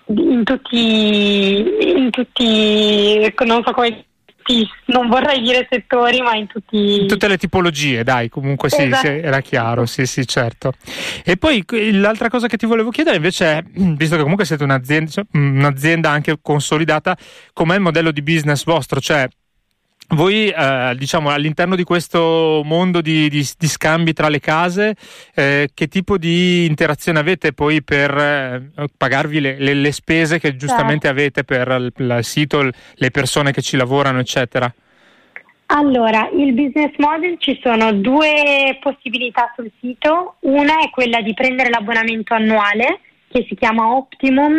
in 0.06 0.44
tutti, 0.44 1.98
in 1.98 2.10
tutti 2.10 3.34
non 3.44 3.62
so 3.64 3.72
come 3.72 4.04
non 4.86 5.08
vorrei 5.08 5.40
dire 5.40 5.66
settori, 5.68 6.20
ma 6.20 6.34
in 6.34 6.46
tutti. 6.46 7.00
In 7.00 7.06
tutte 7.06 7.28
le 7.28 7.36
tipologie, 7.36 8.04
dai, 8.04 8.28
comunque 8.28 8.70
sì, 8.70 8.82
esatto. 8.82 9.06
sì, 9.06 9.12
era 9.12 9.40
chiaro, 9.40 9.86
sì, 9.86 10.06
sì, 10.06 10.26
certo. 10.26 10.72
E 11.24 11.36
poi 11.36 11.64
l'altra 11.92 12.28
cosa 12.28 12.46
che 12.46 12.56
ti 12.56 12.66
volevo 12.66 12.90
chiedere 12.90 13.16
invece 13.16 13.46
è, 13.46 13.64
visto 13.72 14.16
che 14.16 14.22
comunque 14.22 14.44
siete 14.44 14.64
un'azienda, 14.64 15.10
cioè, 15.10 15.24
un'azienda 15.32 16.10
anche 16.10 16.38
consolidata, 16.40 17.16
com'è 17.52 17.74
il 17.74 17.80
modello 17.80 18.10
di 18.10 18.22
business 18.22 18.64
vostro? 18.64 19.00
Cioè, 19.00 19.28
voi 20.08 20.48
eh, 20.48 20.94
diciamo 20.96 21.30
all'interno 21.30 21.74
di 21.74 21.82
questo 21.82 22.62
mondo 22.64 23.00
di, 23.00 23.28
di, 23.28 23.46
di 23.58 23.66
scambi 23.66 24.12
tra 24.12 24.28
le 24.28 24.38
case 24.38 24.94
eh, 25.34 25.70
che 25.74 25.88
tipo 25.88 26.16
di 26.16 26.64
interazione 26.66 27.18
avete 27.18 27.52
poi 27.52 27.82
per 27.82 28.16
eh, 28.16 28.88
pagarvi 28.96 29.40
le, 29.40 29.56
le, 29.58 29.74
le, 29.74 29.92
spese 29.92 30.38
che 30.38 30.56
giustamente 30.56 31.06
certo. 31.06 31.20
avete 31.20 31.44
per 31.44 31.68
il, 31.68 31.92
il 31.96 32.24
sito, 32.24 32.70
le 32.94 33.10
persone 33.10 33.52
che 33.52 33.62
ci 33.62 33.76
lavorano 33.76 34.20
eccetera? 34.20 34.72
Allora, 35.68 36.28
il 36.32 36.52
business 36.52 36.92
model 36.98 37.38
ci 37.38 37.58
sono 37.60 37.92
due 37.92 38.78
possibilità 38.80 39.52
sul 39.56 39.68
sito, 39.80 40.36
una 40.40 40.78
è 40.78 40.90
quella 40.90 41.20
di 41.20 41.34
prendere 41.34 41.70
l'abbonamento 41.70 42.34
annuale 42.34 43.00
che 43.28 43.44
si 43.48 43.56
chiama 43.56 43.96
Optimum 43.96 44.56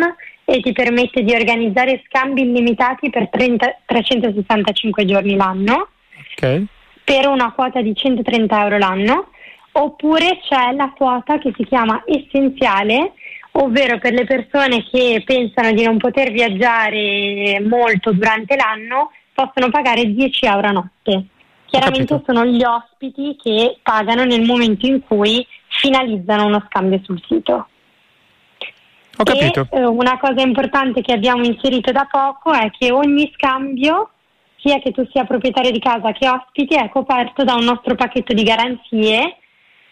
e 0.50 0.62
ti 0.62 0.72
permette 0.72 1.22
di 1.22 1.34
organizzare 1.34 2.02
scambi 2.06 2.40
illimitati 2.40 3.10
per 3.10 3.28
30, 3.28 3.80
365 3.84 5.04
giorni 5.04 5.36
l'anno 5.36 5.88
okay. 6.32 6.64
per 7.04 7.26
una 7.26 7.52
quota 7.52 7.82
di 7.82 7.94
130 7.94 8.62
euro 8.62 8.78
l'anno 8.78 9.28
oppure 9.72 10.38
c'è 10.48 10.72
la 10.72 10.90
quota 10.96 11.36
che 11.36 11.52
si 11.54 11.66
chiama 11.66 12.02
essenziale 12.06 13.12
ovvero 13.52 13.98
per 13.98 14.14
le 14.14 14.24
persone 14.24 14.86
che 14.90 15.22
pensano 15.22 15.72
di 15.72 15.84
non 15.84 15.98
poter 15.98 16.32
viaggiare 16.32 17.60
molto 17.60 18.12
durante 18.12 18.56
l'anno 18.56 19.10
possono 19.34 19.70
pagare 19.70 20.06
10 20.06 20.46
euro 20.46 20.68
a 20.68 20.72
notte. 20.72 21.24
Chiaramente 21.66 22.22
sono 22.24 22.46
gli 22.46 22.62
ospiti 22.64 23.36
che 23.40 23.78
pagano 23.82 24.24
nel 24.24 24.42
momento 24.42 24.86
in 24.86 25.02
cui 25.06 25.46
finalizzano 25.68 26.46
uno 26.46 26.64
scambio 26.66 27.00
sul 27.02 27.22
sito. 27.28 27.68
Ho 29.18 29.24
capito. 29.24 29.66
E, 29.70 29.78
eh, 29.78 29.84
una 29.84 30.18
cosa 30.18 30.40
importante 30.40 31.00
che 31.00 31.12
abbiamo 31.12 31.44
inserito 31.44 31.90
da 31.90 32.06
poco 32.10 32.52
è 32.52 32.70
che 32.70 32.92
ogni 32.92 33.30
scambio, 33.34 34.10
sia 34.58 34.78
che 34.78 34.92
tu 34.92 35.06
sia 35.10 35.24
proprietario 35.24 35.72
di 35.72 35.80
casa 35.80 36.12
che 36.12 36.28
ospiti, 36.28 36.74
è 36.74 36.88
coperto 36.88 37.42
da 37.42 37.54
un 37.54 37.64
nostro 37.64 37.94
pacchetto 37.94 38.32
di 38.32 38.42
garanzie 38.44 39.38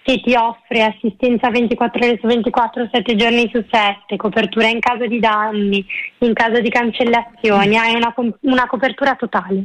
che 0.03 0.21
ti 0.21 0.37
offre 0.37 0.85
assistenza 0.85 1.51
24 1.51 2.07
ore 2.07 2.19
su 2.21 2.29
24, 2.29 2.89
7 2.93 3.17
giorni 3.17 3.51
su 3.53 3.65
7, 3.69 4.15
copertura 4.15 4.69
in 4.69 4.79
caso 4.79 5.05
di 5.07 5.19
danni, 5.19 5.85
in 6.19 6.33
caso 6.33 6.61
di 6.61 6.69
cancellazioni, 6.69 7.77
hai 7.77 7.97
una, 7.97 8.15
una 8.43 8.67
copertura 8.69 9.17
totale. 9.17 9.65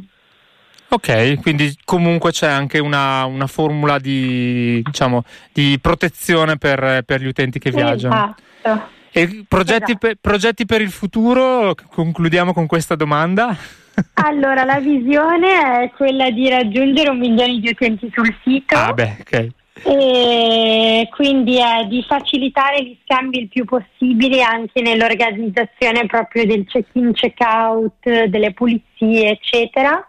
Ok, 0.88 1.40
quindi 1.40 1.74
comunque 1.84 2.32
c'è 2.32 2.48
anche 2.48 2.80
una, 2.80 3.24
una 3.24 3.46
formula 3.46 4.00
di, 4.00 4.82
diciamo, 4.84 5.22
di 5.52 5.78
protezione 5.80 6.58
per, 6.58 7.02
per, 7.06 7.22
gli 7.22 7.28
utenti 7.28 7.60
che 7.60 7.70
viaggiano. 7.70 8.34
Esatto. 8.62 9.00
E 9.14 9.44
progetti, 9.46 9.92
esatto. 9.92 9.98
per, 9.98 10.16
progetti 10.20 10.64
per 10.64 10.80
il 10.80 10.90
futuro? 10.90 11.74
Concludiamo 11.90 12.54
con 12.54 12.66
questa 12.66 12.94
domanda. 12.94 13.56
Allora, 14.14 14.64
la 14.64 14.80
visione 14.80 15.82
è 15.82 15.90
quella 15.94 16.30
di 16.30 16.48
raggiungere 16.48 17.10
un 17.10 17.18
milione 17.18 17.58
di 17.58 17.68
utenti 17.68 18.10
sul 18.10 18.34
sito. 18.42 18.74
Ah, 18.74 18.94
beh, 18.94 19.16
ok. 19.20 19.48
E 19.84 21.08
quindi 21.10 21.58
è 21.58 21.84
di 21.86 22.02
facilitare 22.08 22.82
gli 22.82 22.96
scambi 23.04 23.40
il 23.40 23.48
più 23.48 23.66
possibile 23.66 24.40
anche 24.40 24.80
nell'organizzazione 24.80 26.06
proprio 26.06 26.46
del 26.46 26.64
check-in, 26.66 27.12
check-out, 27.12 28.24
delle 28.28 28.54
pulizie, 28.54 29.32
eccetera. 29.32 30.02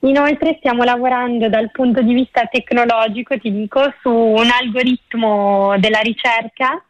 Inoltre 0.00 0.56
stiamo 0.58 0.82
lavorando 0.82 1.50
dal 1.50 1.70
punto 1.70 2.00
di 2.00 2.14
vista 2.14 2.46
tecnologico, 2.46 3.36
ti 3.38 3.52
dico, 3.52 3.92
su 4.00 4.10
un 4.10 4.48
algoritmo 4.50 5.74
della 5.78 6.00
ricerca 6.00 6.82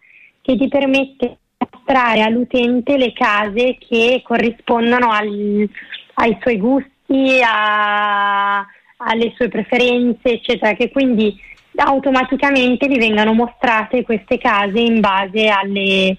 che 0.50 0.56
ti 0.56 0.68
permette 0.68 1.38
di 1.56 1.66
mostrare 1.70 2.22
all'utente 2.22 2.96
le 2.96 3.12
case 3.12 3.76
che 3.78 4.20
corrispondono 4.24 5.10
al, 5.10 5.68
ai 6.14 6.36
suoi 6.40 6.58
gusti, 6.58 7.40
a, 7.44 8.66
alle 8.96 9.32
sue 9.36 9.48
preferenze, 9.48 10.20
eccetera, 10.24 10.74
che 10.74 10.90
quindi 10.90 11.38
automaticamente 11.76 12.88
gli 12.88 12.98
vengano 12.98 13.32
mostrate 13.32 14.02
queste 14.02 14.38
case 14.38 14.80
in 14.80 14.98
base 14.98 15.46
alle, 15.48 16.16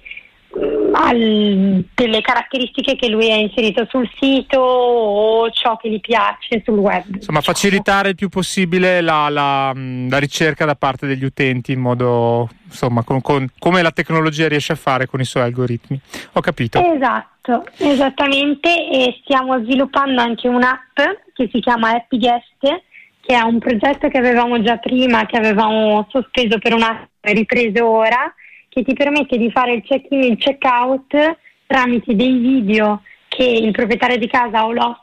al, 0.93 1.85
delle 1.93 2.21
caratteristiche 2.21 2.95
che 2.95 3.07
lui 3.07 3.31
ha 3.31 3.35
inserito 3.35 3.85
sul 3.89 4.09
sito 4.19 4.59
o 4.59 5.49
ciò 5.51 5.77
che 5.77 5.89
gli 5.89 5.99
piace 5.99 6.61
sul 6.63 6.77
web. 6.77 7.03
Insomma, 7.05 7.39
diciamo. 7.39 7.41
facilitare 7.41 8.09
il 8.09 8.15
più 8.15 8.29
possibile 8.29 9.01
la, 9.01 9.29
la, 9.29 9.73
la, 9.73 10.17
ricerca 10.17 10.65
da 10.65 10.75
parte 10.75 11.07
degli 11.07 11.23
utenti 11.23 11.71
in 11.71 11.79
modo, 11.79 12.49
insomma, 12.65 13.03
con, 13.03 13.21
con, 13.21 13.47
come 13.57 13.81
la 13.81 13.91
tecnologia 13.91 14.47
riesce 14.47 14.73
a 14.73 14.75
fare 14.77 15.05
con 15.05 15.19
i 15.19 15.25
suoi 15.25 15.43
algoritmi. 15.43 15.99
Ho 16.33 16.41
capito. 16.41 16.83
Esatto, 16.93 17.65
esattamente 17.77 18.69
e 18.69 19.19
stiamo 19.23 19.61
sviluppando 19.63 20.21
anche 20.21 20.47
un'app 20.47 20.99
che 21.33 21.49
si 21.51 21.59
chiama 21.59 21.91
Happy 21.91 22.17
Guest 22.17 22.83
che 23.23 23.35
è 23.35 23.41
un 23.41 23.59
progetto 23.59 24.07
che 24.07 24.17
avevamo 24.17 24.63
già 24.63 24.77
prima, 24.77 25.27
che 25.27 25.37
avevamo 25.37 26.07
sospeso 26.09 26.57
per 26.57 26.73
un 26.73 26.81
attimo 26.81 27.07
e 27.21 27.33
ripreso 27.33 27.87
ora 27.87 28.33
che 28.71 28.83
ti 28.83 28.93
permette 28.93 29.37
di 29.37 29.51
fare 29.51 29.73
il 29.73 29.83
check-in 29.83 30.21
e 30.21 30.27
il 30.27 30.37
check-out 30.37 31.37
tramite 31.67 32.15
dei 32.15 32.37
video 32.37 33.01
che 33.27 33.43
il 33.43 33.71
proprietario 33.71 34.17
di 34.17 34.27
casa 34.27 34.65
o 34.65 34.71
l'host 34.71 35.01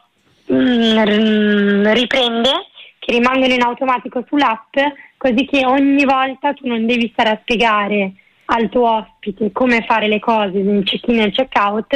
mm, 0.50 1.92
riprende, 1.92 2.50
che 2.98 3.12
rimangono 3.12 3.52
in 3.52 3.60
automatico 3.60 4.24
sull'app, 4.26 4.74
così 5.18 5.44
che 5.44 5.66
ogni 5.66 6.04
volta 6.06 6.54
tu 6.54 6.66
non 6.66 6.86
devi 6.86 7.10
stare 7.12 7.28
a 7.28 7.38
spiegare 7.42 8.12
al 8.46 8.70
tuo 8.70 8.90
ospite 8.90 9.52
come 9.52 9.84
fare 9.86 10.08
le 10.08 10.18
cose 10.18 10.62
nel 10.62 10.82
check-in 10.84 11.20
e 11.20 11.24
il 11.24 11.32
check-out 11.32 11.94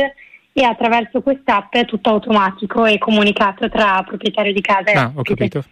e 0.53 0.65
attraverso 0.65 1.23
quest'app 1.23 1.73
è 1.73 1.87
tutto 1.87 2.11
automatico 2.11 2.85
e 2.85 2.99
comunicato 2.99 3.71
tra 3.71 4.05
proprietario 4.07 4.53
di 4.53 4.61
casa 4.61 4.91
e 4.91 4.95
ah, 4.95 5.05
ospite. 5.07 5.21
Ho 5.21 5.23
capito. 5.23 5.65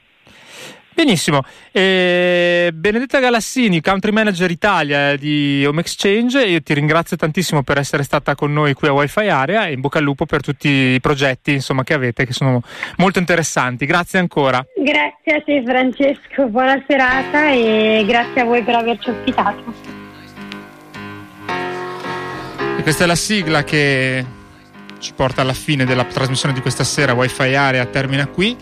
Benissimo, 0.93 1.43
eh, 1.72 2.70
Benedetta 2.74 3.20
Galassini, 3.20 3.80
Country 3.80 4.11
Manager 4.11 4.51
Italia 4.51 5.16
di 5.16 5.64
Home 5.64 5.80
Exchange, 5.80 6.45
io 6.45 6.61
ti 6.61 6.74
ringrazio 6.74 7.16
tantissimo 7.16 7.62
per 7.62 7.78
essere 7.78 8.03
stata 8.03 8.34
con 8.34 8.53
noi 8.53 8.74
qui 8.74 8.88
a 8.88 8.93
Wi-Fi 8.93 9.28
Area 9.28 9.66
e 9.66 9.72
in 9.72 9.80
bocca 9.80 9.99
al 9.99 10.05
lupo 10.05 10.26
per 10.26 10.43
tutti 10.43 10.68
i 10.68 11.01
progetti 11.01 11.53
insomma, 11.53 11.84
che 11.84 11.95
avete 11.95 12.26
che 12.26 12.32
sono 12.32 12.61
molto 12.97 13.18
interessanti. 13.18 13.86
Grazie 13.86 14.18
ancora. 14.18 14.64
Grazie 14.76 15.32
a 15.32 15.43
te 15.43 15.62
Francesco, 15.64 16.49
buona 16.49 16.82
serata 16.86 17.51
e 17.51 18.05
grazie 18.07 18.41
a 18.43 18.45
voi 18.45 18.62
per 18.62 18.74
averci 18.74 19.11
ospitato. 19.11 19.72
E 22.78 22.82
questa 22.82 23.05
è 23.05 23.07
la 23.07 23.14
sigla 23.14 23.62
che 23.62 24.24
ci 24.99 25.12
porta 25.14 25.41
alla 25.41 25.55
fine 25.55 25.84
della 25.84 26.05
trasmissione 26.05 26.53
di 26.53 26.61
questa 26.61 26.84
sera. 26.84 27.14
Wi-Fi 27.14 27.55
Area 27.55 27.86
termina 27.86 28.26
qui 28.26 28.57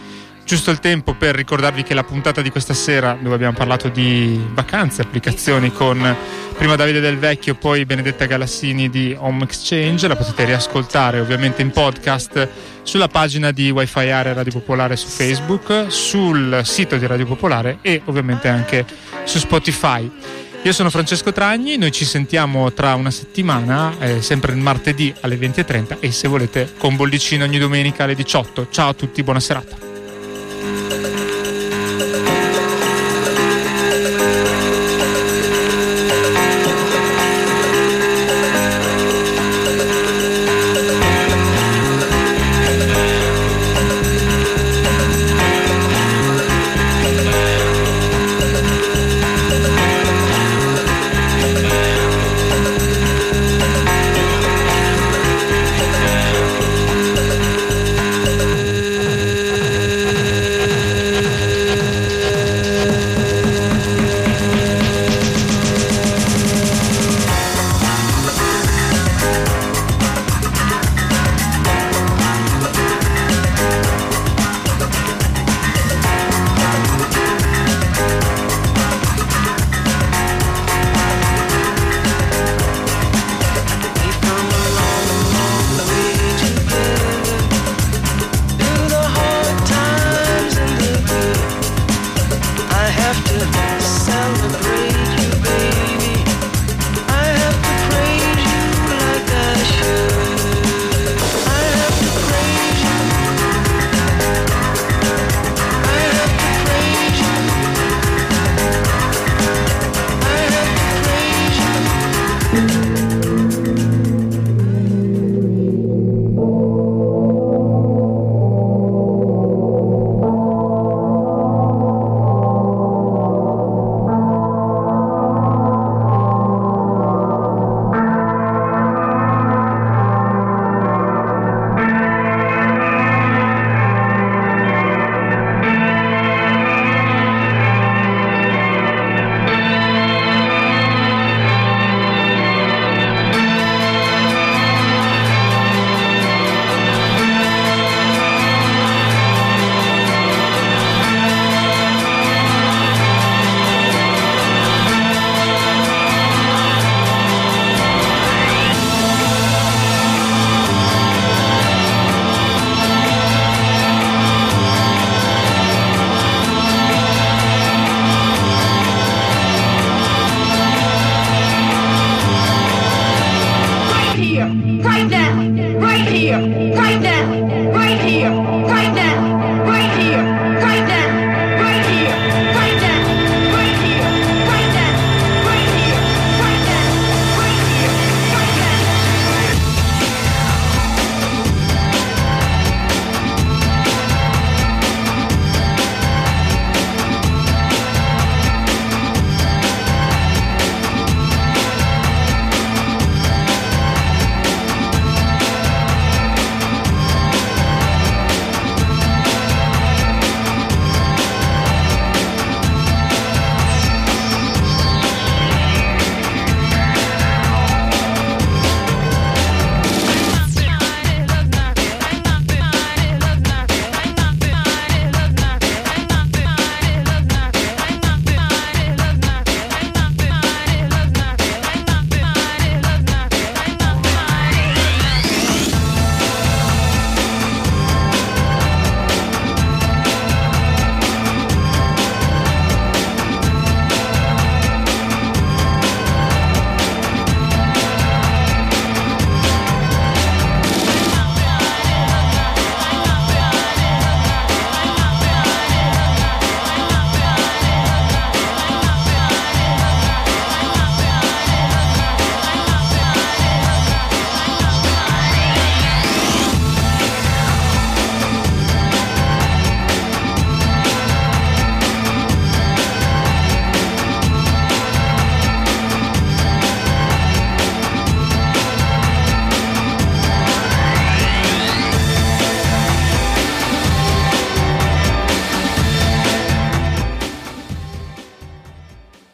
giusto 0.48 0.70
il 0.70 0.78
tempo 0.78 1.12
per 1.12 1.34
ricordarvi 1.34 1.82
che 1.82 1.92
la 1.92 2.04
puntata 2.04 2.40
di 2.40 2.48
questa 2.48 2.72
sera, 2.72 3.18
dove 3.20 3.34
abbiamo 3.34 3.54
parlato 3.54 3.90
di 3.90 4.42
vacanze, 4.54 5.02
applicazioni 5.02 5.70
con 5.70 6.16
prima 6.56 6.74
Davide 6.74 7.00
Del 7.00 7.18
Vecchio, 7.18 7.54
poi 7.54 7.84
Benedetta 7.84 8.24
Galassini 8.24 8.88
di 8.88 9.14
Home 9.18 9.44
Exchange, 9.44 10.08
la 10.08 10.16
potete 10.16 10.46
riascoltare 10.46 11.20
ovviamente 11.20 11.60
in 11.60 11.70
podcast 11.70 12.48
sulla 12.82 13.08
pagina 13.08 13.50
di 13.50 13.70
Wi-Fi 13.70 14.08
Area 14.08 14.32
Radio 14.32 14.52
Popolare 14.52 14.96
su 14.96 15.08
Facebook, 15.08 15.92
sul 15.92 16.62
sito 16.64 16.96
di 16.96 17.06
Radio 17.06 17.26
Popolare 17.26 17.80
e 17.82 18.00
ovviamente 18.06 18.48
anche 18.48 18.86
su 19.24 19.36
Spotify. 19.36 20.10
Io 20.62 20.72
sono 20.72 20.88
Francesco 20.88 21.30
Tragni, 21.30 21.76
noi 21.76 21.92
ci 21.92 22.06
sentiamo 22.06 22.72
tra 22.72 22.94
una 22.94 23.10
settimana, 23.10 23.94
eh, 23.98 24.22
sempre 24.22 24.52
il 24.52 24.58
martedì 24.58 25.12
alle 25.20 25.36
20.30 25.36 25.98
e 26.00 26.10
se 26.10 26.26
volete 26.26 26.72
con 26.78 26.96
bollicino 26.96 27.44
ogni 27.44 27.58
domenica 27.58 28.04
alle 28.04 28.14
18. 28.14 28.68
Ciao 28.70 28.88
a 28.88 28.94
tutti, 28.94 29.22
buona 29.22 29.40
serata. 29.40 29.87